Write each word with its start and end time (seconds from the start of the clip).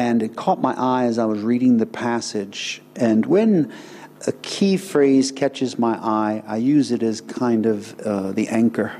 and 0.00 0.22
it 0.22 0.34
caught 0.34 0.62
my 0.62 0.72
eye 0.78 1.04
as 1.04 1.18
I 1.18 1.26
was 1.26 1.42
reading 1.42 1.76
the 1.76 1.84
passage. 1.84 2.80
And 2.96 3.26
when 3.26 3.70
a 4.26 4.32
key 4.32 4.78
phrase 4.78 5.30
catches 5.30 5.78
my 5.78 5.92
eye, 5.96 6.42
I 6.46 6.56
use 6.56 6.90
it 6.90 7.02
as 7.02 7.20
kind 7.20 7.66
of 7.66 8.00
uh, 8.00 8.32
the 8.32 8.48
anchor 8.48 8.92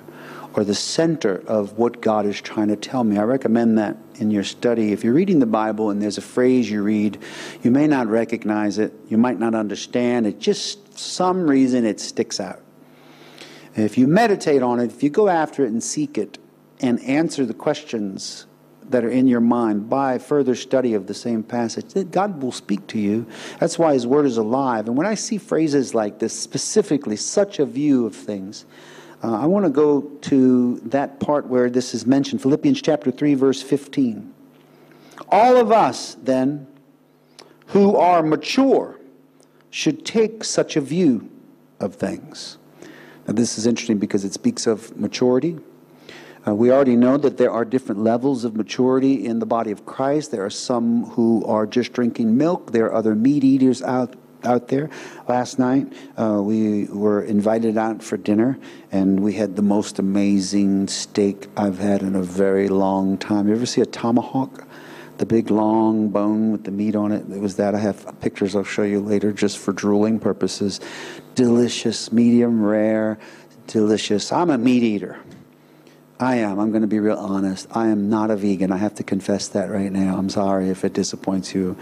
or 0.52 0.62
the 0.62 0.74
center 0.74 1.42
of 1.46 1.78
what 1.78 2.02
God 2.02 2.26
is 2.26 2.38
trying 2.38 2.68
to 2.68 2.76
tell 2.76 3.02
me. 3.02 3.16
I 3.16 3.22
recommend 3.22 3.78
that 3.78 3.96
in 4.16 4.30
your 4.30 4.44
study. 4.44 4.92
If 4.92 5.02
you're 5.02 5.14
reading 5.14 5.38
the 5.38 5.46
Bible 5.46 5.88
and 5.88 6.02
there's 6.02 6.18
a 6.18 6.22
phrase 6.36 6.70
you 6.70 6.82
read, 6.82 7.16
you 7.62 7.70
may 7.70 7.86
not 7.86 8.06
recognize 8.06 8.76
it, 8.76 8.92
you 9.08 9.16
might 9.16 9.38
not 9.38 9.54
understand 9.54 10.26
it, 10.26 10.38
just 10.38 10.98
some 10.98 11.48
reason 11.48 11.86
it 11.86 11.98
sticks 11.98 12.38
out. 12.38 12.60
If 13.74 13.96
you 13.96 14.06
meditate 14.06 14.62
on 14.62 14.80
it, 14.80 14.92
if 14.92 15.02
you 15.02 15.08
go 15.08 15.28
after 15.30 15.64
it 15.64 15.70
and 15.70 15.82
seek 15.82 16.18
it 16.18 16.36
and 16.78 17.00
answer 17.00 17.46
the 17.46 17.54
questions 17.54 18.44
that 18.90 19.04
are 19.04 19.10
in 19.10 19.26
your 19.26 19.40
mind 19.40 19.88
by 19.88 20.18
further 20.18 20.54
study 20.54 20.94
of 20.94 21.06
the 21.06 21.14
same 21.14 21.42
passage, 21.42 21.94
God 22.10 22.42
will 22.42 22.52
speak 22.52 22.86
to 22.88 22.98
you. 22.98 23.26
That's 23.58 23.78
why 23.78 23.94
His 23.94 24.06
Word 24.06 24.26
is 24.26 24.36
alive. 24.36 24.86
And 24.86 24.96
when 24.96 25.06
I 25.06 25.14
see 25.14 25.38
phrases 25.38 25.94
like 25.94 26.18
this, 26.18 26.38
specifically, 26.38 27.16
such 27.16 27.58
a 27.58 27.66
view 27.66 28.06
of 28.06 28.14
things, 28.14 28.66
uh, 29.22 29.40
I 29.40 29.46
want 29.46 29.66
to 29.66 29.70
go 29.70 30.00
to 30.00 30.80
that 30.86 31.20
part 31.20 31.46
where 31.46 31.68
this 31.68 31.94
is 31.94 32.06
mentioned 32.06 32.40
Philippians 32.42 32.80
chapter 32.80 33.10
3, 33.10 33.34
verse 33.34 33.62
15. 33.62 34.32
All 35.28 35.56
of 35.56 35.70
us, 35.70 36.16
then, 36.22 36.66
who 37.66 37.96
are 37.96 38.22
mature, 38.22 38.98
should 39.70 40.04
take 40.04 40.42
such 40.42 40.76
a 40.76 40.80
view 40.80 41.30
of 41.78 41.94
things. 41.94 42.58
Now, 43.26 43.34
this 43.34 43.58
is 43.58 43.66
interesting 43.66 43.98
because 43.98 44.24
it 44.24 44.32
speaks 44.32 44.66
of 44.66 44.96
maturity. 44.96 45.58
Uh, 46.46 46.54
we 46.54 46.70
already 46.70 46.96
know 46.96 47.18
that 47.18 47.36
there 47.36 47.50
are 47.50 47.64
different 47.64 48.02
levels 48.02 48.44
of 48.44 48.56
maturity 48.56 49.26
in 49.26 49.40
the 49.40 49.46
body 49.46 49.70
of 49.70 49.84
Christ. 49.84 50.30
There 50.30 50.44
are 50.44 50.50
some 50.50 51.04
who 51.04 51.44
are 51.44 51.66
just 51.66 51.92
drinking 51.92 52.36
milk, 52.36 52.72
there 52.72 52.86
are 52.86 52.94
other 52.94 53.14
meat 53.14 53.44
eaters 53.44 53.82
out 53.82 54.16
out 54.44 54.68
there. 54.68 54.88
Last 55.28 55.58
night, 55.58 55.92
uh, 56.16 56.40
we 56.42 56.86
were 56.86 57.22
invited 57.22 57.76
out 57.76 58.02
for 58.02 58.16
dinner, 58.16 58.58
and 58.90 59.20
we 59.20 59.34
had 59.34 59.56
the 59.56 59.62
most 59.62 59.98
amazing 59.98 60.88
steak 60.88 61.48
I've 61.56 61.78
had 61.78 62.02
in 62.02 62.14
a 62.14 62.22
very 62.22 62.68
long 62.68 63.18
time. 63.18 63.48
You 63.48 63.54
ever 63.54 63.66
see 63.66 63.80
a 63.80 63.86
tomahawk? 63.86 64.66
The 65.18 65.26
big 65.26 65.50
long 65.50 66.08
bone 66.08 66.52
with 66.52 66.64
the 66.64 66.70
meat 66.70 66.96
on 66.96 67.12
it. 67.12 67.30
It 67.30 67.40
was 67.40 67.56
that. 67.56 67.74
I 67.74 67.78
have 67.78 68.18
pictures 68.22 68.56
I'll 68.56 68.64
show 68.64 68.84
you 68.84 69.00
later 69.00 69.32
just 69.32 69.58
for 69.58 69.72
drooling 69.72 70.18
purposes. 70.18 70.80
Delicious, 71.34 72.10
medium 72.10 72.62
rare, 72.62 73.18
delicious. 73.66 74.32
I'm 74.32 74.48
a 74.48 74.56
meat 74.56 74.82
eater. 74.82 75.18
I 76.20 76.36
am. 76.36 76.60
I'm 76.60 76.70
going 76.70 76.82
to 76.82 76.86
be 76.86 77.00
real 77.00 77.16
honest. 77.16 77.66
I 77.70 77.88
am 77.88 78.10
not 78.10 78.30
a 78.30 78.36
vegan. 78.36 78.70
I 78.70 78.76
have 78.76 78.94
to 78.96 79.02
confess 79.02 79.48
that 79.48 79.70
right 79.70 79.90
now. 79.90 80.18
I'm 80.18 80.28
sorry 80.28 80.68
if 80.68 80.84
it 80.84 80.92
disappoints 80.92 81.54
you. 81.54 81.78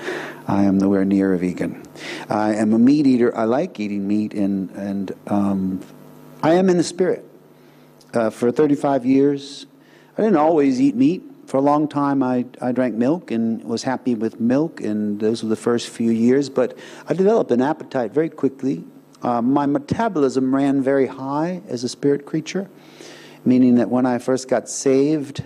I 0.46 0.62
am 0.62 0.78
nowhere 0.78 1.04
near 1.04 1.34
a 1.34 1.38
vegan. 1.38 1.82
I 2.30 2.54
am 2.54 2.72
a 2.72 2.78
meat 2.78 3.04
eater. 3.08 3.36
I 3.36 3.44
like 3.46 3.80
eating 3.80 4.06
meat, 4.06 4.34
and 4.34 4.70
and 4.70 5.12
um, 5.26 5.80
I 6.40 6.54
am 6.54 6.68
in 6.68 6.76
the 6.76 6.84
spirit. 6.84 7.24
Uh, 8.14 8.30
for 8.30 8.52
35 8.52 9.04
years, 9.04 9.66
I 10.16 10.22
didn't 10.22 10.36
always 10.36 10.80
eat 10.80 10.94
meat. 10.94 11.24
For 11.46 11.56
a 11.56 11.60
long 11.60 11.88
time, 11.88 12.22
I, 12.22 12.46
I 12.60 12.70
drank 12.70 12.94
milk 12.94 13.32
and 13.32 13.64
was 13.64 13.82
happy 13.82 14.14
with 14.14 14.38
milk, 14.38 14.80
and 14.80 15.18
those 15.18 15.42
were 15.42 15.48
the 15.48 15.56
first 15.56 15.88
few 15.88 16.12
years. 16.12 16.48
But 16.48 16.78
I 17.08 17.14
developed 17.14 17.50
an 17.50 17.60
appetite 17.60 18.12
very 18.12 18.28
quickly. 18.28 18.84
Uh, 19.20 19.42
my 19.42 19.66
metabolism 19.66 20.54
ran 20.54 20.80
very 20.80 21.06
high 21.08 21.60
as 21.66 21.82
a 21.82 21.88
spirit 21.88 22.24
creature 22.24 22.70
meaning 23.48 23.76
that 23.76 23.88
when 23.88 24.06
I 24.06 24.18
first 24.18 24.48
got 24.48 24.68
saved, 24.68 25.44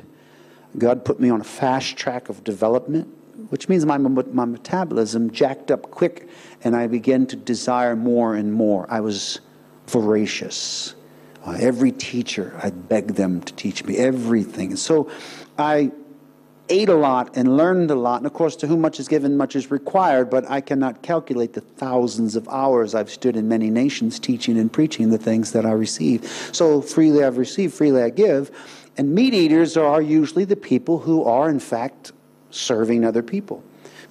God 0.76 1.04
put 1.04 1.20
me 1.20 1.30
on 1.30 1.40
a 1.40 1.44
fast 1.44 1.96
track 1.96 2.28
of 2.28 2.42
development, 2.44 3.08
which 3.50 3.68
means 3.68 3.86
my, 3.86 3.96
my 3.98 4.44
metabolism 4.44 5.30
jacked 5.30 5.70
up 5.70 5.90
quick 5.90 6.28
and 6.64 6.74
I 6.74 6.86
began 6.86 7.26
to 7.26 7.36
desire 7.36 7.94
more 7.94 8.34
and 8.34 8.52
more. 8.52 8.86
I 8.90 9.00
was 9.00 9.40
voracious. 9.86 10.94
Uh, 11.44 11.56
every 11.58 11.92
teacher, 11.92 12.58
I 12.62 12.70
begged 12.70 13.16
them 13.16 13.40
to 13.42 13.52
teach 13.54 13.84
me 13.84 13.96
everything. 13.96 14.76
So 14.76 15.10
I 15.58 15.92
ate 16.72 16.88
a 16.88 16.94
lot 16.94 17.36
and 17.36 17.56
learned 17.56 17.90
a 17.90 17.94
lot. 17.94 18.16
And 18.16 18.26
of 18.26 18.32
course, 18.32 18.56
to 18.56 18.66
whom 18.66 18.80
much 18.80 18.98
is 18.98 19.06
given, 19.06 19.36
much 19.36 19.54
is 19.54 19.70
required. 19.70 20.30
But 20.30 20.50
I 20.50 20.60
cannot 20.60 21.02
calculate 21.02 21.52
the 21.52 21.60
thousands 21.60 22.34
of 22.34 22.48
hours 22.48 22.94
I've 22.94 23.10
stood 23.10 23.36
in 23.36 23.46
many 23.46 23.70
nations 23.70 24.18
teaching 24.18 24.58
and 24.58 24.72
preaching 24.72 25.10
the 25.10 25.18
things 25.18 25.52
that 25.52 25.66
I 25.66 25.72
receive. 25.72 26.24
So 26.52 26.80
freely 26.80 27.22
I've 27.22 27.38
received, 27.38 27.74
freely 27.74 28.02
I 28.02 28.10
give. 28.10 28.50
And 28.96 29.14
meat 29.14 29.34
eaters 29.34 29.76
are 29.76 30.02
usually 30.02 30.44
the 30.44 30.56
people 30.56 30.98
who 30.98 31.24
are, 31.24 31.48
in 31.48 31.60
fact, 31.60 32.12
serving 32.50 33.04
other 33.04 33.22
people 33.22 33.62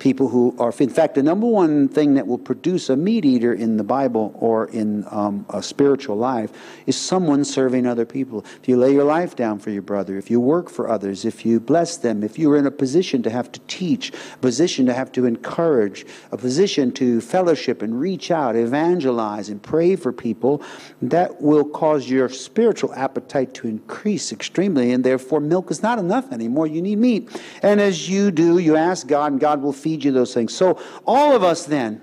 people 0.01 0.29
who 0.29 0.55
are, 0.57 0.73
in 0.79 0.89
fact, 0.89 1.13
the 1.13 1.21
number 1.21 1.45
one 1.45 1.87
thing 1.87 2.15
that 2.15 2.25
will 2.25 2.39
produce 2.39 2.89
a 2.89 2.95
meat 2.95 3.23
eater 3.23 3.53
in 3.53 3.77
the 3.77 3.83
Bible 3.83 4.33
or 4.39 4.65
in 4.69 5.05
um, 5.11 5.45
a 5.49 5.61
spiritual 5.61 6.15
life 6.15 6.51
is 6.87 6.97
someone 6.97 7.45
serving 7.45 7.85
other 7.85 8.03
people. 8.03 8.43
If 8.59 8.67
you 8.67 8.77
lay 8.77 8.93
your 8.93 9.03
life 9.03 9.35
down 9.35 9.59
for 9.59 9.69
your 9.69 9.83
brother, 9.83 10.17
if 10.17 10.31
you 10.31 10.39
work 10.39 10.71
for 10.71 10.89
others, 10.89 11.23
if 11.23 11.45
you 11.45 11.59
bless 11.59 11.97
them, 11.97 12.23
if 12.23 12.39
you're 12.39 12.57
in 12.57 12.65
a 12.65 12.71
position 12.71 13.21
to 13.21 13.29
have 13.29 13.51
to 13.51 13.59
teach, 13.67 14.11
a 14.33 14.37
position 14.37 14.87
to 14.87 14.93
have 14.93 15.11
to 15.11 15.27
encourage, 15.27 16.03
a 16.31 16.37
position 16.37 16.91
to 16.93 17.21
fellowship 17.21 17.83
and 17.83 17.99
reach 17.99 18.31
out, 18.31 18.55
evangelize, 18.55 19.49
and 19.49 19.61
pray 19.61 19.95
for 19.95 20.11
people, 20.11 20.63
that 21.03 21.39
will 21.39 21.63
cause 21.63 22.09
your 22.09 22.27
spiritual 22.27 22.91
appetite 22.95 23.53
to 23.53 23.67
increase 23.67 24.31
extremely, 24.31 24.93
and 24.93 25.03
therefore 25.03 25.39
milk 25.39 25.69
is 25.69 25.83
not 25.83 25.99
enough 25.99 26.31
anymore. 26.31 26.65
You 26.65 26.81
need 26.81 26.97
meat. 26.97 27.29
And 27.61 27.79
as 27.79 28.09
you 28.09 28.31
do, 28.31 28.57
you 28.57 28.75
ask 28.75 29.05
God, 29.05 29.33
and 29.33 29.39
God 29.39 29.61
will 29.61 29.71
feed 29.71 29.90
feed 29.91 30.05
you 30.05 30.11
those 30.11 30.33
things. 30.33 30.55
So, 30.55 30.79
all 31.05 31.35
of 31.35 31.43
us 31.43 31.65
then 31.65 32.01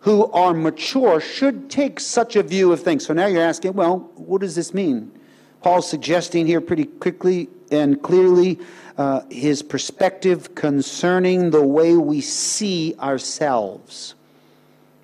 who 0.00 0.30
are 0.32 0.52
mature 0.52 1.20
should 1.20 1.70
take 1.70 2.00
such 2.00 2.36
a 2.36 2.42
view 2.42 2.72
of 2.72 2.82
things. 2.82 3.06
So 3.06 3.14
now 3.14 3.26
you're 3.26 3.42
asking, 3.42 3.72
well, 3.72 4.10
what 4.16 4.42
does 4.42 4.54
this 4.54 4.74
mean? 4.74 5.10
Paul's 5.62 5.88
suggesting 5.88 6.46
here 6.46 6.60
pretty 6.60 6.84
quickly 6.84 7.48
and 7.70 8.02
clearly 8.02 8.58
uh, 8.98 9.22
his 9.30 9.62
perspective 9.62 10.54
concerning 10.54 11.50
the 11.50 11.62
way 11.62 11.96
we 11.96 12.20
see 12.20 12.94
ourselves. 12.98 14.14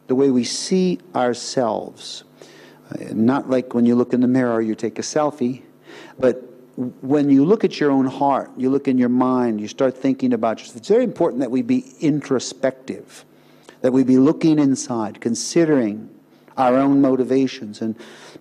The 0.08 0.14
way 0.14 0.30
we 0.30 0.44
see 0.44 0.98
ourselves. 1.14 2.24
Uh, 2.90 3.04
not 3.12 3.48
like 3.48 3.72
when 3.72 3.86
you 3.86 3.94
look 3.94 4.12
in 4.12 4.20
the 4.20 4.28
mirror, 4.28 4.60
you 4.60 4.74
take 4.74 4.98
a 4.98 5.02
selfie, 5.02 5.62
but 6.18 6.49
when 6.80 7.28
you 7.28 7.44
look 7.44 7.62
at 7.64 7.78
your 7.78 7.90
own 7.90 8.06
heart, 8.06 8.50
you 8.56 8.70
look 8.70 8.88
in 8.88 8.96
your 8.96 9.10
mind, 9.10 9.60
you 9.60 9.68
start 9.68 9.96
thinking 9.96 10.32
about 10.32 10.60
yourself. 10.60 10.78
It's 10.78 10.88
very 10.88 11.04
important 11.04 11.40
that 11.40 11.50
we 11.50 11.60
be 11.60 11.94
introspective, 12.00 13.24
that 13.82 13.92
we 13.92 14.02
be 14.02 14.16
looking 14.16 14.58
inside, 14.58 15.20
considering 15.20 16.08
our 16.56 16.76
own 16.76 17.02
motivations. 17.02 17.82
And 17.82 17.96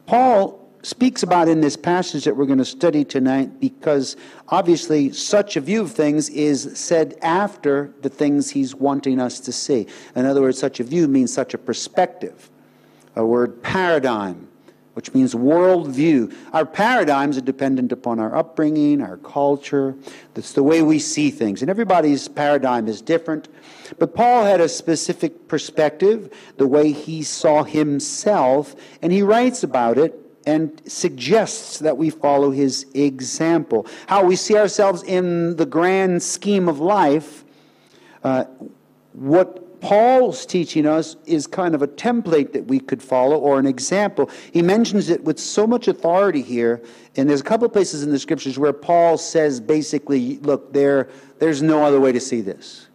Paul 0.05 0.57
speaks 0.83 1.23
about 1.23 1.49
in 1.49 1.59
this 1.59 1.75
passage 1.75 2.23
that 2.23 2.35
we're 2.35 2.45
going 2.45 2.59
to 2.59 2.65
study 2.65 3.03
tonight 3.03 3.59
because 3.59 4.15
obviously 4.47 5.11
such 5.11 5.57
a 5.57 5.61
view 5.61 5.81
of 5.81 5.91
things 5.91 6.29
is 6.29 6.79
said 6.79 7.17
after 7.21 7.93
the 8.01 8.09
things 8.09 8.51
he's 8.51 8.73
wanting 8.73 9.19
us 9.19 9.41
to 9.41 9.51
see. 9.51 9.85
In 10.15 10.25
other 10.25 10.41
words, 10.41 10.57
such 10.57 10.79
a 10.79 10.85
view 10.85 11.09
means 11.09 11.33
such 11.33 11.53
a 11.53 11.57
perspective, 11.57 12.49
a 13.17 13.25
word 13.25 13.61
paradigm 13.61 14.48
which 14.93 15.13
means 15.13 15.33
worldview. 15.33 16.33
Our 16.53 16.65
paradigms 16.65 17.37
are 17.37 17.41
dependent 17.41 17.91
upon 17.91 18.19
our 18.19 18.35
upbringing, 18.35 19.01
our 19.01 19.17
culture. 19.17 19.95
That's 20.33 20.53
the 20.53 20.63
way 20.63 20.81
we 20.81 20.99
see 20.99 21.29
things. 21.31 21.61
And 21.61 21.69
everybody's 21.69 22.27
paradigm 22.27 22.87
is 22.87 23.01
different. 23.01 23.47
But 23.97 24.13
Paul 24.13 24.43
had 24.43 24.61
a 24.61 24.69
specific 24.69 25.47
perspective, 25.47 26.33
the 26.57 26.67
way 26.67 26.91
he 26.91 27.23
saw 27.23 27.63
himself, 27.63 28.75
and 29.01 29.11
he 29.11 29.21
writes 29.21 29.63
about 29.63 29.97
it 29.97 30.19
and 30.45 30.81
suggests 30.87 31.79
that 31.79 31.97
we 31.97 32.09
follow 32.09 32.51
his 32.51 32.85
example. 32.93 33.85
How 34.07 34.23
we 34.23 34.35
see 34.35 34.57
ourselves 34.57 35.03
in 35.03 35.55
the 35.57 35.65
grand 35.65 36.23
scheme 36.23 36.67
of 36.67 36.79
life. 36.79 37.43
Uh, 38.23 38.45
what 39.13 39.68
Paul's 39.81 40.45
teaching 40.45 40.85
us 40.85 41.15
is 41.25 41.47
kind 41.47 41.75
of 41.75 41.81
a 41.81 41.87
template 41.87 42.53
that 42.53 42.65
we 42.67 42.79
could 42.79 43.01
follow 43.01 43.37
or 43.37 43.59
an 43.59 43.65
example. 43.65 44.29
He 44.51 44.61
mentions 44.61 45.09
it 45.09 45.23
with 45.23 45.39
so 45.39 45.65
much 45.65 45.87
authority 45.87 46.41
here, 46.41 46.81
and 47.15 47.29
there's 47.29 47.41
a 47.41 47.45
couple 47.45 47.67
places 47.69 48.03
in 48.03 48.11
the 48.11 48.19
scriptures 48.19 48.59
where 48.59 48.73
Paul 48.73 49.17
says 49.17 49.59
basically, 49.59 50.37
look, 50.39 50.73
there, 50.73 51.09
there's 51.39 51.61
no 51.61 51.83
other 51.83 51.99
way 51.99 52.11
to 52.11 52.19
see 52.19 52.41
this. 52.41 52.87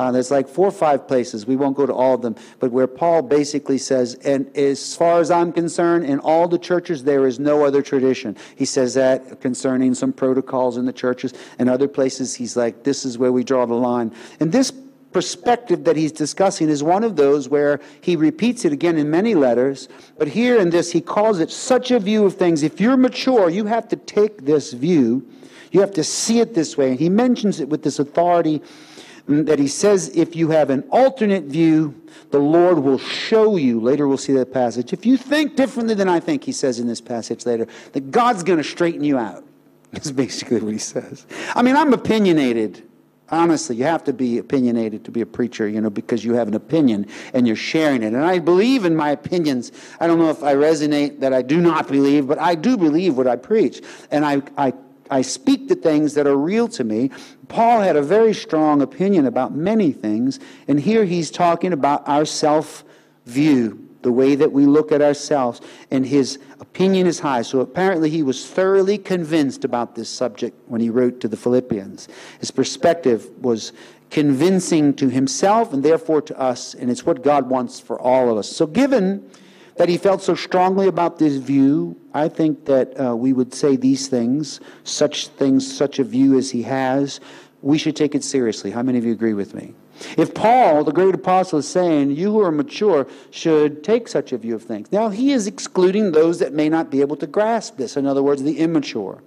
Uh, 0.00 0.10
there's 0.10 0.30
like 0.30 0.48
four 0.48 0.66
or 0.66 0.72
five 0.72 1.06
places. 1.06 1.46
We 1.46 1.56
won't 1.56 1.76
go 1.76 1.84
to 1.84 1.92
all 1.92 2.14
of 2.14 2.22
them, 2.22 2.34
but 2.58 2.72
where 2.72 2.86
Paul 2.86 3.20
basically 3.20 3.76
says, 3.76 4.14
and 4.24 4.50
as 4.56 4.96
far 4.96 5.20
as 5.20 5.30
I'm 5.30 5.52
concerned, 5.52 6.06
in 6.06 6.18
all 6.20 6.48
the 6.48 6.58
churches, 6.58 7.04
there 7.04 7.26
is 7.26 7.38
no 7.38 7.66
other 7.66 7.82
tradition. 7.82 8.34
He 8.56 8.64
says 8.64 8.94
that 8.94 9.42
concerning 9.42 9.94
some 9.94 10.14
protocols 10.14 10.78
in 10.78 10.86
the 10.86 10.92
churches. 10.92 11.34
And 11.58 11.68
other 11.68 11.86
places, 11.86 12.34
he's 12.34 12.56
like, 12.56 12.82
this 12.82 13.04
is 13.04 13.18
where 13.18 13.30
we 13.30 13.44
draw 13.44 13.66
the 13.66 13.74
line. 13.74 14.14
And 14.40 14.50
this 14.50 14.72
perspective 15.12 15.84
that 15.84 15.96
he's 15.96 16.12
discussing 16.12 16.68
is 16.68 16.82
one 16.82 17.04
of 17.04 17.16
those 17.16 17.48
where 17.48 17.80
he 18.00 18.16
repeats 18.16 18.64
it 18.64 18.72
again 18.72 18.96
in 18.96 19.10
many 19.10 19.34
letters, 19.34 19.88
but 20.18 20.28
here 20.28 20.58
in 20.58 20.70
this, 20.70 20.92
he 20.92 21.00
calls 21.00 21.40
it 21.40 21.50
such 21.50 21.90
a 21.90 21.98
view 21.98 22.24
of 22.24 22.36
things. 22.36 22.62
If 22.62 22.80
you're 22.80 22.96
mature, 22.96 23.50
you 23.50 23.64
have 23.66 23.88
to 23.88 23.96
take 23.96 24.44
this 24.44 24.72
view, 24.72 25.26
you 25.72 25.80
have 25.80 25.92
to 25.92 26.04
see 26.04 26.40
it 26.40 26.54
this 26.54 26.76
way. 26.76 26.90
And 26.90 26.98
he 26.98 27.08
mentions 27.08 27.60
it 27.60 27.68
with 27.68 27.82
this 27.82 27.98
authority 27.98 28.62
mm, 29.28 29.46
that 29.46 29.58
he 29.58 29.68
says 29.68 30.08
if 30.14 30.34
you 30.36 30.50
have 30.50 30.70
an 30.70 30.82
alternate 30.90 31.44
view, 31.44 31.94
the 32.30 32.38
Lord 32.38 32.78
will 32.78 32.98
show 32.98 33.56
you. 33.56 33.80
Later 33.80 34.06
we'll 34.06 34.18
see 34.18 34.32
that 34.34 34.52
passage. 34.52 34.92
If 34.92 35.04
you 35.04 35.16
think 35.16 35.56
differently 35.56 35.94
than 35.94 36.08
I 36.08 36.20
think, 36.20 36.44
he 36.44 36.52
says 36.52 36.78
in 36.78 36.86
this 36.86 37.00
passage 37.00 37.46
later, 37.46 37.66
that 37.92 38.10
God's 38.10 38.42
going 38.42 38.58
to 38.58 38.64
straighten 38.64 39.04
you 39.04 39.18
out. 39.18 39.44
That's 39.92 40.12
basically 40.12 40.60
what 40.60 40.72
he 40.72 40.78
says. 40.78 41.26
I 41.56 41.62
mean, 41.62 41.76
I'm 41.76 41.92
opinionated. 41.92 42.86
Honestly, 43.30 43.76
you 43.76 43.84
have 43.84 44.02
to 44.04 44.12
be 44.12 44.38
opinionated 44.38 45.04
to 45.04 45.10
be 45.10 45.20
a 45.20 45.26
preacher, 45.26 45.68
you 45.68 45.80
know, 45.80 45.90
because 45.90 46.24
you 46.24 46.34
have 46.34 46.48
an 46.48 46.54
opinion 46.54 47.06
and 47.32 47.46
you're 47.46 47.56
sharing 47.56 48.02
it. 48.02 48.08
And 48.08 48.24
I 48.24 48.38
believe 48.38 48.84
in 48.84 48.96
my 48.96 49.10
opinions. 49.10 49.70
I 50.00 50.06
don't 50.06 50.18
know 50.18 50.30
if 50.30 50.42
I 50.42 50.54
resonate 50.54 51.20
that 51.20 51.32
I 51.32 51.42
do 51.42 51.60
not 51.60 51.88
believe, 51.88 52.26
but 52.26 52.38
I 52.38 52.54
do 52.54 52.76
believe 52.76 53.16
what 53.16 53.26
I 53.26 53.36
preach. 53.36 53.82
And 54.10 54.24
I, 54.24 54.42
I, 54.56 54.72
I 55.10 55.22
speak 55.22 55.68
the 55.68 55.76
things 55.76 56.14
that 56.14 56.26
are 56.26 56.36
real 56.36 56.66
to 56.68 56.82
me. 56.82 57.10
Paul 57.48 57.80
had 57.80 57.96
a 57.96 58.02
very 58.02 58.34
strong 58.34 58.82
opinion 58.82 59.26
about 59.26 59.54
many 59.54 59.92
things. 59.92 60.40
And 60.66 60.80
here 60.80 61.04
he's 61.04 61.30
talking 61.30 61.72
about 61.72 62.08
our 62.08 62.24
self 62.24 62.84
view 63.26 63.89
the 64.02 64.12
way 64.12 64.34
that 64.34 64.52
we 64.52 64.66
look 64.66 64.92
at 64.92 65.02
ourselves, 65.02 65.60
and 65.90 66.06
his 66.06 66.38
opinion 66.60 67.06
is 67.06 67.20
high. 67.20 67.42
So 67.42 67.60
apparently, 67.60 68.10
he 68.10 68.22
was 68.22 68.48
thoroughly 68.48 68.98
convinced 68.98 69.64
about 69.64 69.94
this 69.94 70.08
subject 70.08 70.56
when 70.66 70.80
he 70.80 70.90
wrote 70.90 71.20
to 71.20 71.28
the 71.28 71.36
Philippians. 71.36 72.08
His 72.38 72.50
perspective 72.50 73.28
was 73.42 73.72
convincing 74.10 74.94
to 74.94 75.08
himself 75.08 75.72
and 75.72 75.82
therefore 75.82 76.22
to 76.22 76.38
us, 76.38 76.74
and 76.74 76.90
it's 76.90 77.06
what 77.06 77.22
God 77.22 77.48
wants 77.48 77.78
for 77.80 78.00
all 78.00 78.30
of 78.30 78.38
us. 78.38 78.48
So, 78.48 78.66
given 78.66 79.30
that 79.76 79.88
he 79.88 79.96
felt 79.96 80.20
so 80.22 80.34
strongly 80.34 80.88
about 80.88 81.18
this 81.18 81.36
view, 81.36 81.96
I 82.12 82.28
think 82.28 82.66
that 82.66 83.00
uh, 83.00 83.16
we 83.16 83.32
would 83.32 83.54
say 83.54 83.76
these 83.76 84.08
things, 84.08 84.60
such 84.84 85.28
things, 85.28 85.74
such 85.74 85.98
a 85.98 86.04
view 86.04 86.36
as 86.36 86.50
he 86.50 86.62
has, 86.64 87.20
we 87.62 87.78
should 87.78 87.96
take 87.96 88.14
it 88.14 88.24
seriously. 88.24 88.70
How 88.70 88.82
many 88.82 88.98
of 88.98 89.04
you 89.04 89.12
agree 89.12 89.34
with 89.34 89.54
me? 89.54 89.74
If 90.16 90.34
Paul, 90.34 90.84
the 90.84 90.92
great 90.92 91.14
apostle, 91.14 91.58
is 91.58 91.68
saying 91.68 92.12
you 92.12 92.32
who 92.32 92.40
are 92.40 92.50
mature 92.50 93.06
should 93.30 93.84
take 93.84 94.08
such 94.08 94.32
a 94.32 94.38
view 94.38 94.54
of 94.54 94.62
things, 94.62 94.90
now 94.90 95.08
he 95.10 95.32
is 95.32 95.46
excluding 95.46 96.12
those 96.12 96.38
that 96.38 96.52
may 96.52 96.68
not 96.68 96.90
be 96.90 97.00
able 97.00 97.16
to 97.16 97.26
grasp 97.26 97.76
this. 97.76 97.96
In 97.96 98.06
other 98.06 98.22
words, 98.22 98.42
the 98.42 98.58
immature. 98.58 99.22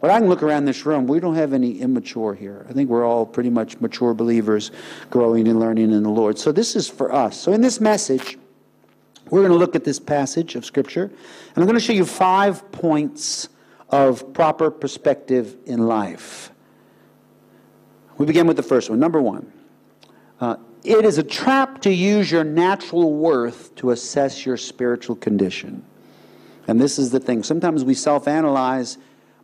But 0.00 0.10
I 0.10 0.18
can 0.18 0.28
look 0.28 0.42
around 0.42 0.66
this 0.66 0.84
room. 0.84 1.06
We 1.06 1.18
don't 1.18 1.36
have 1.36 1.54
any 1.54 1.80
immature 1.80 2.34
here. 2.34 2.66
I 2.68 2.74
think 2.74 2.90
we're 2.90 3.06
all 3.06 3.24
pretty 3.24 3.48
much 3.48 3.80
mature 3.80 4.12
believers 4.12 4.70
growing 5.08 5.48
and 5.48 5.58
learning 5.58 5.92
in 5.92 6.02
the 6.02 6.10
Lord. 6.10 6.38
So 6.38 6.52
this 6.52 6.76
is 6.76 6.86
for 6.86 7.10
us. 7.10 7.40
So 7.40 7.52
in 7.52 7.62
this 7.62 7.80
message, 7.80 8.36
we're 9.30 9.40
going 9.40 9.52
to 9.52 9.58
look 9.58 9.74
at 9.74 9.84
this 9.84 9.98
passage 9.98 10.56
of 10.56 10.66
Scripture, 10.66 11.04
and 11.04 11.56
I'm 11.56 11.64
going 11.64 11.78
to 11.78 11.80
show 11.80 11.94
you 11.94 12.04
five 12.04 12.70
points 12.72 13.48
of 13.88 14.34
proper 14.34 14.70
perspective 14.70 15.56
in 15.64 15.86
life. 15.86 16.50
We 18.18 18.26
begin 18.26 18.46
with 18.46 18.58
the 18.58 18.62
first 18.62 18.90
one. 18.90 18.98
Number 18.98 19.22
one. 19.22 19.50
Uh, 20.40 20.56
it 20.84 21.04
is 21.04 21.16
a 21.16 21.22
trap 21.22 21.80
to 21.82 21.92
use 21.92 22.30
your 22.30 22.44
natural 22.44 23.12
worth 23.12 23.74
to 23.76 23.90
assess 23.90 24.44
your 24.44 24.56
spiritual 24.56 25.16
condition. 25.16 25.84
And 26.68 26.80
this 26.80 26.98
is 26.98 27.10
the 27.10 27.20
thing. 27.20 27.42
Sometimes 27.42 27.84
we 27.84 27.94
self 27.94 28.28
analyze, 28.28 28.98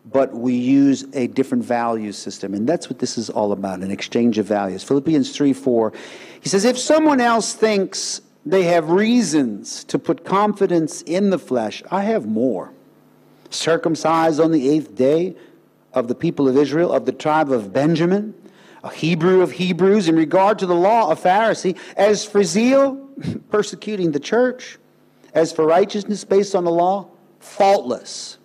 but 0.04 0.34
we 0.34 0.54
use 0.54 1.04
a 1.14 1.26
different 1.28 1.64
value 1.64 2.12
system. 2.12 2.54
And 2.54 2.68
that's 2.68 2.88
what 2.88 2.98
this 2.98 3.16
is 3.18 3.30
all 3.30 3.52
about 3.52 3.80
an 3.80 3.90
exchange 3.90 4.38
of 4.38 4.46
values. 4.46 4.82
Philippians 4.82 5.34
3 5.34 5.52
4. 5.52 5.92
He 6.40 6.48
says, 6.48 6.64
If 6.64 6.78
someone 6.78 7.20
else 7.20 7.54
thinks 7.54 8.20
they 8.44 8.64
have 8.64 8.90
reasons 8.90 9.84
to 9.84 9.98
put 9.98 10.24
confidence 10.24 11.02
in 11.02 11.30
the 11.30 11.38
flesh, 11.38 11.82
I 11.90 12.02
have 12.02 12.26
more. 12.26 12.72
Circumcised 13.50 14.40
on 14.40 14.52
the 14.52 14.68
eighth 14.68 14.94
day 14.94 15.34
of 15.92 16.08
the 16.08 16.14
people 16.14 16.48
of 16.48 16.56
Israel, 16.56 16.92
of 16.92 17.04
the 17.04 17.12
tribe 17.12 17.50
of 17.50 17.72
Benjamin 17.72 18.34
a 18.82 18.90
Hebrew 18.90 19.42
of 19.42 19.52
Hebrews, 19.52 20.08
in 20.08 20.16
regard 20.16 20.58
to 20.60 20.66
the 20.66 20.74
law, 20.74 21.10
a 21.10 21.16
Pharisee. 21.16 21.76
As 21.96 22.24
for 22.24 22.42
zeal, 22.42 22.96
persecuting 23.50 24.12
the 24.12 24.20
church. 24.20 24.78
As 25.34 25.52
for 25.52 25.66
righteousness 25.66 26.24
based 26.24 26.54
on 26.54 26.64
the 26.64 26.70
law, 26.70 27.08
faultless. 27.38 28.38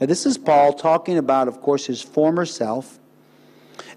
Now, 0.00 0.06
this 0.06 0.26
is 0.26 0.38
Paul 0.38 0.72
talking 0.72 1.18
about, 1.18 1.48
of 1.48 1.60
course, 1.60 1.86
his 1.86 2.00
former 2.00 2.46
self 2.46 2.98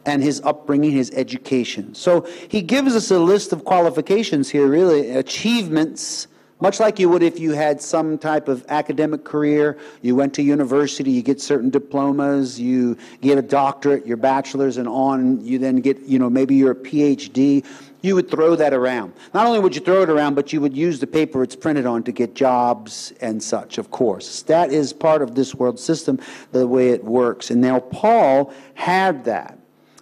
and 0.05 0.23
his 0.23 0.41
upbringing, 0.41 0.91
his 0.91 1.11
education. 1.11 1.93
So 1.93 2.27
he 2.49 2.61
gives 2.61 2.95
us 2.95 3.11
a 3.11 3.19
list 3.19 3.53
of 3.53 3.65
qualifications 3.65 4.49
here, 4.49 4.65
really, 4.65 5.11
achievements 5.11 6.27
much 6.61 6.79
like 6.79 6.99
you 6.99 7.09
would 7.09 7.23
if 7.23 7.39
you 7.39 7.51
had 7.51 7.81
some 7.81 8.17
type 8.17 8.47
of 8.47 8.63
academic 8.69 9.23
career, 9.23 9.77
you 10.01 10.15
went 10.15 10.33
to 10.35 10.43
university, 10.43 11.09
you 11.11 11.23
get 11.23 11.41
certain 11.41 11.71
diplomas, 11.71 12.59
you 12.59 12.95
get 13.19 13.37
a 13.37 13.41
doctorate, 13.41 14.05
your 14.05 14.17
bachelor's, 14.17 14.77
and 14.77 14.87
on, 14.87 15.43
you 15.43 15.57
then 15.57 15.77
get, 15.77 15.99
you 16.01 16.19
know, 16.19 16.29
maybe 16.29 16.55
you're 16.55 16.71
a 16.71 16.75
PhD. 16.75 17.65
You 18.03 18.15
would 18.15 18.29
throw 18.29 18.55
that 18.55 18.73
around. 18.73 19.13
Not 19.33 19.45
only 19.47 19.59
would 19.59 19.75
you 19.75 19.81
throw 19.81 20.03
it 20.03 20.09
around, 20.09 20.35
but 20.35 20.53
you 20.53 20.61
would 20.61 20.75
use 20.75 20.99
the 20.99 21.07
paper 21.07 21.43
it's 21.43 21.55
printed 21.55 21.85
on 21.85 22.03
to 22.03 22.11
get 22.11 22.35
jobs 22.35 23.13
and 23.21 23.41
such, 23.41 23.77
of 23.77 23.91
course. 23.91 24.43
That 24.43 24.71
is 24.71 24.93
part 24.93 25.21
of 25.21 25.35
this 25.35 25.53
world 25.53 25.79
system, 25.79 26.19
the 26.51 26.67
way 26.67 26.89
it 26.89 27.03
works. 27.03 27.51
And 27.51 27.59
now 27.59 27.79
Paul 27.79 28.53
had 28.75 29.25
that. 29.25 29.57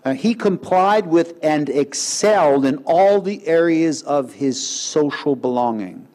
Uh, 0.06 0.14
he 0.14 0.34
complied 0.34 1.08
with 1.08 1.38
and 1.44 1.70
excelled 1.70 2.66
in 2.66 2.78
all 2.86 3.22
the 3.22 3.46
areas 3.48 4.02
of 4.04 4.34
his 4.34 4.66
social 4.66 5.36
belonging. 5.36 6.08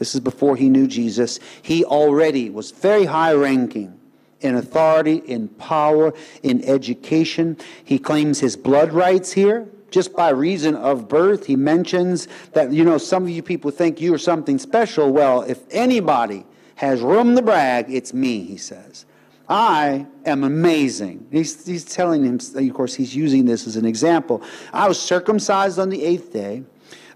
This 0.00 0.14
is 0.14 0.20
before 0.20 0.56
he 0.56 0.70
knew 0.70 0.86
Jesus. 0.86 1.38
He 1.60 1.84
already 1.84 2.48
was 2.48 2.70
very 2.70 3.04
high 3.04 3.34
ranking 3.34 4.00
in 4.40 4.56
authority, 4.56 5.16
in 5.16 5.48
power, 5.48 6.14
in 6.42 6.64
education. 6.64 7.58
He 7.84 7.98
claims 7.98 8.40
his 8.40 8.56
blood 8.56 8.92
rights 8.92 9.30
here 9.30 9.68
just 9.90 10.16
by 10.16 10.30
reason 10.30 10.74
of 10.74 11.06
birth. 11.06 11.44
He 11.44 11.54
mentions 11.54 12.28
that, 12.54 12.72
you 12.72 12.82
know, 12.82 12.96
some 12.96 13.24
of 13.24 13.28
you 13.28 13.42
people 13.42 13.70
think 13.70 14.00
you 14.00 14.14
are 14.14 14.18
something 14.18 14.58
special. 14.58 15.12
Well, 15.12 15.42
if 15.42 15.58
anybody 15.70 16.46
has 16.76 17.02
room 17.02 17.36
to 17.36 17.42
brag, 17.42 17.92
it's 17.92 18.14
me, 18.14 18.42
he 18.44 18.56
says. 18.56 19.04
I 19.50 20.06
am 20.24 20.44
amazing. 20.44 21.26
He's, 21.30 21.66
he's 21.66 21.84
telling 21.84 22.24
him, 22.24 22.38
of 22.54 22.74
course, 22.74 22.94
he's 22.94 23.14
using 23.14 23.44
this 23.44 23.66
as 23.66 23.76
an 23.76 23.84
example. 23.84 24.42
I 24.72 24.88
was 24.88 24.98
circumcised 24.98 25.78
on 25.78 25.90
the 25.90 26.02
eighth 26.04 26.32
day 26.32 26.62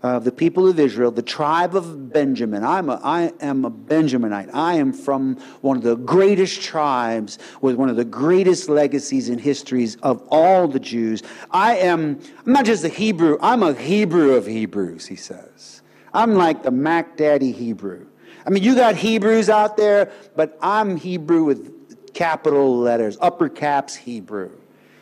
of 0.05 0.23
the 0.23 0.31
people 0.31 0.69
of 0.69 0.79
Israel, 0.79 1.11
the 1.11 1.23
tribe 1.23 1.75
of 1.75 2.13
Benjamin. 2.13 2.63
I'm 2.63 2.91
a, 2.91 3.01
I 3.03 3.33
am 3.41 3.65
a 3.65 3.71
Benjaminite. 3.71 4.51
I 4.53 4.75
am 4.75 4.93
from 4.93 5.37
one 5.63 5.79
of 5.79 5.83
the 5.83 5.97
greatest 5.97 6.61
tribes 6.61 7.39
with 7.63 7.77
one 7.77 7.89
of 7.89 7.97
the 7.97 8.05
greatest 8.05 8.69
legacies 8.69 9.31
and 9.31 9.41
histories 9.41 9.97
of 10.03 10.23
all 10.29 10.69
the 10.69 10.79
Jews. 10.79 11.23
I 11.51 11.77
am, 11.79 12.21
I'm 12.47 12.53
not 12.53 12.67
just 12.67 12.85
a 12.85 12.91
Hebrew, 12.91 13.39
I'm 13.41 13.63
a 13.63 13.73
Hebrew 13.73 14.35
of 14.35 14.45
Hebrews, 14.45 15.07
he 15.07 15.17
says. 15.17 15.81
I'm 16.13 16.35
like 16.35 16.63
the 16.63 16.71
Mac 16.71 17.17
Daddy 17.17 17.51
Hebrew. 17.51 18.07
I 18.47 18.51
mean, 18.51 18.63
you 18.63 18.75
got 18.75 18.97
Hebrews 18.97 19.49
out 19.49 19.79
there, 19.79 20.13
but 20.37 20.59
I'm 20.61 20.99
Hebrew 20.99 21.45
with 21.45 22.13
capital 22.13 22.77
letters, 22.77 23.17
upper 23.23 23.49
caps 23.49 23.95
Hebrew. 23.95 24.51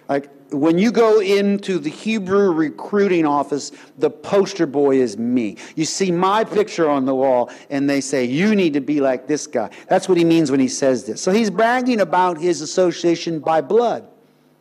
Like, 0.09 0.31
when 0.53 0.79
you 0.79 0.93
go 0.93 1.21
into 1.21 1.79
the 1.79 1.91
Hebrew 1.91 2.53
recruiting 2.53 3.27
office, 3.27 3.73
the 3.99 4.11
poster 4.11 4.67
boy 4.67 4.97
is 4.97 5.17
me. 5.17 5.57
You 5.77 5.85
see 5.85 6.11
my 6.11 6.45
picture 6.45 6.89
on 6.89 7.05
the 7.05 7.15
wall, 7.15 7.51
and 7.71 7.89
they 7.89 8.01
say, 8.01 8.25
You 8.25 8.55
need 8.55 8.75
to 8.75 8.81
be 8.81 9.01
like 9.01 9.27
this 9.27 9.47
guy. 9.47 9.71
That's 9.89 10.09
what 10.09 10.19
he 10.19 10.25
means 10.25 10.51
when 10.51 10.61
he 10.61 10.69
says 10.69 11.05
this. 11.05 11.21
So 11.21 11.33
he's 11.33 11.51
bragging 11.51 12.01
about 12.01 12.39
his 12.39 12.61
association 12.61 13.41
by 13.41 13.61
blood. 13.61 14.07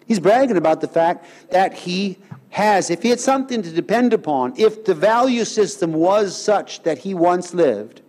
He's 0.05 0.19
bragging 0.19 0.57
about 0.57 0.81
the 0.81 0.87
fact 0.87 1.25
that 1.51 1.73
he 1.73 2.17
has, 2.49 2.89
if 2.89 3.01
he 3.01 3.09
had 3.09 3.19
something 3.19 3.61
to 3.61 3.71
depend 3.71 4.13
upon, 4.13 4.53
if 4.57 4.83
the 4.83 4.93
value 4.93 5.45
system 5.45 5.93
was 5.93 6.39
such 6.39 6.83
that 6.83 6.97
he 6.97 7.13
once 7.13 7.53
lived, 7.53 8.01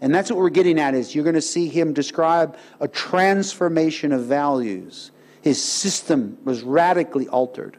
and 0.00 0.14
that's 0.14 0.30
what 0.30 0.38
we're 0.38 0.48
getting 0.48 0.78
at 0.78 0.94
is 0.94 1.14
you're 1.14 1.24
going 1.24 1.34
to 1.34 1.42
see 1.42 1.68
him 1.68 1.92
describe 1.92 2.56
a 2.80 2.88
transformation 2.88 4.12
of 4.12 4.24
values 4.24 5.10
his 5.42 5.62
system 5.62 6.38
was 6.44 6.62
radically 6.62 7.28
altered. 7.28 7.76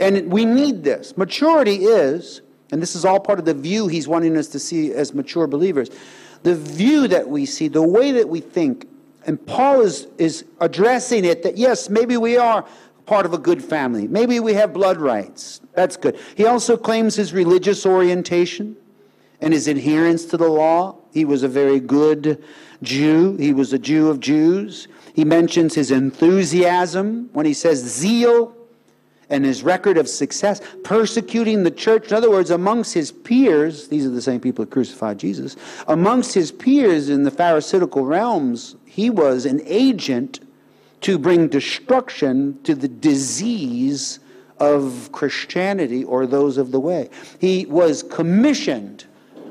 And 0.00 0.30
we 0.30 0.44
need 0.44 0.84
this. 0.84 1.16
Maturity 1.16 1.84
is, 1.84 2.40
and 2.70 2.80
this 2.80 2.94
is 2.94 3.04
all 3.04 3.20
part 3.20 3.38
of 3.38 3.44
the 3.44 3.54
view 3.54 3.88
he's 3.88 4.06
wanting 4.06 4.36
us 4.36 4.48
to 4.48 4.58
see 4.58 4.92
as 4.92 5.12
mature 5.12 5.46
believers, 5.46 5.90
the 6.42 6.54
view 6.54 7.08
that 7.08 7.28
we 7.28 7.46
see, 7.46 7.68
the 7.68 7.82
way 7.82 8.12
that 8.12 8.28
we 8.28 8.40
think. 8.40 8.88
And 9.26 9.44
Paul 9.44 9.80
is, 9.80 10.06
is 10.18 10.44
addressing 10.60 11.24
it 11.24 11.42
that 11.42 11.56
yes, 11.56 11.90
maybe 11.90 12.16
we 12.16 12.36
are 12.36 12.64
part 13.06 13.26
of 13.26 13.32
a 13.32 13.38
good 13.38 13.62
family. 13.62 14.06
Maybe 14.06 14.38
we 14.38 14.54
have 14.54 14.72
blood 14.72 14.98
rights. 14.98 15.60
That's 15.74 15.96
good. 15.96 16.18
He 16.36 16.44
also 16.44 16.76
claims 16.76 17.16
his 17.16 17.32
religious 17.32 17.84
orientation 17.86 18.76
and 19.40 19.52
his 19.52 19.66
adherence 19.66 20.26
to 20.26 20.36
the 20.36 20.48
law. 20.48 20.96
He 21.12 21.24
was 21.24 21.42
a 21.42 21.48
very 21.48 21.80
good 21.80 22.44
Jew. 22.82 23.36
He 23.36 23.52
was 23.52 23.72
a 23.72 23.78
Jew 23.78 24.08
of 24.08 24.20
Jews. 24.20 24.88
He 25.18 25.24
mentions 25.24 25.74
his 25.74 25.90
enthusiasm 25.90 27.28
when 27.32 27.44
he 27.44 27.52
says 27.52 27.80
zeal 27.80 28.54
and 29.28 29.44
his 29.44 29.64
record 29.64 29.98
of 29.98 30.08
success, 30.08 30.60
persecuting 30.84 31.64
the 31.64 31.72
church. 31.72 32.12
In 32.12 32.16
other 32.16 32.30
words, 32.30 32.52
amongst 32.52 32.94
his 32.94 33.10
peers, 33.10 33.88
these 33.88 34.06
are 34.06 34.10
the 34.10 34.22
same 34.22 34.40
people 34.40 34.64
who 34.64 34.70
crucified 34.70 35.18
Jesus, 35.18 35.56
amongst 35.88 36.34
his 36.34 36.52
peers 36.52 37.08
in 37.08 37.24
the 37.24 37.32
Pharisaical 37.32 38.04
realms, 38.04 38.76
he 38.84 39.10
was 39.10 39.44
an 39.44 39.60
agent 39.64 40.38
to 41.00 41.18
bring 41.18 41.48
destruction 41.48 42.56
to 42.62 42.76
the 42.76 42.86
disease 42.86 44.20
of 44.60 45.08
Christianity 45.10 46.04
or 46.04 46.28
those 46.28 46.58
of 46.58 46.70
the 46.70 46.78
way. 46.78 47.10
He 47.40 47.66
was 47.66 48.04
commissioned 48.04 49.04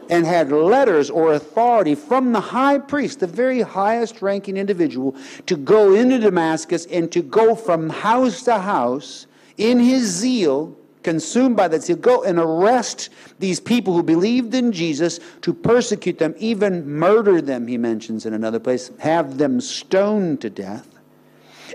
and 0.09 0.25
had 0.25 0.51
letters 0.51 1.09
or 1.09 1.33
authority 1.33 1.95
from 1.95 2.31
the 2.31 2.39
high 2.39 2.77
priest, 2.77 3.19
the 3.19 3.27
very 3.27 3.61
highest 3.61 4.21
ranking 4.21 4.57
individual, 4.57 5.15
to 5.45 5.55
go 5.55 5.93
into 5.93 6.19
Damascus 6.19 6.85
and 6.87 7.11
to 7.11 7.21
go 7.21 7.55
from 7.55 7.89
house 7.89 8.43
to 8.43 8.59
house 8.59 9.27
in 9.57 9.79
his 9.79 10.05
zeal, 10.05 10.75
consumed 11.03 11.55
by 11.55 11.67
that 11.67 11.83
zeal, 11.83 11.95
go 11.95 12.23
and 12.23 12.39
arrest 12.39 13.09
these 13.39 13.59
people 13.59 13.93
who 13.93 14.03
believed 14.03 14.53
in 14.53 14.71
Jesus, 14.71 15.19
to 15.41 15.53
persecute 15.53 16.19
them, 16.19 16.35
even 16.37 16.89
murder 16.89 17.41
them, 17.41 17.67
he 17.67 17.77
mentions 17.77 18.25
in 18.25 18.33
another 18.33 18.59
place, 18.59 18.91
have 18.99 19.37
them 19.37 19.61
stoned 19.61 20.41
to 20.41 20.49
death, 20.49 20.87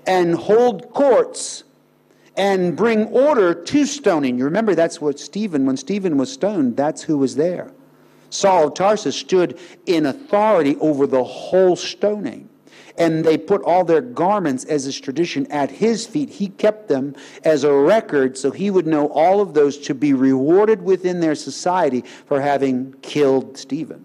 and 0.07 0.35
hold 0.35 0.91
courts 0.93 1.65
and 2.37 2.77
bring 2.77 3.05
order 3.07 3.55
to 3.55 3.85
stoning. 3.85 4.39
You 4.39 4.45
remember 4.45 4.75
that's 4.75 5.01
what 5.01 5.21
Stephen, 5.21 5.67
when 5.67 5.77
Stephen 5.77 6.17
was 6.17 6.33
stoned, 6.33 6.77
that's 6.77 7.03
who 7.03 7.19
was 7.19 7.37
there. 7.37 7.71
Saul 8.33 8.69
of 8.69 8.75
Tarsus 8.75 9.17
stood 9.17 9.59
in 9.87 10.07
authority 10.07 10.77
over 10.77 11.07
the 11.07 11.25
whole 11.25 11.77
stoning 11.77 12.49
and 12.99 13.25
they 13.25 13.39
put 13.39 13.63
all 13.63 13.85
their 13.85 14.01
garments 14.01 14.65
as 14.65 14.87
is 14.87 14.99
tradition 15.01 15.47
at 15.51 15.71
his 15.71 16.07
feet. 16.07 16.29
He 16.29 16.49
kept 16.49 16.89
them 16.89 17.15
as 17.45 17.65
a 17.65 17.73
record 17.73 18.37
so 18.37 18.51
he 18.51 18.71
would 18.71 18.87
know 18.87 19.09
all 19.09 19.41
of 19.41 19.55
those 19.55 19.79
to 19.79 19.95
be 19.95 20.13
rewarded 20.13 20.83
within 20.83 21.21
their 21.21 21.35
society 21.35 22.05
for 22.27 22.41
having 22.41 22.95
killed 23.03 23.57
Stephen. 23.57 24.05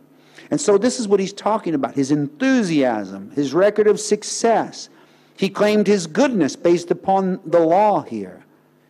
And 0.49 0.61
so 0.61 0.77
this 0.77 0.99
is 0.99 1.07
what 1.07 1.19
he's 1.19 1.33
talking 1.33 1.73
about 1.73 1.95
his 1.95 2.11
enthusiasm, 2.11 3.31
his 3.31 3.53
record 3.53 3.87
of 3.87 3.99
success. 3.99 4.89
He 5.35 5.49
claimed 5.49 5.87
his 5.87 6.07
goodness 6.07 6.55
based 6.55 6.89
upon 6.89 7.39
the 7.45 7.59
law 7.59 8.01
here. 8.01 8.43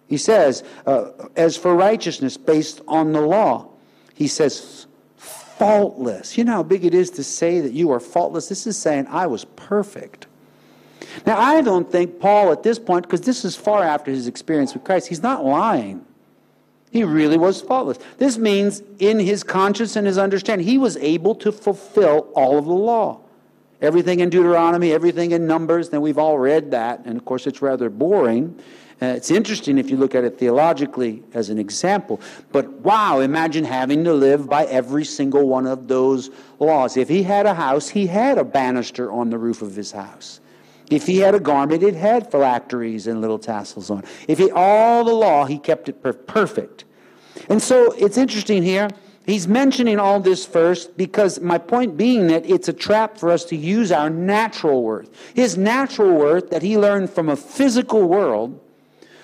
He 0.07 0.17
says, 0.17 0.63
uh, 0.85 1.09
as 1.35 1.57
for 1.57 1.75
righteousness 1.75 2.37
based 2.37 2.81
on 2.87 3.11
the 3.11 3.21
law, 3.21 3.67
he 4.13 4.27
says, 4.27 4.87
faultless. 5.57 6.37
You 6.37 6.43
know 6.43 6.53
how 6.53 6.63
big 6.63 6.85
it 6.85 6.93
is 6.93 7.09
to 7.11 7.23
say 7.23 7.59
that 7.61 7.73
you 7.73 7.91
are 7.91 7.99
faultless? 7.99 8.49
This 8.49 8.67
is 8.67 8.77
saying, 8.77 9.07
I 9.09 9.27
was 9.27 9.45
perfect. 9.45 10.27
Now, 11.25 11.39
I 11.39 11.61
don't 11.61 11.91
think 11.91 12.19
Paul 12.19 12.51
at 12.51 12.63
this 12.63 12.79
point, 12.79 13.03
because 13.03 13.21
this 13.21 13.43
is 13.43 13.55
far 13.55 13.83
after 13.83 14.11
his 14.11 14.27
experience 14.27 14.73
with 14.73 14.83
Christ, 14.83 15.07
he's 15.07 15.23
not 15.23 15.43
lying. 15.43 16.05
He 16.91 17.03
really 17.03 17.37
was 17.37 17.61
faultless. 17.61 17.97
This 18.17 18.37
means 18.37 18.81
in 18.99 19.19
his 19.19 19.43
conscience 19.43 19.95
and 19.95 20.07
his 20.07 20.17
understanding, 20.17 20.65
he 20.65 20.77
was 20.77 20.95
able 20.97 21.35
to 21.35 21.51
fulfill 21.51 22.29
all 22.33 22.57
of 22.57 22.65
the 22.65 22.73
law. 22.73 23.19
Everything 23.81 24.21
in 24.21 24.29
Deuteronomy, 24.29 24.91
everything 24.91 25.31
in 25.31 25.45
Numbers, 25.45 25.89
then 25.89 26.01
we've 26.01 26.17
all 26.17 26.39
read 26.39 26.71
that, 26.71 27.05
and 27.05 27.17
of 27.17 27.25
course 27.25 27.45
it's 27.45 27.61
rather 27.61 27.89
boring. 27.89 28.57
Uh, 28.99 29.05
it's 29.05 29.29
interesting 29.29 29.77
if 29.77 29.91
you 29.91 29.97
look 29.97 30.15
at 30.15 30.23
it 30.23 30.39
theologically 30.39 31.23
as 31.33 31.49
an 31.49 31.59
example. 31.59 32.19
But 32.51 32.67
wow, 32.81 33.19
imagine 33.19 33.63
having 33.63 34.03
to 34.05 34.13
live 34.13 34.49
by 34.49 34.65
every 34.65 35.05
single 35.05 35.47
one 35.47 35.67
of 35.67 35.87
those 35.87 36.31
laws. 36.59 36.97
If 36.97 37.07
he 37.07 37.21
had 37.21 37.45
a 37.45 37.53
house, 37.53 37.89
he 37.89 38.07
had 38.07 38.39
a 38.39 38.43
banister 38.43 39.11
on 39.11 39.29
the 39.29 39.37
roof 39.37 39.61
of 39.61 39.75
his 39.75 39.91
house. 39.91 40.39
If 40.89 41.05
he 41.05 41.17
had 41.17 41.35
a 41.35 41.39
garment, 41.39 41.83
it 41.83 41.95
had 41.95 42.31
phylacteries 42.31 43.05
and 43.05 43.21
little 43.21 43.37
tassels 43.37 43.91
on. 43.91 44.03
If 44.27 44.39
he 44.39 44.49
all 44.49 45.03
the 45.03 45.13
law, 45.13 45.45
he 45.45 45.59
kept 45.59 45.89
it 45.89 46.01
per- 46.01 46.13
perfect. 46.13 46.85
And 47.49 47.61
so 47.61 47.91
it's 47.91 48.17
interesting 48.17 48.63
here. 48.63 48.89
He's 49.27 49.47
mentioning 49.47 49.99
all 49.99 50.21
this 50.21 50.45
first 50.45 50.95
because 50.97 51.41
my 51.41 51.57
point 51.57 51.97
being 51.97 52.27
that 52.27 52.49
it's 52.49 52.69
a 52.69 52.73
trap 52.73 53.17
for 53.17 53.29
us 53.29 53.43
to 53.45 53.57
use 53.57 53.91
our 53.91 54.09
natural 54.09 54.81
worth. 54.81 55.09
His 55.35 55.57
natural 55.57 56.13
worth 56.13 56.49
that 56.49 56.63
he 56.63 56.77
learned 56.77 57.09
from 57.09 57.27
a 57.27 57.35
physical 57.35 58.07
world 58.07 58.59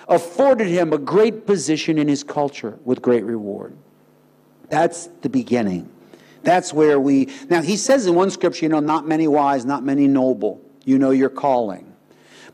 afforded 0.08 0.68
him 0.68 0.92
a 0.92 0.98
great 0.98 1.46
position 1.46 1.98
in 1.98 2.08
his 2.08 2.22
culture 2.22 2.78
with 2.84 3.02
great 3.02 3.24
reward. 3.24 3.76
That's 4.68 5.06
the 5.22 5.28
beginning. 5.28 5.90
That's 6.42 6.72
where 6.72 7.00
we. 7.00 7.30
Now, 7.48 7.62
he 7.62 7.76
says 7.76 8.06
in 8.06 8.14
one 8.14 8.30
scripture, 8.30 8.66
you 8.66 8.68
know, 8.68 8.80
not 8.80 9.06
many 9.06 9.26
wise, 9.26 9.64
not 9.64 9.82
many 9.82 10.06
noble. 10.06 10.60
You 10.84 10.98
know 10.98 11.10
your 11.10 11.30
calling. 11.30 11.94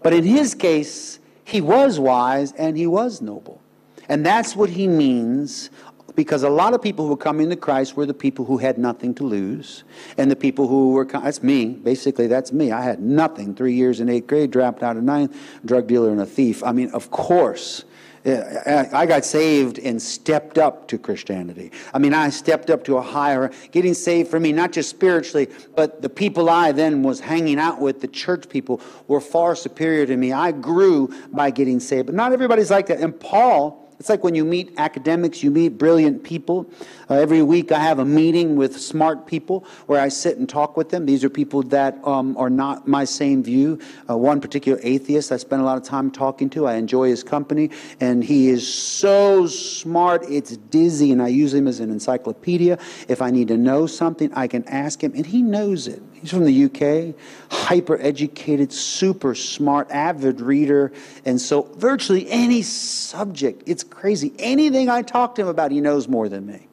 But 0.03 0.13
in 0.13 0.25
his 0.25 0.55
case, 0.55 1.19
he 1.45 1.61
was 1.61 1.99
wise 1.99 2.53
and 2.53 2.77
he 2.77 2.87
was 2.87 3.21
noble. 3.21 3.61
And 4.09 4.25
that's 4.25 4.57
what 4.57 4.71
he 4.71 4.87
means 4.87 5.71
because 6.15 6.43
a 6.43 6.51
lot 6.51 6.75
of 6.75 6.83
people 6.83 7.05
who 7.05 7.11
were 7.11 7.17
coming 7.17 7.51
to 7.51 7.57
Christ 7.57 7.97
were 7.97 8.07
the 8.07 8.15
people 8.15 8.45
who 8.45 8.59
had 8.59 8.79
nothing 8.79 9.15
to 9.17 9.25
lose. 9.25 9.85
And 10.19 10.31
the 10.31 10.37
people 10.37 10.67
who 10.69 10.93
were, 10.93 11.05
that's 11.05 11.43
me, 11.43 11.67
basically, 11.67 12.27
that's 12.27 12.53
me. 12.53 12.73
I 12.73 12.83
had 12.83 13.01
nothing. 13.01 13.55
Three 13.55 13.75
years 13.75 14.01
in 14.01 14.09
eighth 14.09 14.27
grade, 14.27 14.51
dropped 14.51 14.83
out 14.83 14.97
of 14.97 15.03
ninth, 15.03 15.37
drug 15.65 15.87
dealer 15.87 16.11
and 16.11 16.21
a 16.21 16.27
thief. 16.27 16.63
I 16.63 16.73
mean, 16.73 16.91
of 16.91 17.11
course. 17.11 17.85
Eh, 18.23 18.61
eh, 18.67 18.89
I 18.93 19.07
got 19.07 19.25
saved 19.25 19.79
and 19.79 20.01
stepped 20.01 20.59
up 20.59 20.87
to 20.89 20.99
Christianity. 20.99 21.73
I 21.95 21.99
mean, 21.99 22.13
I 22.13 22.29
stepped 22.29 22.69
up 22.69 22.85
to 22.85 22.99
a 22.99 23.01
higher, 23.01 23.51
getting 23.71 23.95
saved 23.95 24.31
for 24.31 24.39
me, 24.39 24.53
not 24.53 24.73
just 24.73 24.91
spiritually, 24.91 25.49
but 25.75 26.03
the 26.03 26.11
people 26.11 26.51
I 26.51 26.73
then 26.73 27.03
was 27.03 27.21
hanging 27.21 27.59
out 27.59 27.81
with, 27.81 28.03
the 28.03 28.09
church 28.09 28.51
people, 28.51 28.83
were 29.09 29.23
far 29.23 29.55
superior 29.55 30.05
to 30.05 30.17
me. 30.19 30.33
I 30.33 30.53
grew 30.53 31.15
by 31.33 31.51
getting 31.51 31.81
saved. 31.81 32.07
But 32.07 32.15
not 32.15 32.35
everybody's 32.35 32.71
like 32.71 32.89
that. 32.89 33.01
And 33.01 33.19
Paul, 33.19 33.90
it's 34.01 34.09
like 34.09 34.25
when 34.25 34.35
you 34.35 34.47
meet 34.47 34.73
academics, 34.79 35.43
you 35.43 35.51
meet 35.51 35.77
brilliant 35.77 36.25
people. 36.25 36.67
Uh, 37.11 37.17
every 37.17 37.43
week 37.43 37.71
I 37.71 37.81
have 37.81 37.99
a 37.99 38.05
meeting 38.05 38.57
with 38.57 38.81
smart 38.81 39.27
people 39.27 39.67
where 39.89 40.01
I 40.01 40.09
sit 40.09 40.39
and 40.39 40.49
talk 40.49 40.79
with 40.79 40.89
them. 40.89 41.05
These 41.05 41.23
are 41.23 41.29
people 41.29 41.63
that 41.65 42.03
um, 42.03 42.35
are 42.39 42.49
not 42.49 42.89
my 42.89 43.05
same 43.05 43.43
view. 43.43 43.79
Uh, 44.09 44.17
one 44.17 44.41
particular 44.41 44.81
atheist 44.83 45.31
I 45.33 45.37
spend 45.37 45.61
a 45.61 45.67
lot 45.67 45.77
of 45.77 45.85
time 45.85 46.11
talking 46.11 46.49
to. 46.49 46.67
I 46.67 46.77
enjoy 46.77 47.11
his 47.11 47.23
company, 47.23 47.69
and 48.01 48.25
he 48.25 48.49
is 48.49 48.67
so 48.67 49.47
smart, 49.47 50.25
it's 50.31 50.57
dizzy, 50.57 51.13
and 51.13 51.21
I 51.21 51.29
use 51.29 51.53
him 51.53 51.69
as 51.69 51.79
an 51.81 51.91
encyclopedia. 51.91 52.79
If 53.07 53.21
I 53.21 53.31
need 53.31 53.49
to 53.49 53.59
know 53.59 53.87
something, 53.87 54.33
I 54.33 54.47
can 54.47 54.67
ask 54.67 55.05
him, 55.05 55.13
and 55.15 55.27
he 55.27 55.43
knows 55.43 55.87
it. 55.87 56.03
He's 56.21 56.31
from 56.31 56.45
the 56.45 56.65
UK, 56.65 57.15
hyper 57.51 57.99
educated, 58.01 58.73
super 58.73 59.35
smart, 59.35 59.91
avid 59.91 60.41
reader. 60.41 60.93
And 61.25 61.41
so, 61.41 61.63
virtually 61.77 62.31
any 62.31 62.63
subject, 62.63 63.63
it's 63.67 63.83
crazy. 63.83 64.33
Anything 64.39 64.91
I 64.91 65.03
talk 65.03 65.35
to 65.37 65.43
him 65.43 65.49
about, 65.49 65.71
he 65.71 65.81
knows 65.81 66.09
more 66.09 66.29
than 66.29 66.47
me. 66.47 66.67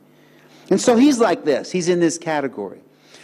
And 0.70 0.82
so, 0.82 0.98
he's 0.98 1.20
like 1.20 1.46
this. 1.46 1.72
He's 1.72 1.88
in 1.88 2.00
this 2.00 2.18
category. 2.18 2.82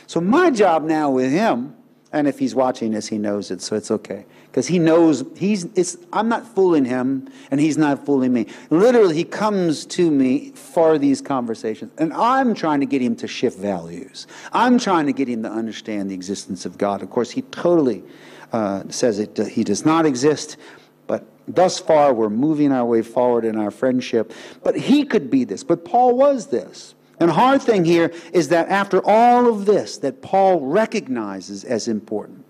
So, 0.08 0.22
my 0.22 0.50
job 0.50 0.84
now 0.84 1.12
with 1.12 1.32
him, 1.32 1.76
and 2.14 2.28
if 2.28 2.40
he's 2.40 2.56
watching 2.56 2.92
this, 2.92 3.08
he 3.08 3.18
knows 3.18 3.52
it, 3.52 3.62
so 3.62 3.76
it's 3.76 3.92
okay 3.92 4.26
because 4.54 4.68
he 4.68 4.78
knows 4.78 5.24
he's 5.36 5.64
it's 5.74 5.98
i'm 6.14 6.30
not 6.30 6.46
fooling 6.46 6.86
him 6.86 7.28
and 7.50 7.60
he's 7.60 7.76
not 7.76 8.06
fooling 8.06 8.32
me. 8.32 8.46
Literally 8.70 9.16
he 9.16 9.24
comes 9.24 9.84
to 9.88 10.12
me 10.12 10.52
for 10.52 11.00
these 11.00 11.22
conversations 11.22 11.92
and 11.98 12.14
i'm 12.14 12.54
trying 12.54 12.80
to 12.80 12.86
get 12.86 13.02
him 13.02 13.16
to 13.16 13.28
shift 13.28 13.58
values. 13.58 14.28
I'm 14.52 14.78
trying 14.78 15.08
to 15.08 15.14
get 15.14 15.28
him 15.28 15.42
to 15.42 15.50
understand 15.50 16.12
the 16.12 16.14
existence 16.14 16.68
of 16.68 16.78
god. 16.78 17.02
Of 17.02 17.10
course 17.10 17.32
he 17.32 17.42
totally 17.42 18.04
uh, 18.52 18.84
says 18.90 19.18
it 19.18 19.36
he 19.48 19.64
does 19.64 19.86
not 19.86 20.06
exist 20.06 20.58
but 21.08 21.26
thus 21.48 21.80
far 21.80 22.14
we're 22.14 22.30
moving 22.30 22.72
our 22.72 22.86
way 22.86 23.02
forward 23.02 23.46
in 23.46 23.58
our 23.58 23.72
friendship. 23.72 24.32
But 24.62 24.78
he 24.78 25.04
could 25.04 25.32
be 25.32 25.46
this. 25.46 25.64
But 25.64 25.84
paul 25.84 26.16
was 26.16 26.48
this. 26.48 26.94
And 27.20 27.32
hard 27.32 27.64
thing 27.64 27.86
here 27.86 28.12
is 28.34 28.50
that 28.50 28.70
after 28.70 29.02
all 29.04 29.48
of 29.48 29.66
this 29.66 29.98
that 29.98 30.22
paul 30.22 30.62
recognizes 30.62 31.64
as 31.64 31.88
important 31.88 32.43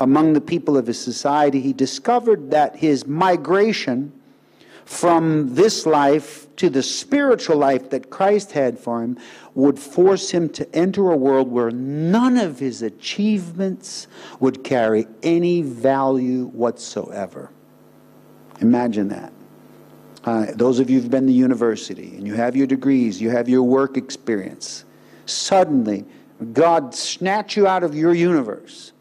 among 0.00 0.32
the 0.32 0.40
people 0.40 0.78
of 0.78 0.86
his 0.86 0.98
society, 0.98 1.60
he 1.60 1.74
discovered 1.74 2.50
that 2.50 2.76
his 2.76 3.06
migration 3.06 4.12
from 4.86 5.54
this 5.54 5.86
life 5.86 6.48
to 6.56 6.68
the 6.68 6.82
spiritual 6.82 7.56
life 7.56 7.90
that 7.90 8.10
Christ 8.10 8.52
had 8.52 8.78
for 8.78 9.02
him 9.02 9.18
would 9.54 9.78
force 9.78 10.30
him 10.30 10.48
to 10.50 10.74
enter 10.74 11.10
a 11.10 11.16
world 11.16 11.48
where 11.48 11.70
none 11.70 12.38
of 12.38 12.58
his 12.58 12.82
achievements 12.82 14.08
would 14.40 14.64
carry 14.64 15.06
any 15.22 15.62
value 15.62 16.46
whatsoever. 16.46 17.50
Imagine 18.60 19.08
that. 19.08 19.32
Uh, 20.24 20.46
those 20.54 20.80
of 20.80 20.90
you 20.90 21.00
who've 21.00 21.10
been 21.10 21.26
to 21.26 21.32
university 21.32 22.16
and 22.16 22.26
you 22.26 22.34
have 22.34 22.56
your 22.56 22.66
degrees, 22.66 23.20
you 23.20 23.30
have 23.30 23.48
your 23.48 23.62
work 23.62 23.96
experience, 23.96 24.84
suddenly 25.24 26.04
God 26.52 26.94
snatch 26.94 27.56
you 27.56 27.66
out 27.66 27.84
of 27.84 27.94
your 27.94 28.12
universe 28.12 28.92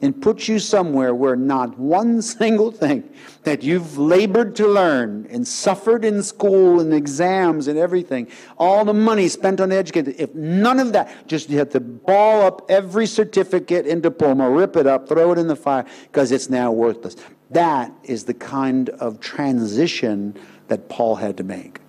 and 0.00 0.20
put 0.20 0.46
you 0.46 0.58
somewhere 0.58 1.14
where 1.14 1.36
not 1.36 1.78
one 1.78 2.22
single 2.38 2.70
thing 2.70 3.08
that 3.44 3.62
you've 3.62 3.98
labored 3.98 4.54
to 4.56 4.66
learn 4.66 5.26
and 5.30 5.46
suffered 5.46 6.04
in 6.04 6.22
school 6.22 6.80
and 6.80 6.92
exams 6.94 7.68
and 7.68 7.78
everything, 7.78 8.28
all 8.58 8.84
the 8.84 8.94
money 8.94 9.28
spent 9.28 9.60
on 9.60 9.72
education, 9.72 10.14
if 10.18 10.34
none 10.34 10.78
of 10.78 10.92
that, 10.92 11.26
just 11.26 11.50
you 11.50 11.58
have 11.58 11.70
to 11.70 11.80
ball 11.80 12.42
up 12.42 12.66
every 12.68 13.06
certificate 13.06 13.86
and 13.86 14.02
diploma, 14.02 14.48
rip 14.48 14.76
it 14.76 14.86
up, 14.86 15.08
throw 15.08 15.32
it 15.32 15.38
in 15.38 15.48
the 15.48 15.56
fire, 15.56 15.84
because 16.04 16.32
it's 16.32 16.48
now 16.48 16.70
worthless. 16.70 17.16
That 17.50 17.92
is 18.04 18.24
the 18.24 18.34
kind 18.34 18.90
of 18.90 19.20
transition 19.20 20.38
that 20.68 20.88
Paul 20.88 21.16
had 21.16 21.36
to 21.38 21.44
make. 21.44 21.80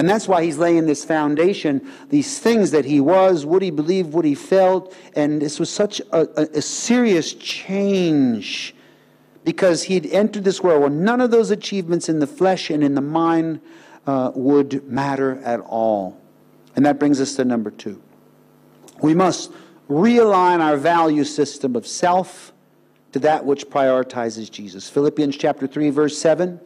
And 0.00 0.08
that's 0.08 0.26
why 0.26 0.42
he's 0.42 0.56
laying 0.56 0.86
this 0.86 1.04
foundation, 1.04 1.86
these 2.08 2.38
things 2.38 2.70
that 2.70 2.86
he 2.86 3.02
was, 3.02 3.44
what 3.44 3.60
he 3.60 3.70
believed, 3.70 4.14
what 4.14 4.24
he 4.24 4.34
felt. 4.34 4.96
And 5.14 5.42
this 5.42 5.60
was 5.60 5.68
such 5.68 6.00
a, 6.10 6.20
a, 6.40 6.48
a 6.56 6.62
serious 6.62 7.34
change 7.34 8.74
because 9.44 9.82
he'd 9.82 10.06
entered 10.06 10.44
this 10.44 10.62
world 10.62 10.80
where 10.80 10.88
none 10.88 11.20
of 11.20 11.30
those 11.30 11.50
achievements 11.50 12.08
in 12.08 12.18
the 12.18 12.26
flesh 12.26 12.70
and 12.70 12.82
in 12.82 12.94
the 12.94 13.02
mind 13.02 13.60
uh, 14.06 14.32
would 14.34 14.88
matter 14.88 15.38
at 15.44 15.60
all. 15.60 16.18
And 16.74 16.86
that 16.86 16.98
brings 16.98 17.20
us 17.20 17.36
to 17.36 17.44
number 17.44 17.70
two. 17.70 18.00
We 19.02 19.12
must 19.12 19.52
realign 19.90 20.60
our 20.60 20.78
value 20.78 21.24
system 21.24 21.76
of 21.76 21.86
self 21.86 22.54
to 23.12 23.18
that 23.18 23.44
which 23.44 23.66
prioritizes 23.68 24.50
Jesus. 24.50 24.88
Philippians 24.88 25.36
chapter 25.36 25.66
3 25.66 25.90
verse 25.90 26.16
7 26.16 26.58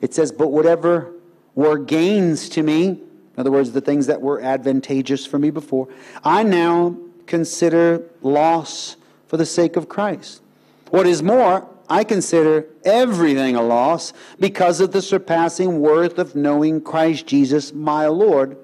it 0.00 0.12
says 0.12 0.32
but 0.32 0.48
whatever 0.48 1.14
were 1.60 1.76
gains 1.76 2.48
to 2.48 2.62
me, 2.62 2.86
in 2.88 3.00
other 3.36 3.50
words, 3.50 3.72
the 3.72 3.82
things 3.82 4.06
that 4.06 4.22
were 4.22 4.40
advantageous 4.40 5.26
for 5.26 5.38
me 5.38 5.50
before, 5.50 5.88
I 6.24 6.42
now 6.42 6.96
consider 7.26 8.02
loss 8.22 8.96
for 9.28 9.36
the 9.36 9.44
sake 9.44 9.76
of 9.76 9.86
Christ. 9.86 10.40
What 10.88 11.06
is 11.06 11.22
more, 11.22 11.68
I 11.88 12.04
consider 12.04 12.64
everything 12.82 13.56
a 13.56 13.62
loss 13.62 14.14
because 14.38 14.80
of 14.80 14.92
the 14.92 15.02
surpassing 15.02 15.80
worth 15.80 16.18
of 16.18 16.34
knowing 16.34 16.80
Christ 16.80 17.26
Jesus, 17.26 17.74
my 17.74 18.06
Lord, 18.06 18.56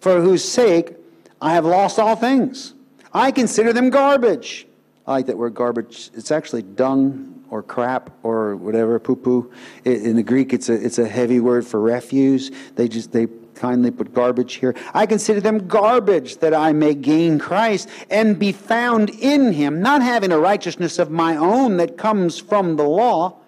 for 0.00 0.20
whose 0.20 0.44
sake 0.44 0.94
I 1.42 1.52
have 1.54 1.64
lost 1.64 1.98
all 1.98 2.14
things. 2.14 2.74
I 3.12 3.32
consider 3.32 3.72
them 3.72 3.90
garbage. 3.90 4.68
I 5.04 5.12
like 5.12 5.26
that 5.26 5.36
word 5.36 5.54
garbage. 5.54 6.10
It's 6.14 6.30
actually 6.30 6.62
dung 6.62 7.35
or 7.50 7.62
crap 7.62 8.10
or 8.22 8.56
whatever, 8.56 8.98
poo 8.98 9.16
poo. 9.16 9.52
In 9.84 10.16
the 10.16 10.22
Greek, 10.22 10.52
it's 10.52 10.68
a, 10.68 10.74
it's 10.74 10.98
a 10.98 11.08
heavy 11.08 11.40
word 11.40 11.66
for 11.66 11.80
refuse. 11.80 12.50
They 12.74 12.88
just, 12.88 13.12
they 13.12 13.26
kindly 13.54 13.90
put 13.90 14.12
garbage 14.12 14.54
here. 14.54 14.74
I 14.94 15.06
consider 15.06 15.40
them 15.40 15.66
garbage 15.66 16.38
that 16.38 16.54
I 16.54 16.72
may 16.72 16.94
gain 16.94 17.38
Christ 17.38 17.88
and 18.10 18.38
be 18.38 18.52
found 18.52 19.10
in 19.10 19.52
him, 19.52 19.80
not 19.80 20.02
having 20.02 20.32
a 20.32 20.38
righteousness 20.38 20.98
of 20.98 21.10
my 21.10 21.36
own 21.36 21.78
that 21.78 21.96
comes 21.96 22.38
from 22.38 22.76
the 22.76 22.84
law, 22.84 23.38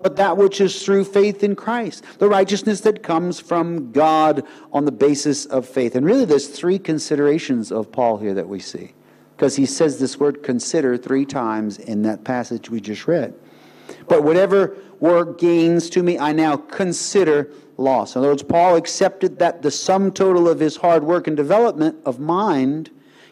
but 0.00 0.16
that 0.16 0.36
which 0.36 0.60
is 0.60 0.84
through 0.84 1.04
faith 1.04 1.44
in 1.44 1.54
Christ, 1.54 2.04
the 2.18 2.28
righteousness 2.28 2.80
that 2.80 3.02
comes 3.04 3.38
from 3.38 3.92
God 3.92 4.44
on 4.72 4.84
the 4.84 4.92
basis 4.92 5.46
of 5.46 5.66
faith. 5.66 5.94
And 5.94 6.04
really, 6.04 6.24
there's 6.24 6.48
three 6.48 6.78
considerations 6.78 7.70
of 7.70 7.92
Paul 7.92 8.18
here 8.18 8.34
that 8.34 8.48
we 8.48 8.58
see. 8.58 8.94
Because 9.36 9.56
he 9.56 9.66
says 9.66 9.98
this 9.98 10.20
word 10.20 10.42
consider 10.42 10.96
three 10.96 11.24
times 11.24 11.78
in 11.78 12.02
that 12.02 12.24
passage 12.24 12.70
we 12.70 12.80
just 12.80 13.06
read. 13.06 13.34
But 14.08 14.22
whatever 14.22 14.76
were 15.00 15.24
gains 15.24 15.90
to 15.90 16.02
me, 16.02 16.18
I 16.18 16.32
now 16.32 16.56
consider 16.56 17.50
loss. 17.76 18.14
In 18.14 18.20
other 18.20 18.28
words, 18.28 18.42
Paul 18.42 18.76
accepted 18.76 19.38
that 19.38 19.62
the 19.62 19.70
sum 19.70 20.12
total 20.12 20.48
of 20.48 20.60
his 20.60 20.76
hard 20.76 21.04
work 21.04 21.26
and 21.26 21.36
development 21.36 21.96
of 22.04 22.20
mind, 22.20 22.90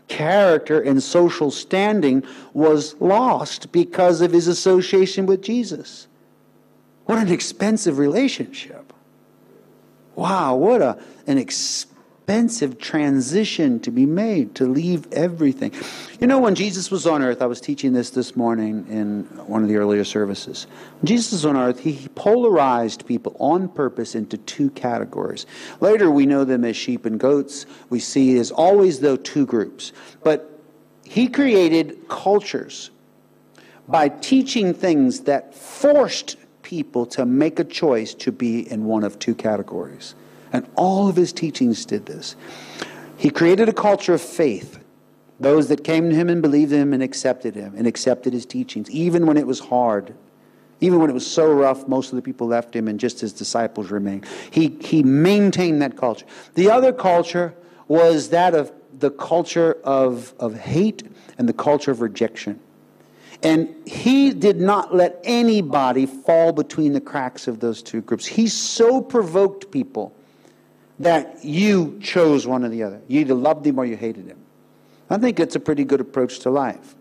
character, 0.09 0.80
and 0.80 1.02
social 1.02 1.50
standing 1.50 2.25
was 2.52 2.95
lost 3.00 3.71
because 3.73 4.21
of 4.21 4.33
his 4.33 4.49
association 4.49 5.26
with 5.26 5.42
Jesus. 5.42 6.09
What 7.04 7.19
an 7.19 7.28
expensive 7.28 7.99
relationship. 7.99 8.92
Wow, 10.14 10.57
what 10.57 10.83
a, 10.83 10.99
an 11.26 11.38
expensive 11.38 11.89
expensive 12.31 12.79
transition 12.79 13.81
to 13.81 13.91
be 13.91 14.07
made, 14.07 14.55
to 14.55 14.65
leave 14.65 15.13
everything. 15.13 15.73
You 16.21 16.29
know, 16.29 16.38
when 16.38 16.55
Jesus 16.55 16.88
was 16.88 17.05
on 17.05 17.23
earth, 17.23 17.43
I 17.43 17.47
was 17.47 17.61
teaching 17.61 17.93
this 17.93 18.11
this 18.11 18.37
morning 18.37 18.87
in 18.88 19.25
one 19.49 19.64
of 19.64 19.69
the 19.69 19.75
earlier 19.75 20.05
services. 20.05 20.69
When 21.01 21.09
Jesus 21.09 21.33
was 21.33 21.45
on 21.45 21.57
earth, 21.57 21.81
he 21.81 22.07
polarized 22.14 23.05
people 23.05 23.35
on 23.40 23.69
purpose 23.69 24.14
into 24.14 24.37
two 24.38 24.71
categories. 24.71 25.45
Later, 25.81 26.09
we 26.09 26.25
know 26.25 26.45
them 26.45 26.64
as 26.64 26.77
sheep 26.77 27.05
and 27.05 27.19
goats. 27.19 27.66
We 27.88 27.99
see 27.99 28.38
as 28.38 28.53
always, 28.53 29.01
though, 29.01 29.16
two 29.16 29.45
groups. 29.45 29.93
But 30.23 30.57
he 31.05 31.27
created 31.27 32.09
cultures 32.09 32.93
by 33.88 34.09
teaching 34.09 34.73
things 34.73 35.23
that 35.23 35.53
forced 35.53 36.37
people 36.62 37.07
to 37.07 37.27
make 37.27 37.59
a 37.59 37.64
choice 37.64 38.14
to 38.14 38.31
be 38.31 38.71
in 38.71 38.85
one 38.85 39.03
of 39.03 39.19
two 39.19 39.35
categories. 39.35 40.14
And 40.53 40.69
all 40.75 41.09
of 41.09 41.17
his 41.17 41.33
teachings 41.33 41.85
did 41.85 42.07
this. 42.07 42.37
He 43.17 43.31
created 43.31 43.69
a 43.69 43.73
culture 43.73 44.15
of 44.15 44.21
faith. 44.21 44.79
Those 45.39 45.69
that 45.69 45.85
came 45.85 46.11
to 46.11 46.17
him 46.17 46.29
and 46.29 46.43
believed 46.43 46.73
him 46.73 46.93
and 46.93 47.03
accepted 47.03 47.55
him 47.55 47.75
and 47.77 47.87
accepted 47.87 48.33
his 48.33 48.45
teachings, 48.45 48.91
even 48.91 49.27
when 49.27 49.37
it 49.37 49.47
was 49.47 49.61
hard, 49.61 50.15
even 50.81 50.99
when 50.99 51.11
it 51.11 51.15
was 51.15 51.27
so 51.27 51.51
rough, 51.53 51.87
most 51.89 52.11
of 52.11 52.17
the 52.17 52.23
people 52.23 52.47
left 52.47 52.75
him 52.75 52.89
and 52.89 52.99
just 52.99 53.21
his 53.21 53.33
disciples 53.33 53.91
remained. 53.91 54.27
He, 54.51 54.77
he 54.81 55.03
maintained 55.03 55.81
that 55.83 55.97
culture. 55.97 56.27
The 56.55 56.71
other 56.71 56.93
culture 56.93 57.55
was 57.89 58.31
that 58.31 58.55
of 58.55 58.73
the 58.99 59.11
culture 59.11 59.79
of, 59.85 60.35
of 60.39 60.59
hate 60.59 61.03
and 61.39 61.49
the 61.49 61.53
culture 61.53 61.91
of 61.91 62.01
rejection. 62.01 62.61
And 63.43 63.75
he 63.87 64.33
did 64.33 64.61
not 64.61 64.95
let 64.95 65.21
anybody 65.25 66.05
fall 66.05 66.53
between 66.53 66.93
the 66.93 67.01
cracks 67.01 67.49
of 67.49 67.61
those 67.61 67.83
two 67.83 68.03
groups. 68.03 68.27
He 68.27 68.47
so 68.47 69.01
provoked 69.01 69.71
people 69.71 70.15
that 71.01 71.43
you 71.43 71.99
chose 72.01 72.47
one 72.47 72.65
or 72.65 72.69
the 72.69 72.83
other. 72.83 73.01
You 73.09 73.21
either 73.21 73.35
loved 73.35 73.67
him 73.67 73.79
or 73.79 73.85
you 73.85 73.97
hated 73.97 74.27
him. 74.27 74.39
I 75.09 75.19
think 75.19 75.41
it's 75.41 75.57
a 75.57 75.61
pretty 75.61 75.83
good 75.83 76.01
approach 76.01 76.39
to 76.41 76.51
life. 76.51 76.95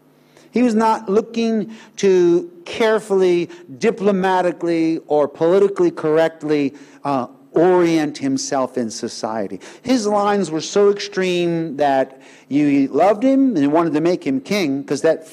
He 0.52 0.64
was 0.64 0.74
not 0.74 1.08
looking 1.08 1.76
to 1.98 2.52
carefully, 2.66 3.50
diplomatically, 3.78 4.98
or 5.06 5.28
politically 5.28 5.92
correctly 5.92 6.74
uh, 7.04 7.28
orient 7.52 8.18
himself 8.18 8.78
in 8.78 8.90
society. 8.90 9.60
His 9.84 10.08
lines 10.08 10.50
were 10.50 10.62
so 10.62 10.90
extreme 10.90 11.78
that 11.78 12.22
you 12.48 12.88
loved 12.88 13.22
him 13.22 13.56
and 13.56 13.72
wanted 13.72 13.94
to 13.94 14.02
make 14.02 14.26
him 14.26 14.42
king 14.42 14.82
because 14.82 15.02
that 15.02 15.28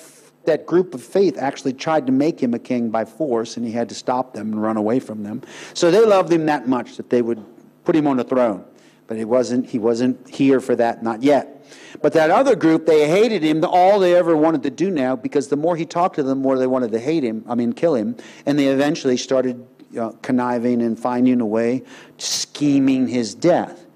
that 0.45 0.65
group 0.65 0.95
of 0.95 1.03
faith 1.03 1.37
actually 1.39 1.73
tried 1.73 2.07
to 2.07 2.13
make 2.13 2.41
him 2.41 2.55
a 2.55 2.59
king 2.59 2.89
by 2.89 3.05
force 3.05 3.57
and 3.57 3.67
he 3.67 3.73
had 3.73 3.89
to 3.89 3.97
stop 3.97 4.33
them 4.33 4.53
and 4.53 4.63
run 4.63 4.77
away 4.77 5.01
from 5.01 5.25
them. 5.25 5.43
So 5.75 5.91
they 5.91 6.05
loved 6.05 6.33
him 6.33 6.47
that 6.47 6.69
much 6.69 6.97
that 6.99 7.11
they 7.11 7.21
would 7.21 7.45
put 7.87 7.97
him 7.97 8.07
on 8.07 8.19
the 8.19 8.25
throne. 8.25 8.65
But 9.07 9.17
he 9.17 9.25
wasn't, 9.25 9.67
he 9.67 9.79
wasn't 9.79 10.29
here 10.29 10.61
for 10.61 10.75
that, 10.77 11.03
not 11.03 11.23
yet. 11.23 11.65
But 12.03 12.13
that 12.15 12.31
other 12.31 12.57
group, 12.57 12.85
they 12.85 13.09
hated 13.09 13.43
him. 13.43 13.65
All 13.65 13.99
they 14.01 14.17
ever 14.17 14.37
wanted 14.37 14.65
to 14.65 14.71
do 14.71 14.91
now, 14.91 15.17
because 15.17 15.49
the 15.49 15.57
more 15.57 15.77
he 15.77 15.87
talked 15.87 16.17
to 16.17 16.23
them, 16.23 16.39
the 16.39 16.43
more 16.43 16.59
they 16.59 16.67
wanted 16.67 16.93
to 16.93 16.99
hate 16.99 17.23
him, 17.23 17.45
I 17.49 17.55
mean, 17.55 17.73
kill 17.73 17.95
him. 17.95 18.17
And 18.45 18.59
they 18.59 18.67
eventually 18.67 19.17
started 19.17 19.65
you 19.93 20.01
know, 20.01 20.19
conniving 20.23 20.83
and 20.83 20.99
finding 20.99 21.41
a 21.41 21.47
way, 21.47 21.85
scheming 22.19 23.07
his 23.07 23.35
death. 23.35 23.87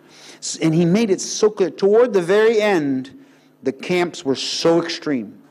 And 0.63 0.75
he 0.75 0.85
made 0.85 1.11
it 1.11 1.21
so 1.21 1.51
clear. 1.51 1.71
Toward 1.71 2.13
the 2.13 2.23
very 2.23 2.63
end, 2.63 3.25
the 3.63 3.73
camps 3.73 4.25
were 4.25 4.37
so 4.37 4.83
extreme. 4.83 5.43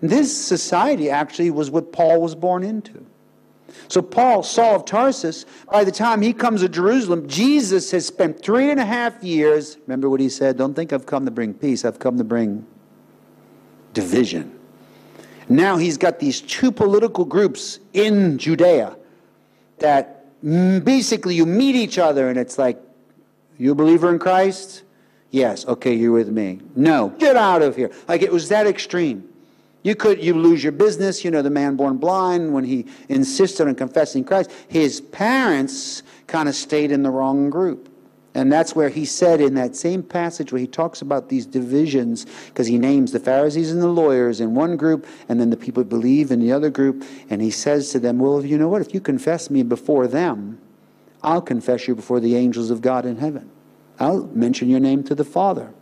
This 0.00 0.36
society 0.36 1.08
actually 1.08 1.50
was 1.50 1.70
what 1.70 1.92
Paul 1.92 2.20
was 2.20 2.34
born 2.34 2.62
into. 2.62 3.06
So, 3.86 4.02
Paul, 4.02 4.42
Saul 4.42 4.76
of 4.76 4.84
Tarsus, 4.84 5.46
by 5.70 5.84
the 5.84 5.92
time 5.92 6.20
he 6.20 6.32
comes 6.32 6.62
to 6.62 6.68
Jerusalem, 6.68 7.28
Jesus 7.28 7.90
has 7.92 8.06
spent 8.06 8.42
three 8.42 8.70
and 8.70 8.80
a 8.80 8.84
half 8.84 9.22
years. 9.22 9.78
Remember 9.86 10.10
what 10.10 10.20
he 10.20 10.28
said? 10.28 10.58
Don't 10.58 10.74
think 10.74 10.92
I've 10.92 11.06
come 11.06 11.24
to 11.24 11.30
bring 11.30 11.54
peace, 11.54 11.84
I've 11.84 11.98
come 11.98 12.18
to 12.18 12.24
bring 12.24 12.66
division. 13.92 14.58
Now 15.48 15.76
he's 15.76 15.96
got 15.96 16.18
these 16.18 16.40
two 16.40 16.70
political 16.70 17.24
groups 17.24 17.80
in 17.92 18.38
Judea 18.38 18.96
that 19.78 20.24
basically 20.42 21.34
you 21.34 21.46
meet 21.46 21.74
each 21.74 21.98
other 21.98 22.28
and 22.28 22.38
it's 22.38 22.58
like, 22.58 22.78
you 23.56 23.72
a 23.72 23.74
believer 23.74 24.10
in 24.10 24.18
Christ? 24.18 24.82
Yes, 25.30 25.66
okay, 25.66 25.94
you're 25.94 26.12
with 26.12 26.28
me. 26.28 26.60
No, 26.76 27.10
get 27.18 27.36
out 27.36 27.62
of 27.62 27.76
here. 27.76 27.90
Like 28.06 28.22
it 28.22 28.32
was 28.32 28.48
that 28.50 28.66
extreme. 28.66 29.28
You 29.82 29.94
could 29.94 30.22
you 30.22 30.34
lose 30.34 30.62
your 30.62 30.72
business. 30.72 31.24
You 31.24 31.30
know 31.30 31.42
the 31.42 31.50
man 31.50 31.76
born 31.76 31.98
blind 31.98 32.52
when 32.52 32.64
he 32.64 32.86
insisted 33.08 33.68
on 33.68 33.74
confessing 33.74 34.24
Christ. 34.24 34.50
His 34.68 35.00
parents 35.00 36.02
kind 36.26 36.48
of 36.48 36.54
stayed 36.54 36.90
in 36.90 37.02
the 37.02 37.10
wrong 37.10 37.50
group. 37.50 37.88
And 38.34 38.52
that's 38.52 38.76
where 38.76 38.88
he 38.88 39.04
said 39.04 39.40
in 39.40 39.54
that 39.54 39.74
same 39.74 40.02
passage 40.02 40.52
where 40.52 40.60
he 40.60 40.66
talks 40.66 41.00
about 41.00 41.28
these 41.28 41.46
divisions, 41.46 42.26
because 42.46 42.66
he 42.66 42.78
names 42.78 43.10
the 43.10 43.18
Pharisees 43.18 43.72
and 43.72 43.82
the 43.82 43.88
lawyers 43.88 44.40
in 44.40 44.54
one 44.54 44.76
group, 44.76 45.06
and 45.28 45.40
then 45.40 45.50
the 45.50 45.56
people 45.56 45.82
who 45.82 45.88
believe 45.88 46.30
in 46.30 46.38
the 46.38 46.52
other 46.52 46.70
group. 46.70 47.04
And 47.30 47.40
he 47.40 47.50
says 47.50 47.90
to 47.90 47.98
them, 47.98 48.18
Well, 48.18 48.44
you 48.44 48.58
know 48.58 48.68
what? 48.68 48.82
If 48.82 48.94
you 48.94 49.00
confess 49.00 49.50
me 49.50 49.62
before 49.62 50.06
them, 50.06 50.60
I'll 51.22 51.42
confess 51.42 51.88
you 51.88 51.94
before 51.94 52.20
the 52.20 52.36
angels 52.36 52.70
of 52.70 52.80
God 52.80 53.06
in 53.06 53.16
heaven. 53.16 53.50
I'll 53.98 54.26
mention 54.26 54.68
your 54.68 54.80
name 54.80 55.02
to 55.04 55.14
the 55.14 55.24
Father. 55.24 55.72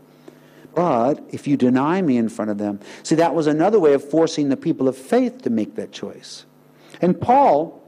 But 0.77 1.25
if 1.31 1.49
you 1.49 1.57
deny 1.57 2.03
me 2.03 2.19
in 2.19 2.29
front 2.29 2.51
of 2.51 2.59
them, 2.59 2.81
see, 3.03 3.15
that 3.15 3.35
was 3.35 3.47
another 3.47 3.81
way 3.81 3.95
of 3.95 4.07
forcing 4.07 4.51
the 4.51 4.59
people 4.59 4.89
of 4.89 4.97
faith 4.97 5.41
to 5.43 5.51
make 5.51 5.75
that 5.77 5.91
choice. 5.91 6.45
And 7.01 7.19
Paul 7.19 7.83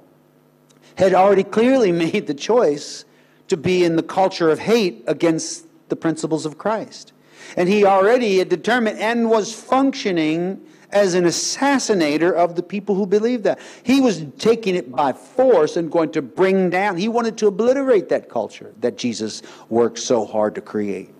had 0.97 1.13
already 1.13 1.45
clearly 1.45 1.93
made 2.07 2.27
the 2.27 2.33
choice 2.33 3.05
to 3.49 3.59
be 3.59 3.85
in 3.85 3.97
the 3.97 4.03
culture 4.03 4.49
of 4.49 4.59
hate 4.59 5.05
against 5.07 5.67
the 5.91 5.97
principles 5.97 6.47
of 6.47 6.57
Christ. 6.57 7.13
And 7.59 7.69
he 7.69 7.85
already 7.85 8.39
had 8.39 8.49
determined 8.49 8.99
and 8.99 9.29
was 9.29 9.53
functioning 9.53 10.59
as 10.91 11.13
an 11.13 11.25
assassinator 11.25 12.33
of 12.33 12.57
the 12.57 12.63
people 12.63 12.95
who 12.95 13.07
believed 13.07 13.45
that. 13.45 13.61
He 13.83 14.01
was 14.01 14.25
taking 14.39 14.75
it 14.75 14.91
by 14.91 15.13
force 15.13 15.77
and 15.77 15.93
going 15.93 16.13
to 16.13 16.23
bring 16.23 16.71
down, 16.71 16.97
he 16.97 17.09
wanted 17.09 17.37
to 17.39 17.49
obliterate 17.49 18.09
that 18.09 18.31
culture 18.31 18.73
that 18.81 18.97
Jesus 18.97 19.43
worked 19.69 19.99
so 19.99 20.25
hard 20.25 20.55
to 20.55 20.63
create. 20.63 21.11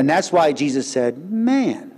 And 0.00 0.08
that's 0.08 0.32
why 0.32 0.54
Jesus 0.54 0.90
said, 0.90 1.30
Man, 1.30 1.92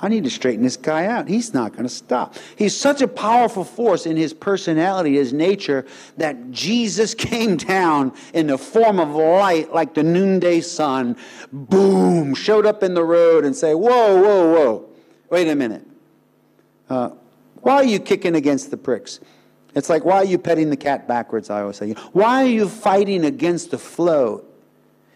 I 0.00 0.08
need 0.08 0.24
to 0.24 0.30
straighten 0.30 0.62
this 0.62 0.78
guy 0.78 1.04
out. 1.04 1.28
He's 1.28 1.52
not 1.52 1.72
going 1.72 1.82
to 1.82 1.90
stop. 1.90 2.36
He's 2.56 2.74
such 2.74 3.02
a 3.02 3.06
powerful 3.06 3.64
force 3.64 4.06
in 4.06 4.16
his 4.16 4.32
personality, 4.32 5.16
his 5.16 5.34
nature, 5.34 5.84
that 6.16 6.50
Jesus 6.50 7.12
came 7.30 7.58
down 7.58 8.14
in 8.32 8.46
the 8.46 8.56
form 8.56 8.98
of 8.98 9.10
light 9.10 9.74
like 9.74 9.92
the 9.92 10.02
noonday 10.02 10.62
sun, 10.62 11.18
boom, 11.52 12.34
showed 12.34 12.64
up 12.64 12.82
in 12.82 12.94
the 12.94 13.04
road 13.04 13.44
and 13.44 13.54
say, 13.54 13.74
Whoa, 13.74 14.22
whoa, 14.22 14.50
whoa, 14.50 14.88
wait 15.28 15.48
a 15.48 15.54
minute. 15.54 15.86
Uh, 16.88 17.10
why 17.56 17.74
are 17.74 17.84
you 17.84 18.00
kicking 18.00 18.36
against 18.36 18.70
the 18.70 18.78
pricks? 18.78 19.20
It's 19.74 19.90
like, 19.90 20.02
why 20.02 20.16
are 20.16 20.24
you 20.24 20.38
petting 20.38 20.70
the 20.70 20.78
cat 20.78 21.06
backwards? 21.06 21.50
I 21.50 21.60
always 21.60 21.76
say. 21.76 21.90
Why 22.12 22.42
are 22.44 22.48
you 22.48 22.70
fighting 22.70 23.26
against 23.26 23.70
the 23.70 23.76
flow? 23.76 24.46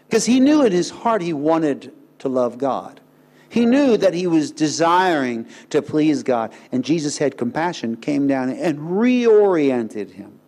Because 0.05 0.27
he 0.27 0.39
knew 0.39 0.63
in 0.63 0.71
his 0.71 0.91
heart 0.91 1.23
he 1.23 1.33
wanted 1.33 1.91
to 2.23 2.29
love 2.29 2.57
God. 2.57 3.01
He 3.49 3.65
knew 3.65 3.97
that 3.97 4.13
he 4.13 4.27
was 4.27 4.49
desiring 4.49 5.45
to 5.69 5.81
please 5.81 6.23
God. 6.23 6.53
And 6.71 6.83
Jesus 6.83 7.17
had 7.17 7.37
compassion, 7.37 7.97
came 7.97 8.27
down 8.27 8.49
and 8.49 8.79
reoriented 8.79 10.11
him. 10.11 10.39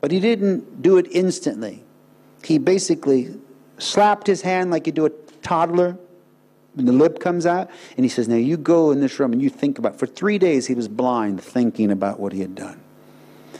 But 0.00 0.10
he 0.10 0.20
didn't 0.20 0.82
do 0.82 0.98
it 0.98 1.06
instantly. 1.12 1.84
He 2.42 2.58
basically 2.58 3.40
slapped 3.78 4.26
his 4.26 4.42
hand 4.42 4.70
like 4.70 4.86
you 4.86 4.92
do 4.92 5.06
a 5.06 5.10
toddler 5.42 5.96
and 6.76 6.86
the 6.86 6.92
lip 6.92 7.20
comes 7.20 7.46
out, 7.46 7.70
and 7.96 8.04
he 8.04 8.08
says, 8.10 8.28
Now 8.28 8.36
you 8.36 8.58
go 8.58 8.90
in 8.90 9.00
this 9.00 9.18
room 9.18 9.32
and 9.32 9.40
you 9.40 9.48
think 9.48 9.78
about 9.78 9.98
For 9.98 10.06
three 10.06 10.36
days, 10.38 10.66
he 10.66 10.74
was 10.74 10.88
blind, 10.88 11.42
thinking 11.42 11.90
about 11.90 12.20
what 12.20 12.34
he 12.34 12.40
had 12.40 12.54
done. 12.54 12.78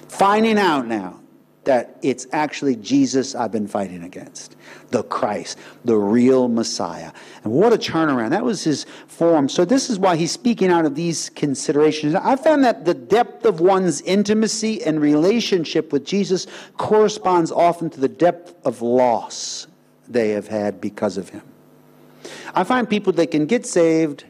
Finding 0.08 0.58
out 0.58 0.86
now 0.86 1.18
that 1.66 1.98
it's 2.00 2.26
actually 2.32 2.76
Jesus 2.76 3.34
I've 3.34 3.52
been 3.52 3.68
fighting 3.68 4.02
against 4.02 4.56
the 4.90 5.02
Christ, 5.02 5.58
the 5.84 5.96
real 5.96 6.48
Messiah. 6.48 7.12
And 7.44 7.52
what 7.52 7.72
a 7.72 7.76
turnaround. 7.76 8.30
That 8.30 8.44
was 8.44 8.64
his 8.64 8.86
form. 9.06 9.48
So, 9.48 9.64
this 9.64 9.90
is 9.90 9.98
why 9.98 10.16
he's 10.16 10.32
speaking 10.32 10.70
out 10.70 10.86
of 10.86 10.94
these 10.94 11.28
considerations. 11.30 12.14
I 12.14 12.36
found 12.36 12.64
that 12.64 12.84
the 12.84 12.94
depth 12.94 13.44
of 13.44 13.60
one's 13.60 14.00
intimacy 14.02 14.82
and 14.84 15.00
relationship 15.00 15.92
with 15.92 16.04
Jesus 16.04 16.46
corresponds 16.76 17.52
often 17.52 17.90
to 17.90 18.00
the 18.00 18.08
depth 18.08 18.54
of 18.64 18.80
loss 18.80 19.66
they 20.08 20.30
have 20.30 20.48
had 20.48 20.80
because 20.80 21.16
of 21.18 21.28
him. 21.30 21.42
I 22.54 22.64
find 22.64 22.88
people 22.88 23.12
that 23.14 23.30
can 23.32 23.46
get 23.46 23.66
saved 23.66 24.24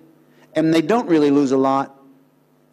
and 0.54 0.72
they 0.72 0.82
don't 0.82 1.08
really 1.08 1.30
lose 1.30 1.52
a 1.52 1.56
lot. 1.56 1.92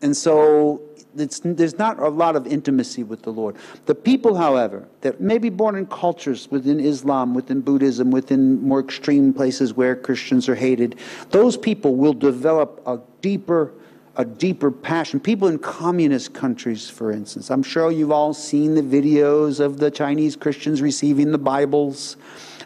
And 0.01 0.15
so 0.15 0.81
there's 1.15 1.77
not 1.77 1.99
a 1.99 2.09
lot 2.09 2.35
of 2.35 2.47
intimacy 2.47 3.03
with 3.03 3.21
the 3.21 3.31
Lord. 3.31 3.55
The 3.85 3.95
people, 3.95 4.35
however, 4.35 4.87
that 5.01 5.21
may 5.21 5.37
be 5.37 5.49
born 5.49 5.75
in 5.75 5.85
cultures 5.85 6.49
within 6.49 6.79
Islam, 6.79 7.33
within 7.33 7.61
Buddhism, 7.61 8.11
within 8.11 8.61
more 8.61 8.79
extreme 8.79 9.33
places 9.33 9.73
where 9.73 9.95
Christians 9.95 10.49
are 10.49 10.55
hated, 10.55 10.97
those 11.29 11.57
people 11.57 11.95
will 11.95 12.13
develop 12.13 12.81
a 12.85 12.99
deeper 13.21 13.73
a 14.15 14.23
deeper 14.23 14.69
passion. 14.69 15.19
People 15.19 15.47
in 15.47 15.57
communist 15.57 16.35
countries, 16.35 16.87
for 16.87 17.11
instance. 17.11 17.49
I'm 17.49 17.63
sure 17.63 17.91
you've 17.91 18.11
all 18.11 18.31
seen 18.31 18.75
the 18.75 18.83
videos 18.83 19.59
of 19.59 19.79
the 19.79 19.89
Chinese 19.89 20.35
Christians 20.35 20.83
receiving 20.83 21.31
the 21.31 21.39
Bibles 21.39 22.15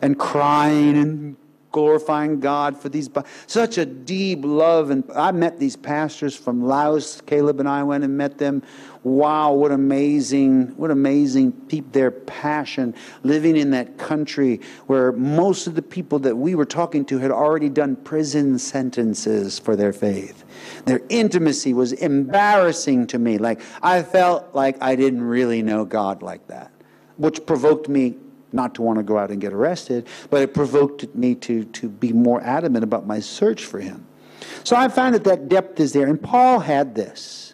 and 0.01 0.19
crying 0.19 0.97
and 0.97 1.37
glorifying 1.77 2.39
God 2.39 2.75
for 2.75 2.89
these. 2.89 3.07
Such 3.45 3.77
a 3.77 3.85
deep 3.85 4.39
love. 4.41 4.89
And 4.89 5.03
I 5.15 5.31
met 5.31 5.59
these 5.59 5.75
pastors 5.75 6.35
from 6.35 6.65
Laos. 6.65 7.21
Caleb 7.21 7.59
and 7.59 7.69
I 7.69 7.83
went 7.83 8.03
and 8.03 8.17
met 8.17 8.39
them. 8.39 8.63
Wow, 9.03 9.53
what 9.53 9.71
amazing, 9.71 10.75
what 10.75 10.89
amazing 10.89 11.51
people, 11.51 11.91
their 11.91 12.09
passion 12.09 12.95
living 13.21 13.55
in 13.55 13.69
that 13.71 13.99
country 13.99 14.59
where 14.87 15.11
most 15.11 15.67
of 15.67 15.75
the 15.75 15.83
people 15.83 16.17
that 16.19 16.35
we 16.35 16.55
were 16.55 16.65
talking 16.65 17.05
to 17.05 17.19
had 17.19 17.29
already 17.29 17.69
done 17.69 17.95
prison 17.95 18.57
sentences 18.57 19.59
for 19.59 19.75
their 19.75 19.93
faith. 19.93 20.45
Their 20.85 21.01
intimacy 21.09 21.75
was 21.75 21.93
embarrassing 21.93 23.05
to 23.07 23.19
me. 23.19 23.37
Like, 23.37 23.61
I 23.83 24.01
felt 24.01 24.55
like 24.55 24.81
I 24.81 24.95
didn't 24.95 25.21
really 25.21 25.61
know 25.61 25.85
God 25.85 26.23
like 26.23 26.47
that, 26.47 26.71
which 27.17 27.45
provoked 27.45 27.87
me 27.87 28.17
not 28.51 28.75
to 28.75 28.81
want 28.81 28.97
to 28.97 29.03
go 29.03 29.17
out 29.17 29.31
and 29.31 29.41
get 29.41 29.53
arrested, 29.53 30.07
but 30.29 30.41
it 30.41 30.53
provoked 30.53 31.13
me 31.15 31.35
to, 31.35 31.65
to 31.65 31.89
be 31.89 32.13
more 32.13 32.41
adamant 32.41 32.83
about 32.83 33.05
my 33.05 33.19
search 33.19 33.65
for 33.65 33.79
him. 33.79 34.05
So 34.63 34.75
I 34.75 34.87
found 34.87 35.15
that 35.15 35.23
that 35.25 35.49
depth 35.49 35.79
is 35.79 35.93
there. 35.93 36.07
And 36.07 36.21
Paul 36.21 36.59
had 36.59 36.95
this 36.95 37.53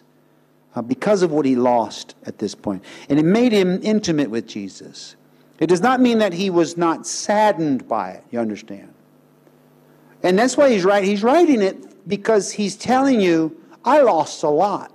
uh, 0.74 0.82
because 0.82 1.22
of 1.22 1.30
what 1.30 1.44
he 1.44 1.56
lost 1.56 2.14
at 2.24 2.38
this 2.38 2.54
point. 2.54 2.84
And 3.08 3.18
it 3.18 3.24
made 3.24 3.52
him 3.52 3.80
intimate 3.82 4.30
with 4.30 4.46
Jesus. 4.46 5.16
It 5.58 5.68
does 5.68 5.80
not 5.80 6.00
mean 6.00 6.18
that 6.18 6.32
he 6.32 6.50
was 6.50 6.76
not 6.76 7.06
saddened 7.06 7.86
by 7.88 8.10
it, 8.10 8.24
you 8.30 8.40
understand? 8.40 8.92
And 10.22 10.38
that's 10.38 10.56
why 10.56 10.70
he's 10.70 10.84
writing. 10.84 11.10
He's 11.10 11.22
writing 11.22 11.62
it 11.62 12.08
because 12.08 12.50
he's 12.52 12.76
telling 12.76 13.20
you, 13.20 13.60
I 13.84 14.00
lost 14.00 14.42
a 14.42 14.48
lot. 14.48 14.90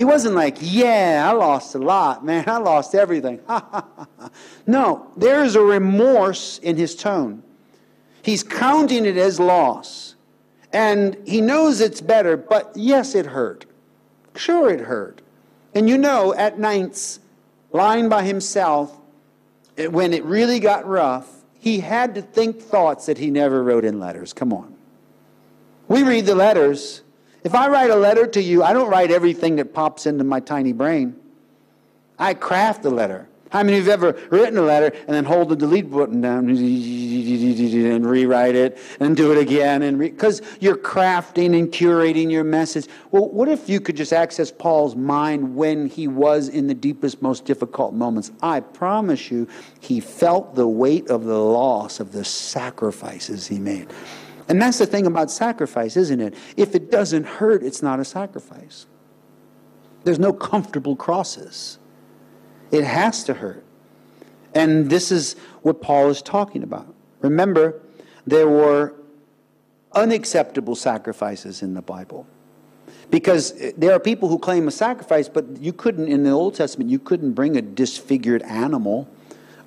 He 0.00 0.06
wasn't 0.06 0.34
like, 0.34 0.56
yeah, 0.60 1.28
I 1.28 1.34
lost 1.34 1.74
a 1.74 1.78
lot, 1.78 2.24
man. 2.24 2.44
I 2.46 2.56
lost 2.56 2.94
everything. 2.94 3.38
no, 4.66 5.06
there's 5.14 5.56
a 5.56 5.60
remorse 5.60 6.56
in 6.56 6.78
his 6.78 6.96
tone. 6.96 7.42
He's 8.22 8.42
counting 8.42 9.04
it 9.04 9.18
as 9.18 9.38
loss. 9.38 10.14
And 10.72 11.18
he 11.26 11.42
knows 11.42 11.82
it's 11.82 12.00
better, 12.00 12.38
but 12.38 12.72
yes, 12.74 13.14
it 13.14 13.26
hurt. 13.26 13.66
Sure, 14.34 14.70
it 14.70 14.80
hurt. 14.80 15.20
And 15.74 15.86
you 15.86 15.98
know, 15.98 16.32
at 16.32 16.58
nights, 16.58 17.20
lying 17.70 18.08
by 18.08 18.22
himself, 18.22 18.98
eh, 19.76 19.88
when 19.88 20.14
it 20.14 20.24
really 20.24 20.60
got 20.60 20.86
rough, 20.86 21.30
he 21.58 21.80
had 21.80 22.14
to 22.14 22.22
think 22.22 22.58
thoughts 22.62 23.04
that 23.04 23.18
he 23.18 23.30
never 23.30 23.62
wrote 23.62 23.84
in 23.84 24.00
letters. 24.00 24.32
Come 24.32 24.54
on. 24.54 24.74
We 25.88 26.04
read 26.04 26.24
the 26.24 26.34
letters 26.34 27.02
if 27.44 27.54
I 27.54 27.68
write 27.68 27.90
a 27.90 27.96
letter 27.96 28.26
to 28.26 28.42
you, 28.42 28.62
I 28.62 28.72
don't 28.72 28.90
write 28.90 29.10
everything 29.10 29.56
that 29.56 29.72
pops 29.72 30.06
into 30.06 30.24
my 30.24 30.40
tiny 30.40 30.72
brain. 30.72 31.16
I 32.18 32.34
craft 32.34 32.82
the 32.82 32.90
letter. 32.90 33.28
How 33.50 33.64
many 33.64 33.78
of 33.78 33.84
you 33.84 33.90
have 33.90 34.04
ever 34.04 34.18
written 34.30 34.58
a 34.58 34.62
letter 34.62 34.96
and 35.06 35.08
then 35.08 35.24
hold 35.24 35.48
the 35.48 35.56
delete 35.56 35.90
button 35.90 36.20
down 36.20 36.48
and 36.48 38.06
rewrite 38.06 38.54
it 38.54 38.78
and 39.00 39.16
do 39.16 39.32
it 39.32 39.38
again? 39.38 39.82
And 39.82 39.98
because 39.98 40.40
re- 40.40 40.46
you're 40.60 40.76
crafting 40.76 41.58
and 41.58 41.72
curating 41.72 42.30
your 42.30 42.44
message. 42.44 42.86
Well, 43.10 43.28
what 43.28 43.48
if 43.48 43.68
you 43.68 43.80
could 43.80 43.96
just 43.96 44.12
access 44.12 44.52
Paul's 44.52 44.94
mind 44.94 45.56
when 45.56 45.88
he 45.88 46.06
was 46.06 46.48
in 46.48 46.68
the 46.68 46.74
deepest, 46.74 47.22
most 47.22 47.44
difficult 47.44 47.92
moments? 47.92 48.30
I 48.40 48.60
promise 48.60 49.32
you, 49.32 49.48
he 49.80 49.98
felt 49.98 50.54
the 50.54 50.68
weight 50.68 51.08
of 51.08 51.24
the 51.24 51.40
loss 51.40 51.98
of 51.98 52.12
the 52.12 52.24
sacrifices 52.24 53.48
he 53.48 53.58
made. 53.58 53.88
And 54.50 54.60
that's 54.60 54.78
the 54.78 54.86
thing 54.86 55.06
about 55.06 55.30
sacrifice, 55.30 55.96
isn't 55.96 56.20
it? 56.20 56.34
If 56.56 56.74
it 56.74 56.90
doesn't 56.90 57.22
hurt, 57.22 57.62
it's 57.62 57.82
not 57.82 58.00
a 58.00 58.04
sacrifice. 58.04 58.86
There's 60.02 60.18
no 60.18 60.32
comfortable 60.32 60.96
crosses. 60.96 61.78
It 62.72 62.82
has 62.82 63.22
to 63.24 63.34
hurt. 63.34 63.64
And 64.52 64.90
this 64.90 65.12
is 65.12 65.36
what 65.62 65.80
Paul 65.80 66.10
is 66.10 66.20
talking 66.20 66.64
about. 66.64 66.92
Remember, 67.20 67.80
there 68.26 68.48
were 68.48 68.94
unacceptable 69.92 70.74
sacrifices 70.74 71.62
in 71.62 71.74
the 71.74 71.82
Bible. 71.82 72.26
Because 73.08 73.54
there 73.76 73.92
are 73.92 74.00
people 74.00 74.28
who 74.28 74.38
claim 74.40 74.66
a 74.66 74.72
sacrifice, 74.72 75.28
but 75.28 75.58
you 75.58 75.72
couldn't, 75.72 76.08
in 76.08 76.24
the 76.24 76.30
Old 76.30 76.56
Testament, 76.56 76.90
you 76.90 76.98
couldn't 76.98 77.34
bring 77.34 77.56
a 77.56 77.62
disfigured 77.62 78.42
animal 78.42 79.08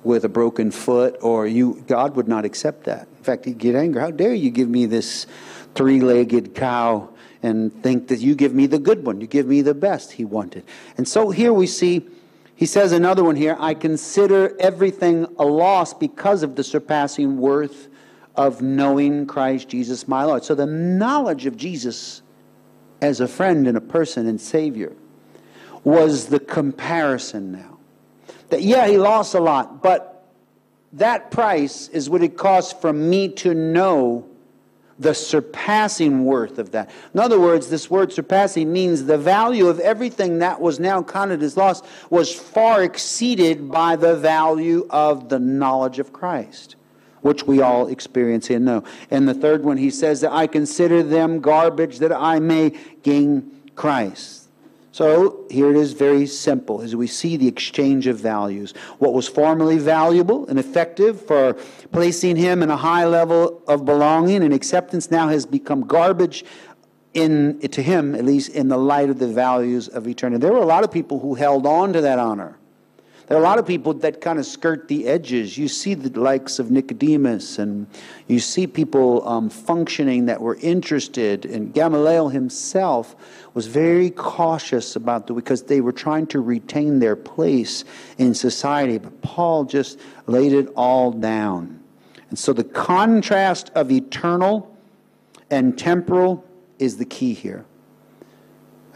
with 0.04 0.24
a 0.24 0.28
broken 0.28 0.70
foot, 0.70 1.16
or 1.22 1.46
you, 1.46 1.82
God 1.86 2.16
would 2.16 2.28
not 2.28 2.44
accept 2.44 2.84
that. 2.84 3.08
In 3.18 3.24
fact, 3.24 3.44
he'd 3.46 3.58
get 3.58 3.74
angry. 3.74 4.00
How 4.00 4.10
dare 4.10 4.34
you 4.34 4.50
give 4.50 4.68
me 4.68 4.86
this 4.86 5.26
three 5.74 6.00
legged 6.00 6.54
cow 6.54 7.08
and 7.42 7.82
think 7.82 8.08
that 8.08 8.20
you 8.20 8.34
give 8.34 8.54
me 8.54 8.66
the 8.66 8.78
good 8.78 9.04
one? 9.04 9.20
You 9.20 9.26
give 9.26 9.46
me 9.46 9.62
the 9.62 9.74
best, 9.74 10.12
he 10.12 10.24
wanted. 10.24 10.64
And 10.96 11.08
so 11.08 11.30
here 11.30 11.52
we 11.52 11.66
see, 11.66 12.06
he 12.54 12.66
says 12.66 12.92
another 12.92 13.24
one 13.24 13.36
here 13.36 13.56
I 13.58 13.74
consider 13.74 14.54
everything 14.60 15.26
a 15.38 15.44
loss 15.44 15.94
because 15.94 16.42
of 16.42 16.54
the 16.56 16.64
surpassing 16.64 17.38
worth 17.38 17.88
of 18.36 18.60
knowing 18.60 19.26
Christ 19.26 19.68
Jesus 19.68 20.06
my 20.06 20.24
Lord. 20.24 20.44
So 20.44 20.54
the 20.54 20.66
knowledge 20.66 21.46
of 21.46 21.56
Jesus 21.56 22.22
as 23.00 23.20
a 23.20 23.28
friend 23.28 23.66
and 23.66 23.76
a 23.76 23.80
person 23.80 24.26
and 24.26 24.40
Savior 24.40 24.92
was 25.82 26.26
the 26.26 26.40
comparison 26.40 27.52
now 27.52 27.73
that, 28.50 28.62
yeah, 28.62 28.86
he 28.86 28.98
lost 28.98 29.34
a 29.34 29.40
lot, 29.40 29.82
but 29.82 30.26
that 30.94 31.30
price 31.30 31.88
is 31.88 32.08
what 32.08 32.22
it 32.22 32.36
costs 32.36 32.72
for 32.72 32.92
me 32.92 33.28
to 33.28 33.54
know 33.54 34.28
the 34.98 35.14
surpassing 35.14 36.24
worth 36.24 36.58
of 36.58 36.70
that. 36.70 36.90
In 37.12 37.20
other 37.20 37.40
words, 37.40 37.68
this 37.68 37.90
word 37.90 38.12
surpassing 38.12 38.72
means 38.72 39.04
the 39.04 39.18
value 39.18 39.66
of 39.66 39.80
everything 39.80 40.38
that 40.38 40.60
was 40.60 40.78
now 40.78 41.02
counted 41.02 41.42
as 41.42 41.56
loss 41.56 41.82
was 42.10 42.32
far 42.32 42.84
exceeded 42.84 43.70
by 43.70 43.96
the 43.96 44.14
value 44.16 44.86
of 44.90 45.28
the 45.28 45.38
knowledge 45.38 45.98
of 45.98 46.12
Christ, 46.12 46.76
which 47.22 47.44
we 47.44 47.60
all 47.60 47.88
experience 47.88 48.50
and 48.50 48.64
know. 48.64 48.84
And 49.10 49.28
the 49.28 49.34
third 49.34 49.64
one, 49.64 49.78
he 49.78 49.90
says 49.90 50.20
that 50.20 50.32
I 50.32 50.46
consider 50.46 51.02
them 51.02 51.40
garbage 51.40 51.98
that 51.98 52.12
I 52.12 52.38
may 52.38 52.78
gain 53.02 53.50
Christ. 53.74 54.43
So 54.94 55.44
here 55.50 55.70
it 55.70 55.76
is 55.76 55.92
very 55.92 56.24
simple 56.24 56.80
as 56.80 56.94
we 56.94 57.08
see 57.08 57.36
the 57.36 57.48
exchange 57.48 58.06
of 58.06 58.20
values. 58.20 58.74
What 58.98 59.12
was 59.12 59.26
formerly 59.26 59.76
valuable 59.76 60.46
and 60.46 60.56
effective 60.56 61.20
for 61.20 61.54
placing 61.90 62.36
him 62.36 62.62
in 62.62 62.70
a 62.70 62.76
high 62.76 63.04
level 63.04 63.60
of 63.66 63.84
belonging 63.84 64.44
and 64.44 64.54
acceptance 64.54 65.10
now 65.10 65.26
has 65.26 65.46
become 65.46 65.80
garbage 65.80 66.44
in 67.12 67.58
to 67.70 67.82
him, 67.82 68.14
at 68.14 68.24
least 68.24 68.50
in 68.54 68.68
the 68.68 68.76
light 68.76 69.10
of 69.10 69.18
the 69.18 69.26
values 69.26 69.88
of 69.88 70.06
eternity. 70.06 70.40
There 70.40 70.52
were 70.52 70.62
a 70.62 70.64
lot 70.64 70.84
of 70.84 70.92
people 70.92 71.18
who 71.18 71.34
held 71.34 71.66
on 71.66 71.92
to 71.92 72.00
that 72.00 72.20
honor. 72.20 72.56
There 73.26 73.38
are 73.38 73.40
a 73.40 73.42
lot 73.42 73.58
of 73.58 73.66
people 73.66 73.94
that 73.94 74.20
kind 74.20 74.38
of 74.38 74.44
skirt 74.44 74.86
the 74.88 75.06
edges. 75.06 75.56
You 75.56 75.66
see 75.66 75.94
the 75.94 76.20
likes 76.20 76.58
of 76.58 76.70
Nicodemus, 76.70 77.58
and 77.58 77.86
you 78.26 78.38
see 78.38 78.66
people 78.66 79.26
um, 79.26 79.48
functioning 79.48 80.26
that 80.26 80.42
were 80.42 80.56
interested. 80.56 81.46
And 81.46 81.72
Gamaliel 81.72 82.28
himself 82.28 83.16
was 83.54 83.66
very 83.66 84.10
cautious 84.10 84.94
about 84.94 85.26
the 85.26 85.32
because 85.32 85.62
they 85.62 85.80
were 85.80 85.92
trying 85.92 86.26
to 86.28 86.40
retain 86.40 86.98
their 86.98 87.16
place 87.16 87.84
in 88.18 88.34
society. 88.34 88.98
But 88.98 89.22
Paul 89.22 89.64
just 89.64 89.98
laid 90.26 90.52
it 90.52 90.68
all 90.76 91.10
down. 91.10 91.80
And 92.28 92.38
so 92.38 92.52
the 92.52 92.64
contrast 92.64 93.70
of 93.74 93.90
eternal 93.90 94.76
and 95.50 95.78
temporal 95.78 96.44
is 96.78 96.98
the 96.98 97.04
key 97.06 97.32
here. 97.32 97.64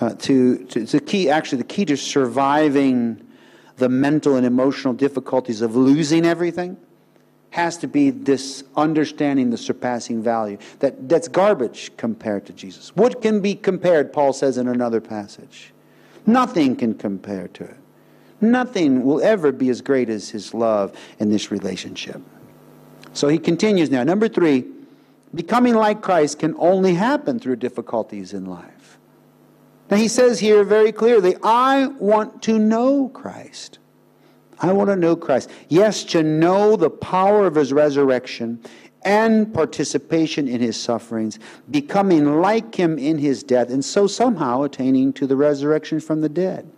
Uh, 0.01 0.15
to, 0.15 0.65
to 0.67 0.85
the 0.85 1.01
key, 1.01 1.31
actually, 1.31 1.59
the 1.59 1.65
key 1.65 1.85
to 1.87 1.97
surviving 1.97 3.25
the 3.79 3.89
mental 3.89 4.37
and 4.37 4.45
emotional 4.45 4.93
difficulties 4.93 5.61
of 5.61 5.75
losing 5.75 6.27
everything 6.27 6.77
has 7.51 7.79
to 7.79 7.89
be 7.89 8.11
this 8.11 8.63
understanding 8.77 9.51
the 9.51 9.57
surpassing 9.57 10.23
value. 10.23 10.59
That, 10.81 11.09
that's 11.09 11.29
garbage 11.29 11.91
compared 11.97 12.45
to 12.47 12.53
Jesus. 12.53 12.95
What 12.95 13.23
can 13.23 13.41
be 13.41 13.55
compared, 13.55 14.13
Paul 14.13 14.33
says 14.33 14.59
in 14.59 14.69
another 14.69 15.01
passage? 15.01 15.73
Nothing 16.27 16.77
can 16.77 16.95
compare 16.95 17.49
to 17.49 17.65
it. 17.65 17.77
Nothing 18.41 19.03
will 19.03 19.23
ever 19.23 19.51
be 19.51 19.71
as 19.71 19.81
great 19.81 20.09
as 20.09 20.29
his 20.29 20.53
love 20.53 20.97
in 21.19 21.31
this 21.31 21.51
relationship. 21.51 22.21
So 23.13 23.29
he 23.29 23.39
continues 23.39 23.91
now. 23.91 24.05
Number 24.05 24.29
three, 24.29 24.65
becoming 25.35 25.75
like 25.75 26.03
Christ 26.03 26.39
can 26.39 26.55
only 26.59 26.95
happen 26.95 27.41
through 27.41 27.57
difficulties 27.57 28.33
in 28.33 28.45
life. 28.45 28.78
Now 29.91 29.97
he 29.97 30.09
says 30.09 30.39
here 30.39 30.65
very 30.65 30.93
clearly, 30.93 31.37
I 31.43 31.87
want 31.87 32.43
to 32.43 32.59
know 32.59 33.09
Christ. 33.09 33.79
I 34.61 34.73
want 34.73 34.91
to 34.91 34.97
know 34.97 35.17
Christ. 35.17 35.51
Yes, 35.69 36.05
to 36.05 36.23
know 36.23 36.77
the 36.77 36.91
power 36.91 37.47
of 37.47 37.55
his 37.55 37.73
resurrection 37.73 38.61
and 39.03 39.55
participation 39.55 40.49
in 40.49 40.61
his 40.61 40.79
sufferings, 40.79 41.39
becoming 41.71 42.41
like 42.41 42.75
him 42.75 42.99
in 42.99 43.19
his 43.19 43.43
death, 43.43 43.71
and 43.71 43.85
so 43.85 44.07
somehow 44.07 44.63
attaining 44.63 45.13
to 45.15 45.27
the 45.27 45.37
resurrection 45.37 46.01
from 46.01 46.21
the 46.21 46.29
dead. 46.29 46.71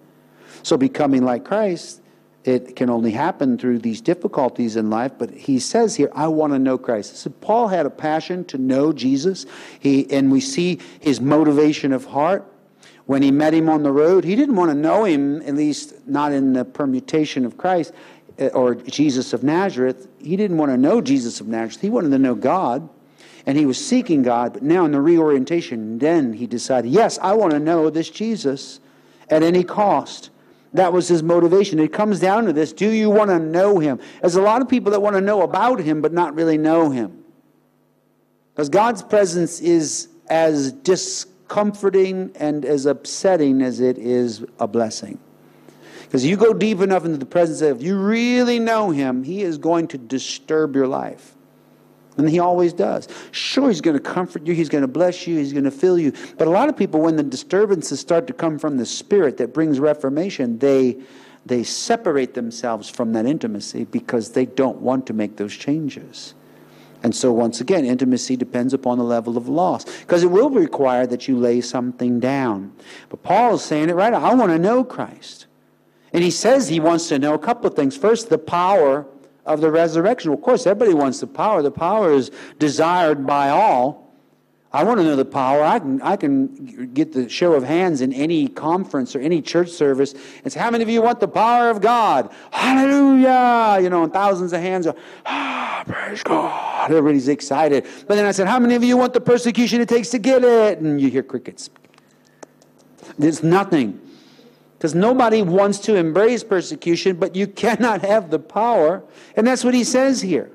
So, 0.63 0.77
becoming 0.77 1.25
like 1.25 1.45
Christ, 1.47 2.03
it 2.45 2.77
can 2.77 2.91
only 2.91 3.11
happen 3.11 3.59
through 3.59 3.79
these 3.79 4.01
difficulties 4.01 4.77
in 4.77 4.91
life, 4.91 5.13
but 5.19 5.31
he 5.31 5.59
says 5.59 5.97
here, 5.97 6.11
I 6.15 6.29
want 6.29 6.53
to 6.53 6.59
know 6.59 6.79
Christ. 6.79 7.17
So 7.17 7.31
Paul 7.31 7.69
had 7.69 7.85
a 7.85 7.91
passion 7.91 8.45
to 8.47 8.59
know 8.59 8.93
Jesus, 8.93 9.45
he, 9.79 10.11
and 10.11 10.33
we 10.33 10.41
see 10.41 10.79
his 11.01 11.21
motivation 11.21 11.93
of 11.93 12.07
heart 12.07 12.51
when 13.11 13.23
he 13.23 13.33
met 13.33 13.53
him 13.53 13.69
on 13.69 13.83
the 13.83 13.91
road, 13.91 14.23
he 14.23 14.37
didn't 14.37 14.55
want 14.55 14.71
to 14.71 14.75
know 14.77 15.03
him, 15.03 15.43
at 15.43 15.57
least 15.57 15.95
not 16.07 16.31
in 16.31 16.53
the 16.53 16.65
permutation 16.65 17.45
of 17.45 17.57
Christ 17.57 17.93
eh, 18.39 18.51
or 18.55 18.77
Jesus 18.77 19.33
of 19.33 19.43
Nazareth. 19.43 20.07
He 20.21 20.37
didn't 20.37 20.59
want 20.59 20.71
to 20.71 20.77
know 20.77 21.01
Jesus 21.01 21.41
of 21.41 21.49
Nazareth. 21.49 21.81
He 21.81 21.91
wanted 21.91 22.11
to 22.11 22.21
know 22.21 22.37
God. 22.37 22.89
And 23.47 23.59
he 23.59 23.67
was 23.67 23.85
seeking 23.85 24.23
God, 24.23 24.53
but 24.53 24.63
now 24.63 24.85
in 24.85 24.93
the 24.93 25.01
reorientation, 25.01 25.99
then 25.99 26.35
he 26.35 26.47
decided, 26.47 26.93
yes, 26.93 27.19
I 27.21 27.33
want 27.33 27.51
to 27.51 27.59
know 27.59 27.91
this 27.91 28.09
Jesus 28.09 28.79
at 29.29 29.43
any 29.43 29.65
cost. 29.65 30.31
That 30.75 30.93
was 30.93 31.09
his 31.09 31.21
motivation. 31.21 31.81
It 31.81 31.93
comes 31.93 32.21
down 32.21 32.45
to 32.45 32.53
this 32.53 32.73
do 32.73 32.89
you 32.89 33.11
want 33.11 33.31
to 33.31 33.41
know 33.41 33.81
him? 33.81 33.99
There's 34.21 34.37
a 34.37 34.43
lot 34.43 34.63
of 34.63 34.69
people 34.69 34.93
that 34.93 35.03
want 35.03 35.17
to 35.17 35.21
know 35.21 35.43
about 35.43 35.81
him, 35.81 36.01
but 36.01 36.13
not 36.13 36.37
really 36.37 36.59
know 36.59 36.91
him. 36.91 37.25
Because 38.53 38.69
God's 38.69 39.03
presence 39.03 39.61
is 39.61 40.07
as 40.29 40.71
dis 40.71 41.27
comforting 41.51 42.31
and 42.37 42.65
as 42.65 42.87
upsetting 42.87 43.61
as 43.61 43.81
it 43.81 43.99
is 43.99 44.45
a 44.61 44.69
blessing. 44.69 45.19
Because 46.05 46.25
you 46.25 46.37
go 46.37 46.55
deep 46.55 46.81
enough 46.81 47.05
into 47.05 47.19
the 47.19 47.27
presence 47.27 47.61
of, 47.61 47.79
if 47.79 47.83
you 47.83 47.99
really 47.99 48.61
know 48.61 48.91
Him, 48.91 49.25
He 49.25 49.43
is 49.43 49.59
going 49.59 49.89
to 49.89 49.99
disturb 49.99 50.77
your 50.77 50.87
life. 50.87 51.35
And 52.17 52.31
He 52.31 52.39
always 52.39 52.73
does. 52.73 53.09
Sure, 53.33 53.69
He's 53.69 53.81
going 53.81 53.97
to 53.97 54.03
comfort 54.03 54.47
you, 54.47 54.55
He's 54.55 54.69
going 54.69 54.83
to 54.83 54.89
bless 54.89 55.27
you, 55.27 55.39
He's 55.39 55.53
going 55.53 55.65
to 55.65 55.73
fill 55.73 55.99
you. 55.99 56.13
But 56.39 56.47
a 56.47 56.51
lot 56.51 56.69
of 56.69 56.77
people, 56.77 57.01
when 57.01 57.17
the 57.17 57.25
disturbances 57.25 57.99
start 57.99 58.29
to 58.29 58.33
come 58.33 58.57
from 58.59 58.77
the 58.77 58.87
Spirit 58.87 59.37
that 59.39 59.53
brings 59.53 59.81
reformation, 59.81 60.59
they, 60.61 60.99
they 61.47 61.65
separate 61.65 62.35
themselves 62.35 62.89
from 62.89 63.13
that 63.15 63.27
intimacy 63.27 63.85
because 63.85 64.31
they 64.33 64.47
don't 64.47 64.81
want 64.81 65.09
to 65.09 65.13
make 65.13 65.37
those 65.37 65.57
changes. 65.57 66.35
And 67.03 67.15
so, 67.15 67.33
once 67.33 67.61
again, 67.61 67.85
intimacy 67.85 68.37
depends 68.37 68.75
upon 68.75 68.99
the 68.99 69.05
level 69.05 69.37
of 69.37 69.49
loss 69.49 69.85
because 70.01 70.23
it 70.23 70.31
will 70.31 70.51
require 70.51 71.07
that 71.07 71.29
you 71.29 71.39
lay 71.39 71.61
something 71.61 72.21
down. 72.21 72.73
But 73.09 73.23
Paul 73.23 73.55
is 73.55 73.63
saying 73.63 73.89
it 73.89 73.95
right. 73.95 74.13
I 74.13 74.35
want 74.35 74.53
to 74.53 74.59
know 74.59 74.85
Christ. 74.85 75.47
And 76.13 76.23
he 76.23 76.31
says 76.31 76.69
he 76.69 76.81
wants 76.81 77.09
to 77.09 77.19
know 77.19 77.35
a 77.35 77.39
couple 77.39 77.69
of 77.69 77.75
things. 77.75 77.97
First, 77.97 78.29
the 78.29 78.39
power 78.39 79.07
of 79.47 79.61
the 79.61 79.71
resurrection. 79.71 80.33
Of 80.33 80.43
course, 80.43 80.67
everybody 80.67 80.95
wants 80.95 81.21
the 81.21 81.27
power. 81.27 81.63
The 81.63 81.71
power 81.71 82.13
is 82.13 82.31
desired 82.59 83.27
by 83.27 83.49
all. 83.49 84.10
I 84.73 84.85
want 84.85 84.99
to 84.99 85.05
know 85.05 85.17
the 85.17 85.25
power. 85.25 85.65
I 85.65 85.81
can, 85.81 86.01
I 86.01 86.17
can 86.17 86.93
get 86.95 87.13
the 87.13 87.29
show 87.29 87.55
of 87.55 87.65
hands 87.65 88.03
in 88.03 88.13
any 88.13 88.47
conference 88.47 89.17
or 89.17 89.21
any 89.21 89.43
church 89.43 89.69
service 89.71 90.15
and 90.45 90.53
say, 90.53 90.61
How 90.61 90.71
many 90.71 90.85
of 90.85 90.89
you 90.89 91.03
want 91.03 91.19
the 91.19 91.27
power 91.27 91.71
of 91.71 91.81
God? 91.81 92.31
Hallelujah! 92.53 93.83
You 93.83 93.91
know, 93.91 94.05
and 94.05 94.13
thousands 94.13 94.53
of 94.53 94.61
hands 94.61 94.87
are, 94.87 94.95
Ah, 95.27 95.83
praise 95.87 96.23
God. 96.23 96.89
Everybody's 96.89 97.27
excited. 97.27 97.85
But 98.07 98.15
then 98.15 98.27
I 98.27 98.31
said, 98.31 98.47
How 98.47 98.61
many 98.61 98.77
of 98.77 98.85
you 98.85 98.97
want 98.97 99.13
the 99.13 99.21
persecution 99.21 99.81
it 99.81 99.89
takes 99.89 100.11
to 100.11 100.19
get 100.19 100.45
it? 100.45 100.79
And 100.79 101.01
you 101.01 101.11
hear 101.11 101.25
crickets. 101.25 101.69
There's 103.19 103.43
nothing. 103.43 104.01
Because 104.79 104.95
nobody 104.95 105.43
wants 105.43 105.81
to 105.81 105.97
embrace 105.97 106.45
persecution, 106.45 107.17
but 107.17 107.35
you 107.35 107.47
cannot 107.65 108.03
have 108.03 108.31
the 108.31 108.39
power. 108.39 109.03
And 109.37 109.45
that's 109.45 109.65
what 109.65 109.75
he 109.75 109.83
says 109.83 110.23
here. 110.23 110.53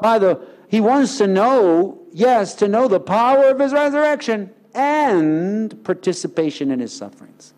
By 0.00 0.18
the 0.18 0.46
he 0.68 0.80
wants 0.80 1.18
to 1.18 1.26
know, 1.26 2.05
yes, 2.16 2.54
to 2.54 2.66
know 2.66 2.88
the 2.88 2.98
power 2.98 3.48
of 3.50 3.60
his 3.60 3.72
resurrection 3.72 4.50
and 4.74 5.84
participation 5.84 6.70
in 6.70 6.80
his 6.80 6.92
sufferings. 6.92 7.52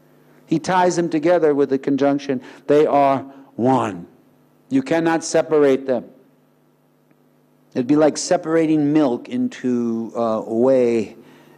He 0.47 0.59
ties 0.59 0.97
them 0.97 1.09
together 1.09 1.55
with 1.55 1.71
the 1.71 1.79
conjunction, 1.79 2.43
they 2.67 2.85
are 2.87 3.21
one. 3.55 4.07
You 4.69 4.83
cannot 4.83 5.23
separate 5.23 5.87
them. 5.87 6.07
It'd 7.75 7.87
be 7.87 7.97
like 7.97 8.17
separating 8.17 8.93
milk 8.93 9.29
into 9.29 10.13
uh, 10.17 10.41
whey 10.41 11.17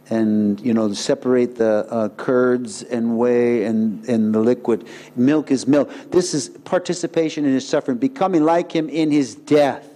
and 0.09 0.59
you 0.59 0.73
know 0.73 0.93
separate 0.93 1.55
the 1.55 1.87
uh, 1.89 2.09
curds 2.09 2.83
and 2.83 3.17
whey 3.17 3.63
and, 3.63 4.07
and 4.07 4.35
the 4.35 4.39
liquid 4.39 4.87
milk 5.15 5.51
is 5.51 5.67
milk 5.67 5.89
this 6.11 6.33
is 6.33 6.49
participation 6.49 7.45
in 7.45 7.53
his 7.53 7.65
suffering 7.67 7.97
becoming 7.97 8.43
like 8.43 8.71
him 8.71 8.89
in 8.89 9.09
his 9.09 9.35
death 9.35 9.90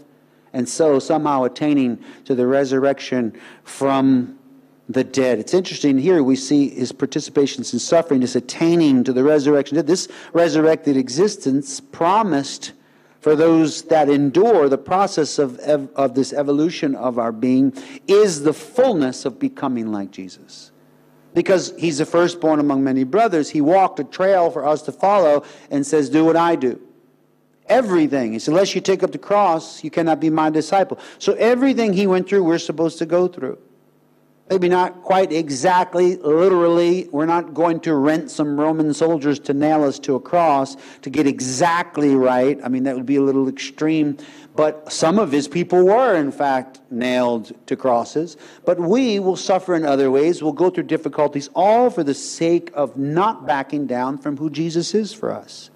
and 0.55 0.67
so 0.67 0.99
somehow 0.99 1.43
attaining 1.43 2.01
to 2.23 2.33
the 2.33 2.47
resurrection 2.47 3.37
from 3.65 4.39
the 4.87 5.03
dead. 5.03 5.37
It's 5.37 5.53
interesting 5.53 5.97
here 5.97 6.23
we 6.23 6.37
see 6.37 6.69
his 6.69 6.93
participations 6.93 7.73
in 7.73 7.79
suffering, 7.79 8.21
his 8.21 8.37
attaining 8.37 9.03
to 9.03 9.11
the 9.11 9.23
resurrection. 9.23 9.85
This 9.85 10.07
resurrected 10.31 10.95
existence 10.95 11.81
promised 11.81 12.71
for 13.19 13.35
those 13.35 13.81
that 13.83 14.07
endure 14.07 14.69
the 14.69 14.77
process 14.77 15.39
of, 15.39 15.59
of 15.59 16.15
this 16.15 16.31
evolution 16.31 16.95
of 16.95 17.19
our 17.19 17.33
being 17.33 17.73
is 18.07 18.43
the 18.43 18.53
fullness 18.53 19.25
of 19.25 19.37
becoming 19.37 19.91
like 19.91 20.11
Jesus. 20.11 20.71
Because 21.33 21.73
he's 21.77 21.97
the 21.97 22.05
firstborn 22.05 22.61
among 22.61 22.81
many 22.81 23.03
brothers, 23.03 23.49
he 23.49 23.59
walked 23.59 23.99
a 23.99 24.05
trail 24.05 24.49
for 24.51 24.65
us 24.65 24.83
to 24.83 24.93
follow 24.93 25.43
and 25.69 25.85
says, 25.85 26.09
Do 26.09 26.23
what 26.23 26.37
I 26.37 26.55
do. 26.55 26.79
Everything. 27.67 28.33
He 28.33 28.39
said, 28.39 28.51
unless 28.51 28.75
you 28.75 28.81
take 28.81 29.01
up 29.01 29.11
the 29.11 29.17
cross, 29.17 29.83
you 29.83 29.89
cannot 29.89 30.19
be 30.19 30.29
my 30.29 30.49
disciple. 30.49 30.99
So 31.17 31.33
everything 31.33 31.93
he 31.93 32.05
went 32.05 32.29
through, 32.29 32.43
we're 32.43 32.59
supposed 32.59 32.99
to 32.99 33.05
go 33.05 33.27
through. 33.27 33.57
Maybe 34.47 34.69
not 34.69 35.01
quite 35.01 35.31
exactly, 35.31 36.17
literally. 36.17 37.09
We're 37.11 37.25
not 37.25 37.55
going 37.55 37.79
to 37.81 37.95
rent 37.95 38.29
some 38.29 38.59
Roman 38.59 38.93
soldiers 38.93 39.39
to 39.39 39.55
nail 39.55 39.83
us 39.83 39.97
to 39.99 40.13
a 40.13 40.19
cross 40.19 40.77
to 41.01 41.09
get 41.09 41.25
exactly 41.25 42.15
right. 42.15 42.59
I 42.63 42.69
mean, 42.69 42.83
that 42.83 42.95
would 42.95 43.07
be 43.07 43.15
a 43.15 43.23
little 43.23 43.49
extreme. 43.49 44.17
But 44.55 44.93
some 44.93 45.17
of 45.17 45.31
his 45.31 45.47
people 45.47 45.83
were, 45.83 46.13
in 46.13 46.31
fact, 46.31 46.79
nailed 46.91 47.53
to 47.65 47.75
crosses. 47.75 48.37
But 48.65 48.79
we 48.79 49.17
will 49.17 49.35
suffer 49.35 49.73
in 49.73 49.83
other 49.83 50.11
ways. 50.11 50.43
We'll 50.43 50.53
go 50.53 50.69
through 50.69 50.83
difficulties, 50.83 51.49
all 51.55 51.89
for 51.89 52.03
the 52.03 52.13
sake 52.13 52.69
of 52.75 52.95
not 52.95 53.47
backing 53.47 53.87
down 53.87 54.19
from 54.19 54.37
who 54.37 54.51
Jesus 54.51 54.93
is 54.93 55.11
for 55.11 55.31
us. 55.31 55.71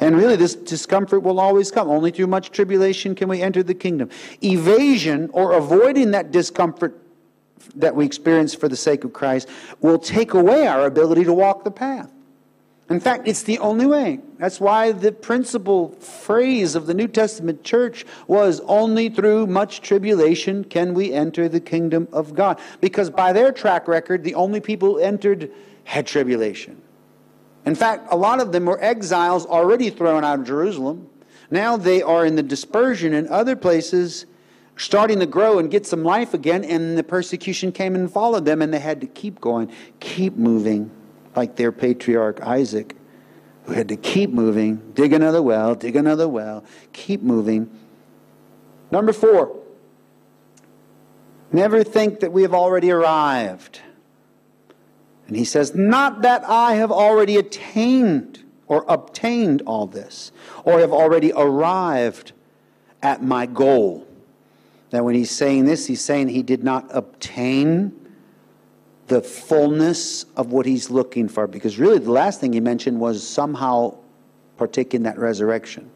And 0.00 0.16
really, 0.16 0.36
this 0.36 0.54
discomfort 0.54 1.22
will 1.22 1.38
always 1.38 1.70
come. 1.70 1.88
Only 1.88 2.10
through 2.10 2.26
much 2.26 2.50
tribulation 2.50 3.14
can 3.14 3.28
we 3.28 3.40
enter 3.40 3.62
the 3.62 3.74
kingdom. 3.74 4.10
Evasion 4.42 5.30
or 5.32 5.52
avoiding 5.52 6.10
that 6.12 6.32
discomfort 6.32 6.98
that 7.76 7.94
we 7.94 8.04
experience 8.04 8.54
for 8.54 8.68
the 8.68 8.76
sake 8.76 9.04
of 9.04 9.12
Christ 9.12 9.48
will 9.80 9.98
take 9.98 10.34
away 10.34 10.66
our 10.66 10.86
ability 10.86 11.24
to 11.24 11.32
walk 11.32 11.64
the 11.64 11.70
path. 11.70 12.10
In 12.90 13.00
fact, 13.00 13.26
it's 13.26 13.44
the 13.44 13.58
only 13.60 13.86
way. 13.86 14.20
That's 14.36 14.60
why 14.60 14.92
the 14.92 15.12
principal 15.12 15.92
phrase 15.92 16.74
of 16.74 16.86
the 16.86 16.92
New 16.92 17.08
Testament 17.08 17.64
church 17.64 18.04
was 18.26 18.60
only 18.66 19.08
through 19.08 19.46
much 19.46 19.80
tribulation 19.80 20.64
can 20.64 20.92
we 20.92 21.12
enter 21.12 21.48
the 21.48 21.60
kingdom 21.60 22.06
of 22.12 22.34
God. 22.34 22.60
Because 22.80 23.08
by 23.08 23.32
their 23.32 23.52
track 23.52 23.88
record, 23.88 24.24
the 24.24 24.34
only 24.34 24.60
people 24.60 24.94
who 24.94 24.98
entered 24.98 25.50
had 25.84 26.06
tribulation. 26.06 26.81
In 27.64 27.74
fact, 27.74 28.08
a 28.10 28.16
lot 28.16 28.40
of 28.40 28.52
them 28.52 28.66
were 28.66 28.82
exiles 28.82 29.46
already 29.46 29.90
thrown 29.90 30.24
out 30.24 30.40
of 30.40 30.46
Jerusalem. 30.46 31.08
Now 31.50 31.76
they 31.76 32.02
are 32.02 32.26
in 32.26 32.34
the 32.34 32.42
dispersion 32.42 33.12
in 33.12 33.28
other 33.28 33.54
places, 33.54 34.26
starting 34.76 35.20
to 35.20 35.26
grow 35.26 35.58
and 35.58 35.70
get 35.70 35.86
some 35.86 36.02
life 36.02 36.34
again, 36.34 36.64
and 36.64 36.98
the 36.98 37.04
persecution 37.04 37.70
came 37.70 37.94
and 37.94 38.10
followed 38.10 38.44
them, 38.44 38.62
and 38.62 38.72
they 38.72 38.80
had 38.80 39.00
to 39.02 39.06
keep 39.06 39.40
going, 39.40 39.70
keep 40.00 40.34
moving, 40.34 40.90
like 41.36 41.56
their 41.56 41.70
patriarch 41.70 42.40
Isaac, 42.40 42.96
who 43.66 43.74
had 43.74 43.88
to 43.88 43.96
keep 43.96 44.30
moving, 44.30 44.92
dig 44.94 45.12
another 45.12 45.42
well, 45.42 45.74
dig 45.74 45.94
another 45.94 46.26
well, 46.26 46.64
keep 46.92 47.22
moving. 47.22 47.70
Number 48.90 49.12
four, 49.12 49.56
never 51.52 51.84
think 51.84 52.20
that 52.20 52.32
we 52.32 52.42
have 52.42 52.54
already 52.54 52.90
arrived. 52.90 53.80
And 55.26 55.36
he 55.36 55.44
says, 55.44 55.74
Not 55.74 56.22
that 56.22 56.44
I 56.44 56.74
have 56.74 56.90
already 56.90 57.36
attained 57.36 58.40
or 58.66 58.84
obtained 58.88 59.62
all 59.66 59.86
this, 59.86 60.32
or 60.64 60.80
have 60.80 60.92
already 60.92 61.32
arrived 61.36 62.32
at 63.02 63.22
my 63.22 63.46
goal. 63.46 64.06
Now, 64.92 65.04
when 65.04 65.14
he's 65.14 65.30
saying 65.30 65.64
this, 65.64 65.86
he's 65.86 66.02
saying 66.02 66.28
he 66.28 66.42
did 66.42 66.64
not 66.64 66.86
obtain 66.90 67.92
the 69.08 69.20
fullness 69.20 70.24
of 70.36 70.52
what 70.52 70.64
he's 70.64 70.90
looking 70.90 71.28
for. 71.28 71.46
Because 71.46 71.78
really, 71.78 71.98
the 71.98 72.10
last 72.10 72.40
thing 72.40 72.52
he 72.52 72.60
mentioned 72.60 72.98
was 72.98 73.26
somehow 73.26 73.96
partake 74.56 74.94
in 74.94 75.02
that 75.02 75.18
resurrection 75.18 75.90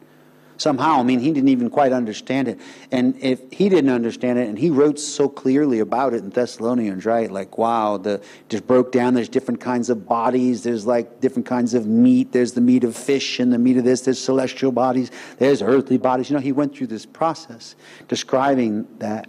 somehow. 0.56 1.00
I 1.00 1.02
mean, 1.02 1.20
he 1.20 1.32
didn't 1.32 1.48
even 1.48 1.70
quite 1.70 1.92
understand 1.92 2.48
it. 2.48 2.60
And 2.90 3.16
if 3.22 3.40
he 3.52 3.68
didn't 3.68 3.90
understand 3.90 4.38
it, 4.38 4.48
and 4.48 4.58
he 4.58 4.70
wrote 4.70 4.98
so 4.98 5.28
clearly 5.28 5.80
about 5.80 6.14
it 6.14 6.22
in 6.22 6.30
Thessalonians, 6.30 7.04
right? 7.04 7.30
Like, 7.30 7.58
wow, 7.58 7.96
the 7.96 8.22
just 8.48 8.66
broke 8.66 8.92
down. 8.92 9.14
There's 9.14 9.28
different 9.28 9.60
kinds 9.60 9.90
of 9.90 10.06
bodies. 10.06 10.62
There's 10.62 10.86
like 10.86 11.20
different 11.20 11.46
kinds 11.46 11.74
of 11.74 11.86
meat. 11.86 12.32
There's 12.32 12.52
the 12.52 12.60
meat 12.60 12.84
of 12.84 12.96
fish 12.96 13.38
and 13.40 13.52
the 13.52 13.58
meat 13.58 13.76
of 13.76 13.84
this. 13.84 14.02
There's 14.02 14.22
celestial 14.22 14.72
bodies. 14.72 15.10
There's 15.38 15.62
earthly 15.62 15.98
bodies. 15.98 16.30
You 16.30 16.36
know, 16.36 16.42
he 16.42 16.52
went 16.52 16.74
through 16.76 16.88
this 16.88 17.06
process 17.06 17.76
describing 18.08 18.86
that. 18.98 19.28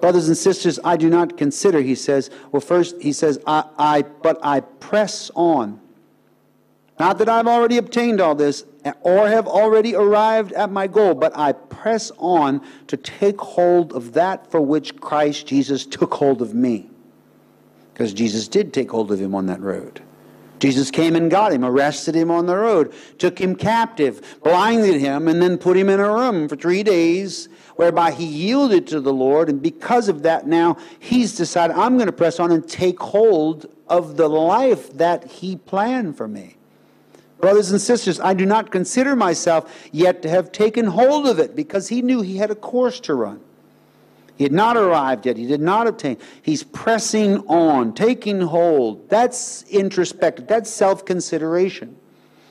Brothers 0.00 0.28
and 0.28 0.36
sisters, 0.36 0.78
I 0.84 0.98
do 0.98 1.08
not 1.08 1.38
consider, 1.38 1.80
he 1.80 1.94
says, 1.94 2.28
well, 2.52 2.60
first 2.60 3.00
he 3.00 3.14
says, 3.14 3.40
I, 3.46 3.64
I 3.78 4.02
but 4.02 4.38
I 4.42 4.60
press 4.60 5.30
on. 5.34 5.80
Not 6.98 7.18
that 7.18 7.28
I've 7.28 7.46
already 7.46 7.76
obtained 7.76 8.20
all 8.20 8.34
this, 8.34 8.64
or 9.00 9.28
have 9.28 9.46
already 9.46 9.94
arrived 9.94 10.52
at 10.52 10.70
my 10.70 10.86
goal, 10.86 11.14
but 11.14 11.36
I 11.36 11.52
press 11.52 12.12
on 12.18 12.60
to 12.86 12.96
take 12.96 13.40
hold 13.40 13.92
of 13.92 14.12
that 14.12 14.50
for 14.50 14.60
which 14.60 14.96
Christ 15.00 15.46
Jesus 15.46 15.86
took 15.86 16.14
hold 16.14 16.42
of 16.42 16.54
me. 16.54 16.90
Because 17.92 18.12
Jesus 18.12 18.46
did 18.46 18.72
take 18.72 18.90
hold 18.90 19.10
of 19.10 19.20
him 19.20 19.34
on 19.34 19.46
that 19.46 19.60
road. 19.60 20.02
Jesus 20.58 20.90
came 20.90 21.16
and 21.16 21.30
got 21.30 21.52
him, 21.52 21.64
arrested 21.64 22.14
him 22.14 22.30
on 22.30 22.46
the 22.46 22.56
road, 22.56 22.94
took 23.18 23.38
him 23.38 23.56
captive, 23.56 24.38
blinded 24.42 25.00
him, 25.00 25.28
and 25.28 25.40
then 25.40 25.58
put 25.58 25.76
him 25.76 25.88
in 25.88 26.00
a 26.00 26.10
room 26.10 26.48
for 26.48 26.56
three 26.56 26.82
days, 26.82 27.48
whereby 27.76 28.10
he 28.10 28.24
yielded 28.24 28.86
to 28.86 29.00
the 29.00 29.12
Lord. 29.12 29.50
And 29.50 29.60
because 29.60 30.08
of 30.08 30.22
that, 30.22 30.46
now 30.46 30.78
he's 30.98 31.36
decided, 31.36 31.76
I'm 31.76 31.96
going 31.96 32.06
to 32.06 32.12
press 32.12 32.40
on 32.40 32.52
and 32.52 32.66
take 32.66 32.98
hold 33.00 33.66
of 33.88 34.16
the 34.16 34.28
life 34.28 34.92
that 34.94 35.24
he 35.24 35.56
planned 35.56 36.16
for 36.16 36.26
me. 36.26 36.55
Brothers 37.40 37.70
and 37.70 37.80
sisters, 37.80 38.18
I 38.18 38.34
do 38.34 38.46
not 38.46 38.70
consider 38.70 39.14
myself 39.14 39.88
yet 39.92 40.22
to 40.22 40.28
have 40.28 40.52
taken 40.52 40.86
hold 40.86 41.26
of 41.26 41.38
it 41.38 41.54
because 41.54 41.88
he 41.88 42.02
knew 42.02 42.22
he 42.22 42.38
had 42.38 42.50
a 42.50 42.54
course 42.54 42.98
to 43.00 43.14
run. 43.14 43.40
He 44.36 44.44
had 44.44 44.52
not 44.52 44.76
arrived 44.76 45.26
yet. 45.26 45.36
He 45.36 45.46
did 45.46 45.60
not 45.60 45.86
obtain. 45.86 46.18
He's 46.42 46.62
pressing 46.62 47.38
on, 47.46 47.94
taking 47.94 48.40
hold. 48.40 49.08
That's 49.08 49.62
introspective. 49.64 50.46
That's 50.46 50.70
self 50.70 51.04
consideration. 51.04 51.96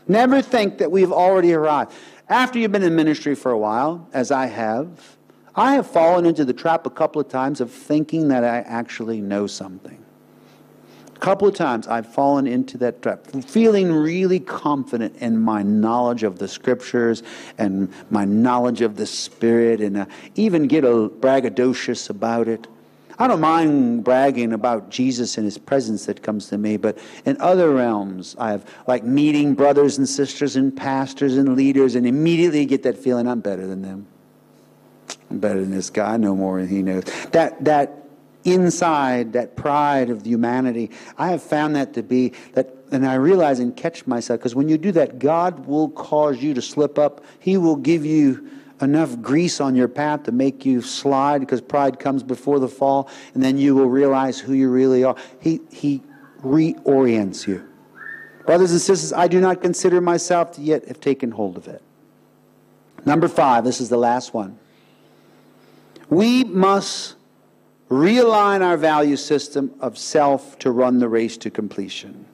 Never 0.08 0.42
think 0.42 0.80
that 0.80 0.92
we've 0.92 1.12
already 1.12 1.54
arrived. 1.54 1.94
After 2.28 2.58
you've 2.58 2.72
been 2.72 2.84
in 2.84 2.96
ministry 2.96 3.36
for 3.36 3.52
a 3.52 3.58
while, 3.58 4.08
as 4.14 4.32
I 4.32 4.48
have, 4.48 5.18
I 5.56 5.76
have 5.76 5.88
fallen 5.88 6.26
into 6.26 6.44
the 6.44 6.54
trap 6.54 6.86
a 6.86 6.90
couple 6.90 7.22
of 7.22 7.28
times 7.28 7.62
of 7.62 7.72
thinking 7.72 8.28
that 8.30 8.44
I 8.44 8.58
actually 8.60 9.22
know 9.22 9.48
something. 9.48 10.05
A 11.16 11.20
couple 11.20 11.48
of 11.48 11.56
times 11.56 11.88
I've 11.88 12.14
fallen 12.14 12.46
into 12.46 12.78
that 12.80 13.02
trap, 13.02 13.26
feeling 13.46 13.92
really 13.92 14.40
confident 14.40 15.16
in 15.18 15.40
my 15.40 15.64
knowledge 15.64 16.24
of 16.24 16.40
the 16.40 16.48
scriptures 16.48 17.24
and 17.58 17.92
my 18.10 18.26
knowledge 18.26 18.82
of 18.82 18.98
the 18.98 19.06
Spirit, 19.06 19.80
and 19.80 19.98
uh, 19.98 20.06
even 20.36 20.68
get 20.68 20.84
a 20.84 21.10
braggadocious 21.10 22.10
about 22.10 22.48
it. 22.48 22.68
I 23.18 23.28
don't 23.28 23.40
mind 23.40 24.04
bragging 24.04 24.52
about 24.52 24.90
Jesus 24.90 25.38
and 25.38 25.46
his 25.46 25.58
presence 25.58 26.06
that 26.08 26.22
comes 26.22 26.50
to 26.50 26.58
me, 26.58 26.76
but 26.76 26.98
in 27.26 27.40
other 27.40 27.72
realms, 27.72 28.36
I 28.38 28.52
have 28.52 28.70
like 28.86 29.06
meeting 29.06 29.54
brothers 29.54 29.98
and 29.98 30.08
sisters 30.08 30.58
and 30.58 30.76
pastors 30.76 31.38
and 31.38 31.56
leaders 31.56 31.96
and 31.96 32.06
immediately 32.06 32.66
get 32.66 32.84
that 32.84 32.98
feeling 32.98 33.26
I'm 33.26 33.40
better 33.40 33.66
than 33.66 33.84
them. 33.84 34.06
I'm 35.32 35.40
better 35.40 35.62
than 35.62 35.72
this 35.72 35.90
guy. 35.90 36.16
I 36.16 36.18
know 36.18 36.36
more 36.36 36.60
than 36.60 36.68
he 36.68 36.82
knows. 36.82 37.06
That, 37.32 37.64
that 37.64 38.05
inside 38.46 39.34
that 39.34 39.56
pride 39.56 40.10
of 40.10 40.26
humanity. 40.26 40.92
I 41.18 41.30
have 41.30 41.44
found 41.44 41.76
that 41.76 41.94
to 41.96 42.04
be 42.04 42.32
that, 42.54 42.74
and 42.92 43.06
I 43.06 43.16
realize 43.16 43.60
and 43.60 43.76
catch 43.76 44.08
myself 44.08 44.40
because 44.40 44.56
when 44.56 44.70
you 44.70 44.78
do 44.78 44.92
that, 44.94 45.20
God 45.20 45.66
will 45.66 45.90
cause 45.90 46.42
you 46.42 46.54
to 46.54 46.62
slip 46.62 46.98
up. 46.98 47.26
He 47.40 47.58
will 47.58 47.76
give 47.76 48.06
you 48.06 48.50
enough 48.82 49.20
grease 49.22 49.60
on 49.60 49.76
your 49.76 49.88
path 49.88 50.24
to 50.24 50.32
make 50.32 50.66
you 50.66 50.82
slide 50.82 51.40
because 51.40 51.62
pride 51.62 52.00
comes 52.00 52.24
before 52.24 52.60
the 52.60 52.68
fall, 52.68 53.10
and 53.34 53.44
then 53.44 53.58
you 53.58 53.76
will 53.76 53.90
realize 53.90 54.40
who 54.40 54.54
you 54.54 54.70
really 54.70 55.04
are. 55.04 55.16
He, 55.42 55.60
he 55.72 56.04
reorients 56.42 57.48
you. 57.48 57.68
Brothers 58.46 58.72
and 58.72 58.80
sisters, 58.80 59.12
I 59.12 59.28
do 59.28 59.42
not 59.42 59.62
consider 59.62 60.00
myself 60.02 60.52
to 60.54 60.62
yet 60.62 60.88
have 60.88 61.00
taken 61.00 61.32
hold 61.32 61.58
of 61.58 61.68
it. 61.68 61.82
Number 63.06 63.28
five, 63.28 63.64
this 63.64 63.82
is 63.82 63.90
the 63.90 63.98
last 63.98 64.34
one. 64.34 64.60
We 66.10 66.44
must 66.44 67.16
realign 67.90 68.62
our 68.62 68.78
value 68.78 69.18
system 69.18 69.74
of 69.80 69.98
self 69.98 70.58
to 70.60 70.72
run 70.72 71.00
the 71.00 71.10
race 71.10 71.38
to 71.38 71.50
completion. 71.50 72.26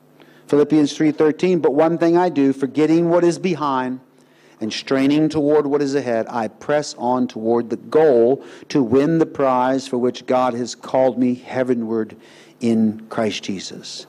Philippians 0.48 0.94
3:13, 0.94 1.60
but 1.60 1.74
one 1.74 1.98
thing 1.98 2.18
I 2.18 2.30
do, 2.30 2.54
forgetting 2.54 3.10
what 3.10 3.24
is 3.24 3.40
behind 3.40 4.00
and 4.60 4.72
straining 4.72 5.30
toward 5.30 5.66
what 5.66 5.82
is 5.82 5.96
ahead, 5.96 6.28
I 6.30 6.48
press 6.48 6.94
on 6.98 7.28
toward 7.28 7.70
the 7.70 7.78
goal 7.78 8.44
to 8.70 8.84
win 8.84 9.20
the 9.20 9.26
prize 9.26 9.88
for 9.88 9.98
which 9.98 10.26
God 10.26 10.54
has 10.54 10.76
called 10.76 11.18
me 11.18 11.36
heavenward 11.36 12.16
in 12.60 13.06
Christ 13.10 13.44
Jesus. 13.44 14.06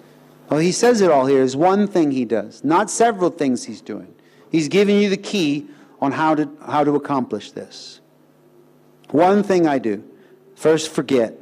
Well, 0.51 0.61
he 0.61 0.73
says 0.73 1.01
it 1.01 1.11
all 1.11 1.27
here 1.27 1.43
is 1.43 1.57
one 1.57 1.87
thing 1.87 2.11
he 2.11 2.25
does, 2.25 2.63
not 2.63 2.91
several 2.91 3.31
things 3.31 3.65
he's 3.65 3.81
doing. 3.81 4.15
He's 4.51 4.69
giving 4.69 4.99
you 4.99 5.09
the 5.09 5.17
key 5.17 5.67
on 6.01 6.13
how 6.13 6.35
to, 6.35 6.49
how 6.67 6.85
to 6.85 6.95
accomplish 6.95 7.53
this. 7.53 8.01
One 9.11 9.43
thing 9.43 9.67
I 9.67 9.79
do. 9.79 10.05
First, 10.63 10.91
forget. 10.91 11.37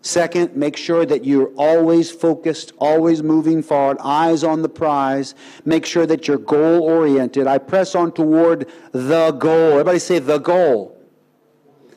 Second, 0.00 0.56
make 0.56 0.78
sure 0.78 1.04
that 1.04 1.26
you're 1.26 1.52
always 1.58 2.10
focused, 2.10 2.72
always 2.78 3.22
moving 3.22 3.62
forward, 3.62 3.98
eyes 4.00 4.42
on 4.42 4.62
the 4.62 4.68
prize. 4.70 5.34
Make 5.66 5.84
sure 5.84 6.06
that 6.06 6.26
you're 6.26 6.38
goal 6.38 6.82
oriented. 6.82 7.46
I 7.46 7.58
press 7.58 7.94
on 7.94 8.12
toward 8.12 8.66
the 8.92 9.32
goal. 9.32 9.72
Everybody 9.72 9.98
say 9.98 10.20
the 10.20 10.38
goal. 10.38 10.96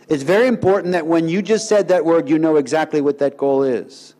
It's 0.09 0.23
very 0.23 0.47
important 0.47 0.91
that 0.91 1.07
when 1.07 1.29
you 1.29 1.41
just 1.41 1.69
said 1.69 1.87
that 1.87 2.03
word, 2.03 2.27
you 2.27 2.37
know 2.37 2.57
exactly 2.57 2.99
what 2.99 3.19
that 3.19 3.37
goal 3.37 3.63
is. 3.63 4.13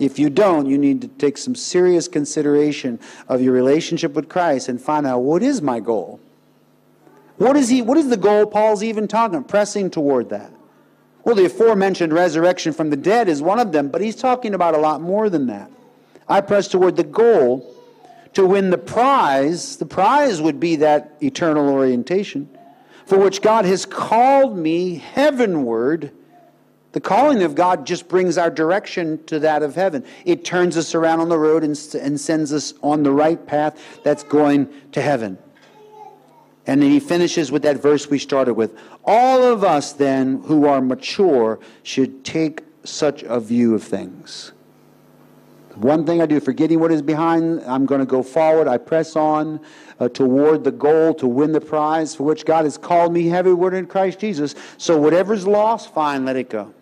If 0.00 0.18
you 0.18 0.28
don't, 0.28 0.66
you 0.66 0.76
need 0.76 1.02
to 1.02 1.08
take 1.08 1.38
some 1.38 1.54
serious 1.54 2.08
consideration 2.08 2.98
of 3.28 3.42
your 3.42 3.52
relationship 3.52 4.14
with 4.14 4.28
Christ 4.28 4.68
and 4.68 4.82
find 4.82 5.06
out 5.06 5.20
what 5.20 5.44
is 5.44 5.62
my 5.62 5.78
goal? 5.78 6.18
What 7.36 7.56
is 7.56 7.68
he 7.68 7.80
what 7.80 7.96
is 7.96 8.08
the 8.08 8.16
goal 8.16 8.44
Paul's 8.46 8.82
even 8.82 9.06
talking? 9.06 9.44
Pressing 9.44 9.88
toward 9.88 10.30
that. 10.30 10.50
Well, 11.30 11.36
the 11.36 11.44
aforementioned 11.44 12.12
resurrection 12.12 12.72
from 12.72 12.90
the 12.90 12.96
dead 12.96 13.28
is 13.28 13.40
one 13.40 13.60
of 13.60 13.70
them, 13.70 13.86
but 13.86 14.00
he's 14.00 14.16
talking 14.16 14.52
about 14.52 14.74
a 14.74 14.78
lot 14.78 15.00
more 15.00 15.30
than 15.30 15.46
that. 15.46 15.70
I 16.28 16.40
press 16.40 16.66
toward 16.66 16.96
the 16.96 17.04
goal 17.04 17.72
to 18.32 18.44
win 18.44 18.70
the 18.70 18.78
prize. 18.78 19.76
The 19.76 19.86
prize 19.86 20.42
would 20.42 20.58
be 20.58 20.74
that 20.76 21.12
eternal 21.22 21.68
orientation 21.68 22.48
for 23.06 23.16
which 23.16 23.42
God 23.42 23.64
has 23.64 23.86
called 23.86 24.58
me 24.58 24.96
heavenward. 24.96 26.10
The 26.90 27.00
calling 27.00 27.44
of 27.44 27.54
God 27.54 27.86
just 27.86 28.08
brings 28.08 28.36
our 28.36 28.50
direction 28.50 29.24
to 29.26 29.38
that 29.38 29.62
of 29.62 29.76
heaven. 29.76 30.04
It 30.24 30.44
turns 30.44 30.76
us 30.76 30.96
around 30.96 31.20
on 31.20 31.28
the 31.28 31.38
road 31.38 31.62
and, 31.62 31.78
and 31.94 32.20
sends 32.20 32.52
us 32.52 32.74
on 32.82 33.04
the 33.04 33.12
right 33.12 33.46
path 33.46 33.78
that's 34.02 34.24
going 34.24 34.68
to 34.90 35.00
heaven. 35.00 35.38
And 36.70 36.80
then 36.80 36.92
he 36.92 37.00
finishes 37.00 37.50
with 37.50 37.62
that 37.62 37.82
verse 37.82 38.08
we 38.08 38.20
started 38.20 38.54
with. 38.54 38.78
All 39.04 39.42
of 39.42 39.64
us, 39.64 39.92
then, 39.92 40.40
who 40.44 40.66
are 40.66 40.80
mature, 40.80 41.58
should 41.82 42.24
take 42.24 42.62
such 42.84 43.24
a 43.24 43.40
view 43.40 43.74
of 43.74 43.82
things. 43.82 44.52
One 45.74 46.06
thing 46.06 46.22
I 46.22 46.26
do, 46.26 46.38
forgetting 46.38 46.78
what 46.78 46.92
is 46.92 47.02
behind, 47.02 47.60
I'm 47.62 47.86
going 47.86 47.98
to 47.98 48.06
go 48.06 48.22
forward. 48.22 48.68
I 48.68 48.78
press 48.78 49.16
on 49.16 49.58
uh, 49.98 50.10
toward 50.10 50.62
the 50.62 50.70
goal 50.70 51.12
to 51.14 51.26
win 51.26 51.50
the 51.50 51.60
prize 51.60 52.14
for 52.14 52.22
which 52.22 52.44
God 52.44 52.62
has 52.62 52.78
called 52.78 53.12
me 53.12 53.26
heavenward 53.26 53.74
in 53.74 53.88
Christ 53.88 54.20
Jesus. 54.20 54.54
So 54.78 54.96
whatever's 54.96 55.48
lost, 55.48 55.92
fine, 55.92 56.24
let 56.24 56.36
it 56.36 56.50
go. 56.50 56.72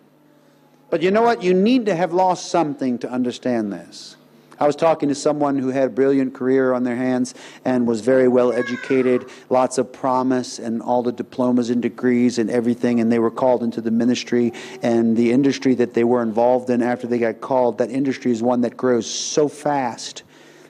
But 0.91 1.01
you 1.01 1.09
know 1.09 1.23
what? 1.23 1.41
You 1.41 1.55
need 1.55 1.87
to 1.87 1.95
have 1.95 2.13
lost 2.13 2.51
something 2.51 2.99
to 2.99 3.09
understand 3.09 3.73
this. 3.73 4.17
I 4.59 4.67
was 4.67 4.75
talking 4.75 5.07
to 5.09 5.15
someone 5.15 5.57
who 5.57 5.69
had 5.69 5.85
a 5.85 5.89
brilliant 5.89 6.33
career 6.33 6.73
on 6.73 6.83
their 6.83 6.95
hands 6.95 7.33
and 7.63 7.87
was 7.87 8.01
very 8.01 8.27
well 8.27 8.51
educated, 8.51 9.25
lots 9.49 9.77
of 9.77 9.93
promise, 9.93 10.59
and 10.59 10.81
all 10.81 11.01
the 11.01 11.13
diplomas 11.13 11.69
and 11.69 11.81
degrees 11.81 12.39
and 12.39 12.49
everything. 12.49 12.99
And 12.99 13.11
they 13.11 13.19
were 13.19 13.31
called 13.31 13.63
into 13.63 13.79
the 13.79 13.91
ministry. 13.91 14.51
And 14.81 15.15
the 15.15 15.31
industry 15.31 15.75
that 15.75 15.93
they 15.93 16.03
were 16.03 16.21
involved 16.21 16.69
in 16.69 16.81
after 16.81 17.07
they 17.07 17.19
got 17.19 17.39
called, 17.39 17.77
that 17.77 17.89
industry 17.89 18.31
is 18.31 18.43
one 18.43 18.61
that 18.61 18.75
grows 18.75 19.09
so 19.09 19.47
fast 19.47 20.23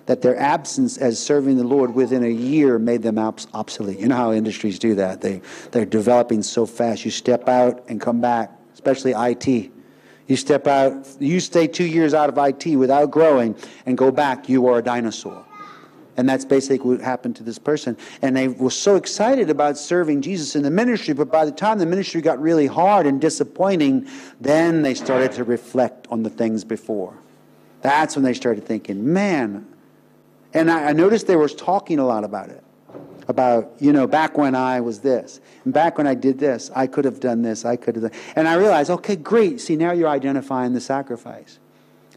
that 0.06 0.24
their 0.24 0.38
absence 0.38 0.98
as 0.98 1.20
serving 1.20 1.58
the 1.58 1.64
Lord 1.64 1.94
within 1.94 2.24
a 2.24 2.30
year 2.30 2.80
made 2.80 3.04
them 3.04 3.20
obsolete. 3.20 4.00
You 4.00 4.08
know 4.08 4.16
how 4.16 4.34
industries 4.34 4.80
do 4.80 4.96
that. 4.96 5.22
They, 5.22 5.42
they're 5.70 5.86
developing 5.86 6.42
so 6.42 6.66
fast. 6.66 7.06
You 7.06 7.12
step 7.12 7.48
out 7.48 7.86
and 7.90 8.02
come 8.02 8.20
back, 8.20 8.52
especially 8.74 9.14
IT. 9.16 9.72
You 10.30 10.36
step 10.36 10.68
out, 10.68 11.08
you 11.20 11.40
stay 11.40 11.66
two 11.68 11.86
years 11.86 12.14
out 12.14 12.30
of 12.30 12.38
IT 12.38 12.76
without 12.76 13.10
growing 13.10 13.56
and 13.88 13.98
go 13.98 14.12
back, 14.12 14.48
you 14.48 14.68
are 14.68 14.78
a 14.78 14.82
dinosaur. 14.82 15.44
And 16.18 16.30
that's 16.30 16.46
basically 16.46 16.98
what 16.98 17.02
happened 17.02 17.36
to 17.38 17.44
this 17.44 17.58
person. 17.58 17.98
And 18.22 18.38
they 18.38 18.48
were 18.48 18.70
so 18.70 18.96
excited 18.96 19.50
about 19.50 19.76
serving 19.76 20.22
Jesus 20.22 20.56
in 20.56 20.62
the 20.62 20.70
ministry, 20.70 21.16
but 21.16 21.32
by 21.32 21.46
the 21.46 21.52
time 21.52 21.80
the 21.80 21.88
ministry 21.88 22.22
got 22.22 22.40
really 22.40 22.68
hard 22.68 23.08
and 23.08 23.20
disappointing, 23.20 24.08
then 24.40 24.84
they 24.84 24.94
started 24.94 25.32
to 25.32 25.44
reflect 25.44 26.06
on 26.12 26.22
the 26.22 26.30
things 26.30 26.64
before. 26.64 27.18
That's 27.82 28.16
when 28.16 28.24
they 28.24 28.36
started 28.36 28.66
thinking, 28.66 29.12
man. 29.12 29.68
And 30.54 30.70
I, 30.70 30.92
noticed 30.92 31.26
they 31.26 31.38
were 31.38 31.50
talking 31.50 31.98
a 31.98 32.06
lot 32.06 32.24
about 32.24 32.50
it 32.50 32.64
about, 33.30 33.74
you 33.80 33.94
know, 33.94 34.08
back 34.08 34.38
when 34.38 34.56
I 34.56 34.82
was 34.82 35.00
this, 35.00 35.40
and 35.64 35.74
back 35.74 35.98
when 35.98 36.08
I 36.08 36.16
did 36.16 36.40
this, 36.40 36.72
I 36.76 36.88
could 36.88 37.06
have 37.06 37.20
done 37.20 37.44
this, 37.44 37.64
I 37.64 37.76
could 37.76 37.96
have 37.96 38.12
done. 38.12 38.20
And 38.36 38.48
I 38.48 38.56
realized, 38.56 38.90
okay, 38.90 39.16
great. 39.16 39.62
See, 39.62 39.76
now 39.76 39.92
you're 39.92 40.10
identifying 40.10 40.74
the 40.74 40.82
sacrifice. 40.82 41.60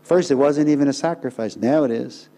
First, 0.03 0.31
it 0.31 0.37
wasn't 0.37 0.71
even 0.71 0.89
a 0.89 0.93
sacrifice. 0.93 1.57
Now 1.57 1.85
it 1.85 1.91
is. 1.91 2.29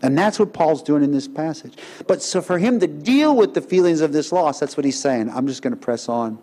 And 0.00 0.16
that's 0.16 0.38
what 0.38 0.52
Paul's 0.52 0.82
doing 0.82 1.02
in 1.02 1.10
this 1.12 1.26
passage. 1.26 1.76
But 2.06 2.22
so 2.22 2.40
for 2.40 2.58
him 2.58 2.78
to 2.80 2.86
deal 2.86 3.36
with 3.36 3.54
the 3.54 3.60
feelings 3.60 4.00
of 4.00 4.12
this 4.12 4.32
loss, 4.32 4.60
that's 4.60 4.76
what 4.76 4.84
he's 4.84 5.00
saying. 5.00 5.30
I'm 5.30 5.46
just 5.46 5.62
going 5.62 5.72
to 5.72 5.80
press 5.80 6.08
on. 6.08 6.38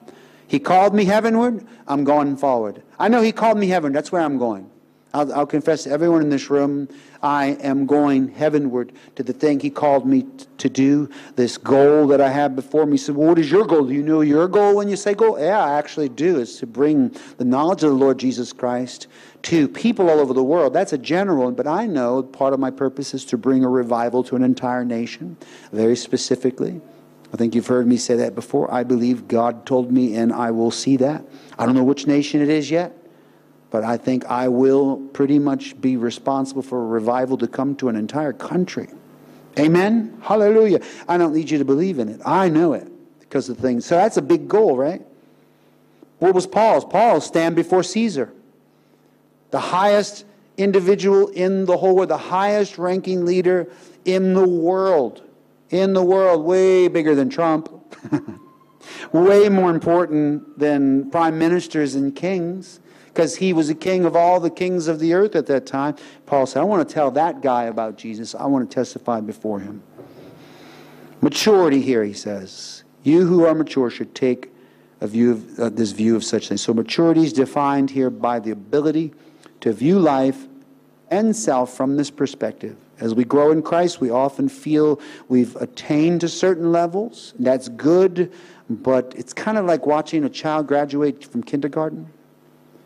He 0.48 0.60
called 0.60 0.94
me 0.94 1.06
heavenward. 1.06 1.66
I'm 1.88 2.04
going 2.04 2.36
forward. 2.36 2.84
I 3.00 3.08
know 3.08 3.22
he 3.22 3.32
called 3.32 3.58
me 3.58 3.68
heaven. 3.68 3.94
That's 3.94 4.12
where 4.12 4.22
I'm 4.22 4.38
going. 4.38 4.70
I'll, 5.14 5.34
I'll, 5.34 5.46
confess 5.46 5.84
to 5.84 5.92
everyone 5.92 6.22
in 6.22 6.30
this 6.30 6.50
room, 6.50 6.88
I 7.24 7.58
am 7.62 7.86
going 7.86 8.30
heavenward 8.30 8.94
to 9.16 9.24
the 9.24 9.34
thing 9.34 9.60
He 9.60 9.70
called 9.70 10.06
me 10.06 10.26
to 10.58 10.70
do, 10.70 11.10
this 11.36 11.58
goal 11.58 12.08
that 12.08 12.22
I 12.22 12.30
have 12.30 12.56
before 12.56 12.86
me. 12.86 12.94
He 12.94 12.98
said, 12.98 13.16
well, 13.16 13.30
What 13.30 13.40
is 13.40 13.52
your 13.52 13.66
goal? 13.66 13.86
Do 13.86 13.94
you 13.94 14.04
know 14.04 14.22
your 14.22 14.48
goal 14.48 14.76
when 14.76 14.90
you 14.90 14.96
say 14.96 15.14
goal? 15.14 15.40
Yeah, 15.40 15.64
I 15.64 15.78
actually 15.78 16.10
do. 16.10 16.40
It's 16.40 16.60
to 16.60 16.68
bring 16.68 17.16
the 17.38 17.46
knowledge 17.46 17.84
of 17.84 17.90
the 17.90 17.96
Lord 17.96 18.18
Jesus 18.20 18.54
Christ 18.54 19.08
to 19.44 19.68
people 19.68 20.10
all 20.10 20.20
over 20.20 20.34
the 20.34 20.44
world. 20.44 20.74
That's 20.74 20.94
a 20.94 20.98
general, 20.98 21.52
but 21.52 21.68
I 21.68 21.88
know 21.88 22.24
part 22.24 22.54
of 22.54 22.60
my 22.60 22.72
purpose 22.72 23.14
is 23.14 23.26
to 23.26 23.38
bring 23.38 23.64
a 23.64 23.70
revival 23.70 24.24
to 24.26 24.36
an 24.36 24.44
entire 24.44 24.86
nation, 24.86 25.38
very 25.72 25.96
specifically. 25.96 26.82
I 27.34 27.38
think 27.38 27.56
you've 27.56 27.68
heard 27.68 27.88
me 27.88 27.98
say 27.98 28.16
that 28.18 28.36
before. 28.36 28.72
I 28.74 28.84
believe 28.84 29.28
God 29.28 29.66
told 29.66 29.92
me, 29.92 30.16
and 30.16 30.34
I 30.34 30.52
will 30.52 30.72
see 30.72 30.98
that. 30.98 31.24
I 31.58 31.66
don't 31.66 31.76
know 31.76 31.84
which 31.84 32.06
nation 32.06 32.42
it 32.42 32.50
is 32.50 32.70
yet. 32.70 32.96
But 33.72 33.86
I 33.86 33.98
think 33.98 34.26
I 34.26 34.50
will 34.50 34.98
pretty 35.14 35.40
much 35.40 35.80
be 35.80 35.96
responsible 35.96 36.62
for 36.62 36.84
a 36.84 36.86
revival 36.86 37.38
to 37.38 37.48
come 37.48 37.76
to 37.78 37.88
an 37.88 37.96
entire 37.96 38.34
country. 38.34 38.90
Amen? 39.58 40.18
Hallelujah. 40.22 40.82
I 41.08 41.18
don't 41.18 41.34
need 41.34 41.50
you 41.50 41.58
to 41.58 41.66
believe 41.66 41.98
in 41.98 42.10
it. 42.10 42.22
I 42.26 42.50
know 42.50 42.74
it 42.74 42.88
because 43.22 43.48
of 43.50 43.58
things. 43.58 43.86
So 43.86 43.96
that's 43.96 44.18
a 44.18 44.22
big 44.22 44.48
goal, 44.50 44.78
right? 44.78 45.02
What 46.20 46.36
was 46.36 46.46
Paul's? 46.46 46.86
Paul 46.86 47.22
stand 47.22 47.56
before 47.56 47.82
Caesar, 47.82 48.32
the 49.52 49.60
highest 49.60 50.26
individual 50.58 51.30
in 51.30 51.66
the 51.66 51.78
whole 51.78 51.96
world, 51.96 52.10
the 52.10 52.18
highest 52.18 52.78
ranking 52.78 53.26
leader 53.26 53.72
in 54.06 54.34
the 54.34 54.48
world. 54.48 55.24
In 55.70 55.94
the 55.94 56.04
world, 56.04 56.44
way 56.44 56.90
bigger 56.90 57.16
than 57.16 57.30
Trump, 57.30 57.72
way 59.14 59.48
more 59.48 59.70
important 59.70 60.60
than 60.60 61.10
prime 61.10 61.40
ministers 61.40 61.96
and 61.96 62.14
kings 62.14 62.82
because 63.14 63.36
he 63.36 63.52
was 63.52 63.70
a 63.70 63.76
king 63.76 64.06
of 64.06 64.16
all 64.16 64.40
the 64.40 64.50
kings 64.50 64.88
of 64.88 65.00
the 65.00 65.14
earth 65.14 65.36
at 65.36 65.46
that 65.48 65.66
time. 65.66 65.96
Paul 66.26 66.46
said, 66.46 66.62
I 66.62 66.64
want 66.64 66.88
to 66.88 66.94
tell 66.94 67.12
that 67.12 67.42
guy 67.42 67.66
about 67.66 67.98
Jesus. 67.98 68.34
I 68.34 68.46
want 68.46 68.70
to 68.70 68.74
testify 68.74 69.20
before 69.20 69.60
him. 69.60 69.84
Maturity 71.20 71.82
here, 71.82 72.04
he 72.04 72.14
says. 72.14 72.84
You 73.04 73.28
who 73.28 73.46
are 73.46 73.54
mature 73.54 73.90
should 73.90 74.16
take 74.16 74.50
a 75.02 75.08
view 75.08 75.32
of 75.32 75.60
uh, 75.60 75.70
this 75.70 75.92
view 75.92 76.16
of 76.16 76.24
such 76.24 76.48
things. 76.48 76.62
So 76.62 76.74
maturity 76.74 77.24
is 77.24 77.34
defined 77.34 77.90
here 77.90 78.10
by 78.10 78.40
the 78.40 78.52
ability 78.52 79.14
to 79.60 79.74
view 79.74 80.00
life 80.00 80.48
and 81.10 81.36
self 81.36 81.74
from 81.74 81.98
this 81.98 82.10
perspective. 82.10 82.78
As 83.00 83.14
we 83.14 83.26
grow 83.26 83.52
in 83.52 83.62
Christ, 83.62 84.00
we 84.00 84.10
often 84.10 84.48
feel 84.48 85.02
we've 85.28 85.56
attained 85.58 86.22
to 86.22 86.30
certain 86.30 86.72
levels. 86.72 87.34
That's 87.40 87.68
good, 87.68 88.32
but 88.70 89.14
it's 89.18 89.34
kind 89.34 89.58
of 89.58 89.66
like 89.66 89.86
watching 89.86 90.24
a 90.24 90.30
child 90.30 90.68
graduate 90.68 91.26
from 91.26 91.44
kindergarten 91.44 92.08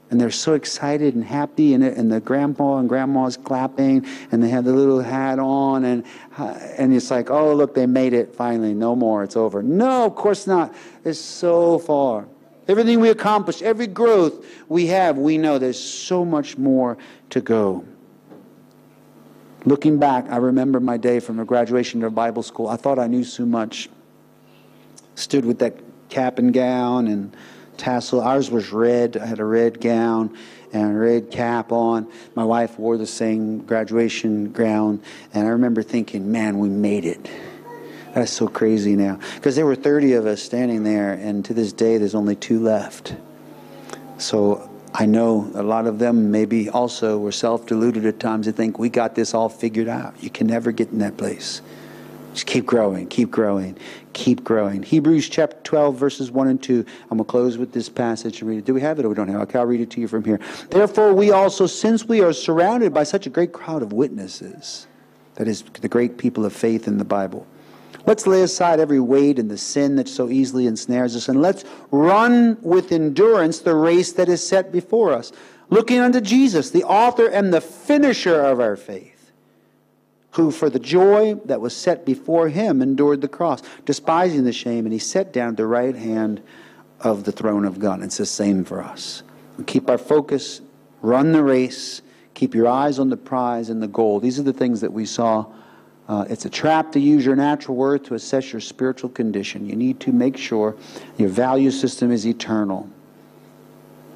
and 0.09 0.21
they're 0.21 0.31
so 0.31 0.53
excited 0.53 1.15
and 1.15 1.23
happy, 1.23 1.73
and, 1.73 1.83
and 1.83 2.11
the 2.11 2.19
grandpa 2.19 2.77
and 2.77 2.87
grandma's 2.87 3.37
clapping, 3.37 4.05
and 4.31 4.43
they 4.43 4.49
have 4.49 4.63
the 4.63 4.73
little 4.73 5.01
hat 5.01 5.39
on, 5.39 5.83
and 5.83 6.05
uh, 6.37 6.57
and 6.77 6.93
it's 6.93 7.09
like, 7.09 7.29
oh 7.31 7.53
look, 7.53 7.73
they 7.73 7.85
made 7.85 8.13
it 8.13 8.35
finally. 8.35 8.73
No 8.73 8.95
more, 8.95 9.23
it's 9.23 9.35
over. 9.35 9.63
No, 9.63 10.05
of 10.05 10.15
course 10.15 10.45
not. 10.45 10.73
It's 11.03 11.19
so 11.19 11.79
far. 11.79 12.27
Everything 12.67 12.99
we 12.99 13.09
accomplish, 13.09 13.61
every 13.61 13.87
growth 13.87 14.45
we 14.67 14.87
have, 14.87 15.17
we 15.17 15.37
know 15.37 15.59
there's 15.59 15.79
so 15.79 16.25
much 16.25 16.57
more 16.57 16.97
to 17.29 17.41
go. 17.41 17.85
Looking 19.65 19.97
back, 19.97 20.29
I 20.29 20.37
remember 20.37 20.79
my 20.79 20.97
day 20.97 21.19
from 21.19 21.39
a 21.39 21.45
graduation 21.45 22.03
of 22.03 22.13
Bible 22.13 22.43
school. 22.43 22.67
I 22.67 22.75
thought 22.75 22.99
I 22.99 23.07
knew 23.07 23.23
so 23.23 23.45
much. 23.45 23.89
Stood 25.15 25.45
with 25.45 25.59
that 25.59 25.75
cap 26.09 26.37
and 26.37 26.53
gown 26.53 27.07
and 27.07 27.35
tassel. 27.77 28.21
Ours 28.21 28.49
was 28.49 28.71
red. 28.71 29.17
I 29.17 29.25
had 29.25 29.39
a 29.39 29.45
red 29.45 29.81
gown 29.81 30.37
and 30.73 30.95
a 30.95 30.99
red 30.99 31.31
cap 31.31 31.71
on. 31.71 32.11
My 32.35 32.43
wife 32.43 32.77
wore 32.77 32.97
the 32.97 33.07
same 33.07 33.59
graduation 33.59 34.51
gown. 34.51 35.01
And 35.33 35.47
I 35.47 35.51
remember 35.51 35.83
thinking, 35.83 36.31
man, 36.31 36.59
we 36.59 36.69
made 36.69 37.05
it. 37.05 37.29
That's 38.13 38.31
so 38.31 38.47
crazy 38.47 38.95
now. 38.95 39.19
Because 39.35 39.55
there 39.55 39.65
were 39.65 39.75
30 39.75 40.13
of 40.13 40.25
us 40.25 40.41
standing 40.41 40.83
there, 40.83 41.13
and 41.13 41.43
to 41.45 41.53
this 41.53 41.73
day, 41.73 41.97
there's 41.97 42.15
only 42.15 42.35
two 42.35 42.59
left. 42.61 43.15
So 44.17 44.69
I 44.93 45.05
know 45.05 45.51
a 45.53 45.63
lot 45.63 45.87
of 45.87 45.99
them 45.99 46.31
maybe 46.31 46.69
also 46.69 47.17
were 47.17 47.33
self 47.33 47.65
deluded 47.65 48.05
at 48.05 48.17
times 48.19 48.45
to 48.45 48.53
think 48.53 48.79
we 48.79 48.87
got 48.87 49.15
this 49.15 49.33
all 49.33 49.49
figured 49.49 49.89
out. 49.89 50.15
You 50.23 50.29
can 50.29 50.47
never 50.47 50.71
get 50.71 50.91
in 50.91 50.99
that 50.99 51.17
place. 51.17 51.61
Just 52.35 52.47
keep 52.47 52.65
growing, 52.65 53.07
keep 53.07 53.31
growing, 53.31 53.77
keep 54.11 54.43
growing. 54.43 54.83
Hebrews 54.83 55.29
chapter 55.29 55.55
12, 55.63 55.95
verses 55.95 56.31
1 56.31 56.49
and 56.49 56.61
2. 56.61 56.85
I'm 57.03 57.17
going 57.17 57.19
to 57.19 57.23
close 57.23 57.57
with 57.57 57.71
this 57.71 57.87
passage 57.87 58.41
and 58.41 58.49
read 58.49 58.57
it. 58.57 58.65
Do 58.65 58.73
we 58.73 58.81
have 58.81 58.99
it 58.99 59.05
or 59.05 59.09
we 59.09 59.15
don't 59.15 59.29
have 59.29 59.39
it? 59.39 59.43
Okay, 59.43 59.59
I'll 59.59 59.65
read 59.65 59.79
it 59.79 59.89
to 59.91 60.01
you 60.01 60.09
from 60.09 60.25
here. 60.25 60.41
Therefore, 60.69 61.13
we 61.13 61.31
also, 61.31 61.65
since 61.65 62.03
we 62.03 62.19
are 62.19 62.33
surrounded 62.33 62.93
by 62.93 63.03
such 63.03 63.25
a 63.25 63.29
great 63.29 63.53
crowd 63.53 63.81
of 63.81 63.93
witnesses, 63.93 64.85
that 65.35 65.47
is, 65.47 65.61
the 65.79 65.87
great 65.87 66.17
people 66.17 66.43
of 66.43 66.51
faith 66.51 66.89
in 66.89 66.97
the 66.97 67.05
Bible, 67.05 67.47
let's 68.05 68.27
lay 68.27 68.41
aside 68.41 68.81
every 68.81 68.99
weight 68.99 69.39
and 69.39 69.49
the 69.49 69.57
sin 69.57 69.95
that 69.95 70.09
so 70.09 70.29
easily 70.29 70.67
ensnares 70.67 71.15
us, 71.15 71.29
and 71.29 71.41
let's 71.41 71.63
run 71.89 72.57
with 72.61 72.91
endurance 72.91 73.59
the 73.59 73.75
race 73.75 74.11
that 74.11 74.27
is 74.27 74.45
set 74.45 74.73
before 74.73 75.13
us, 75.13 75.31
looking 75.69 75.99
unto 75.99 76.19
Jesus, 76.19 76.71
the 76.71 76.83
author 76.83 77.27
and 77.27 77.53
the 77.53 77.61
finisher 77.61 78.41
of 78.41 78.59
our 78.59 78.75
faith 78.75 79.14
who 80.35 80.51
for 80.51 80.69
the 80.69 80.79
joy 80.79 81.35
that 81.45 81.61
was 81.61 81.73
set 81.73 82.05
before 82.05 82.49
him 82.49 82.81
endured 82.81 83.21
the 83.21 83.27
cross, 83.27 83.61
despising 83.85 84.43
the 84.43 84.51
shame, 84.51 84.85
and 84.85 84.91
he 84.91 84.99
sat 84.99 85.31
down 85.31 85.49
at 85.49 85.57
the 85.57 85.65
right 85.65 85.95
hand 85.95 86.41
of 86.99 87.23
the 87.23 87.31
throne 87.31 87.63
of 87.63 87.79
God. 87.79 88.03
It's 88.03 88.17
the 88.17 88.25
same 88.25 88.65
for 88.65 88.83
us. 88.83 89.23
keep 89.65 89.89
our 89.89 89.97
focus, 89.97 90.59
run 91.01 91.31
the 91.31 91.41
race, 91.41 92.01
keep 92.33 92.53
your 92.53 92.67
eyes 92.67 92.99
on 92.99 93.09
the 93.09 93.15
prize 93.15 93.69
and 93.69 93.81
the 93.81 93.87
goal. 93.87 94.19
These 94.19 94.37
are 94.37 94.43
the 94.43 94.51
things 94.51 94.81
that 94.81 94.91
we 94.91 95.05
saw. 95.05 95.45
Uh, 96.09 96.25
it's 96.29 96.43
a 96.43 96.49
trap 96.49 96.91
to 96.91 96.99
use 96.99 97.25
your 97.25 97.37
natural 97.37 97.77
worth 97.77 98.03
to 98.03 98.15
assess 98.15 98.51
your 98.51 98.59
spiritual 98.59 99.09
condition. 99.09 99.65
You 99.65 99.77
need 99.77 100.01
to 100.01 100.11
make 100.11 100.35
sure 100.35 100.75
your 101.17 101.29
value 101.29 101.71
system 101.71 102.11
is 102.11 102.27
eternal. 102.27 102.89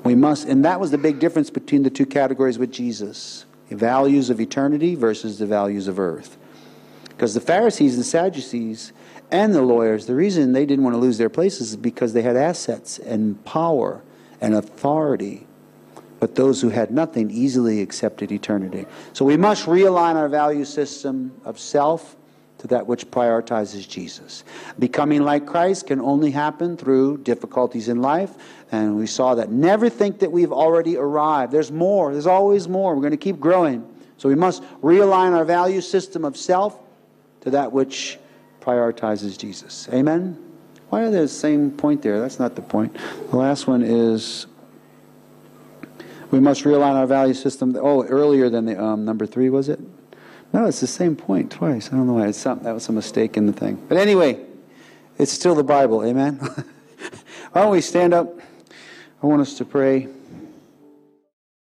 We 0.04 0.16
must, 0.16 0.50
and 0.50 0.66
that 0.66 0.82
was 0.82 0.92
the 0.92 0.98
big 0.98 1.20
difference 1.20 1.50
between 1.50 1.84
the 1.84 1.90
two 1.90 2.06
categories 2.06 2.60
with 2.60 2.74
Jesus 2.74 3.46
values 3.70 4.30
of 4.30 4.40
eternity 4.40 4.96
versus 4.96 5.40
the 5.40 5.46
values 5.46 5.88
of 5.88 6.00
earth. 6.00 6.38
Because 7.10 7.34
the 7.34 7.42
Pharisees 7.42 7.96
and 7.96 8.06
Sadducees 8.06 8.94
and 9.32 9.54
the 9.54 9.62
lawyers, 9.62 10.06
the 10.06 10.16
reason 10.16 10.54
they 10.54 10.66
didn't 10.66 10.84
want 10.84 10.96
to 10.96 11.00
lose 11.00 11.18
their 11.18 11.30
places 11.30 11.72
is 11.72 11.76
because 11.76 12.14
they 12.14 12.22
had 12.22 12.36
assets 12.36 12.98
and 13.00 13.44
power 13.46 14.02
and 14.42 14.56
authority. 14.56 15.46
But 16.20 16.36
those 16.36 16.62
who 16.62 16.70
had 16.70 16.92
nothing 16.92 17.30
easily 17.32 17.82
accepted 17.82 18.32
eternity. 18.32 18.86
So 19.14 19.24
we 19.26 19.38
must 19.38 19.66
realign 19.66 20.16
our 20.16 20.28
value 20.28 20.66
system 20.66 21.34
of 21.46 21.60
self 21.60 22.16
to 22.60 22.68
that 22.68 22.86
which 22.86 23.10
prioritizes 23.10 23.88
Jesus. 23.88 24.44
Becoming 24.78 25.24
like 25.24 25.46
Christ 25.46 25.88
can 25.88 26.00
only 26.00 26.32
happen 26.32 26.78
through 26.78 27.20
difficulties 27.20 27.88
in 27.88 28.02
life, 28.02 28.32
and 28.72 28.98
we 28.98 29.08
saw 29.08 29.36
that. 29.36 29.50
Never 29.50 29.90
think 29.90 30.20
that 30.20 30.32
we've 30.32 30.52
already 30.52 30.98
arrived. 30.98 31.52
There's 31.52 31.72
more, 31.72 32.12
there's 32.12 32.28
always 32.28 32.68
more. 32.68 32.94
We're 32.94 33.02
going 33.02 33.12
to 33.12 33.18
keep 33.18 33.40
growing. 33.40 33.88
So 34.18 34.28
we 34.28 34.36
must 34.36 34.62
realign 34.82 35.32
our 35.32 35.46
value 35.46 35.82
system 35.82 36.26
of 36.26 36.36
self 36.36 36.78
to 37.42 37.52
that 37.52 37.72
which 37.72 38.20
prioritizes 38.62 39.38
Jesus. 39.38 39.88
Amen? 39.94 40.38
Why 40.90 41.04
are 41.04 41.12
they 41.12 41.22
the 41.22 41.28
same 41.30 41.72
point 41.72 42.02
there? 42.02 42.20
That's 42.20 42.40
not 42.40 42.56
the 42.56 42.62
point. 42.62 42.98
The 43.30 43.38
last 43.38 43.68
one 43.68 43.84
is 43.84 44.48
we 46.32 46.42
must 46.42 46.64
realign 46.64 46.96
our 46.96 47.08
value 47.08 47.34
system. 47.34 47.78
Oh, 47.80 48.04
earlier 48.04 48.50
than 48.50 48.66
the 48.66 48.82
um, 48.84 49.06
number 49.06 49.26
three, 49.26 49.50
was 49.50 49.70
it? 49.70 49.80
No, 50.52 50.66
it's 50.66 50.80
the 50.80 50.88
same 50.88 51.16
point 51.16 51.52
twice. 51.52 51.88
I 51.88 51.92
don't 51.92 52.08
know 52.08 52.14
why. 52.14 52.28
It's 52.28 52.38
some, 52.38 52.64
that 52.64 52.74
was 52.74 52.90
a 52.90 52.92
mistake 52.92 53.38
in 53.38 53.46
the 53.46 53.54
thing. 53.54 53.84
But 53.88 53.98
anyway, 53.98 54.44
it's 55.18 55.32
still 55.32 55.54
the 55.54 55.64
Bible. 55.64 56.04
Amen? 56.04 56.36
why 57.52 57.62
don't 57.62 57.72
we 57.72 57.82
stand 57.82 58.14
up? 58.14 58.40
I 59.22 59.28
want 59.28 59.42
us 59.42 59.56
to 59.56 59.66
pray. 59.66 60.08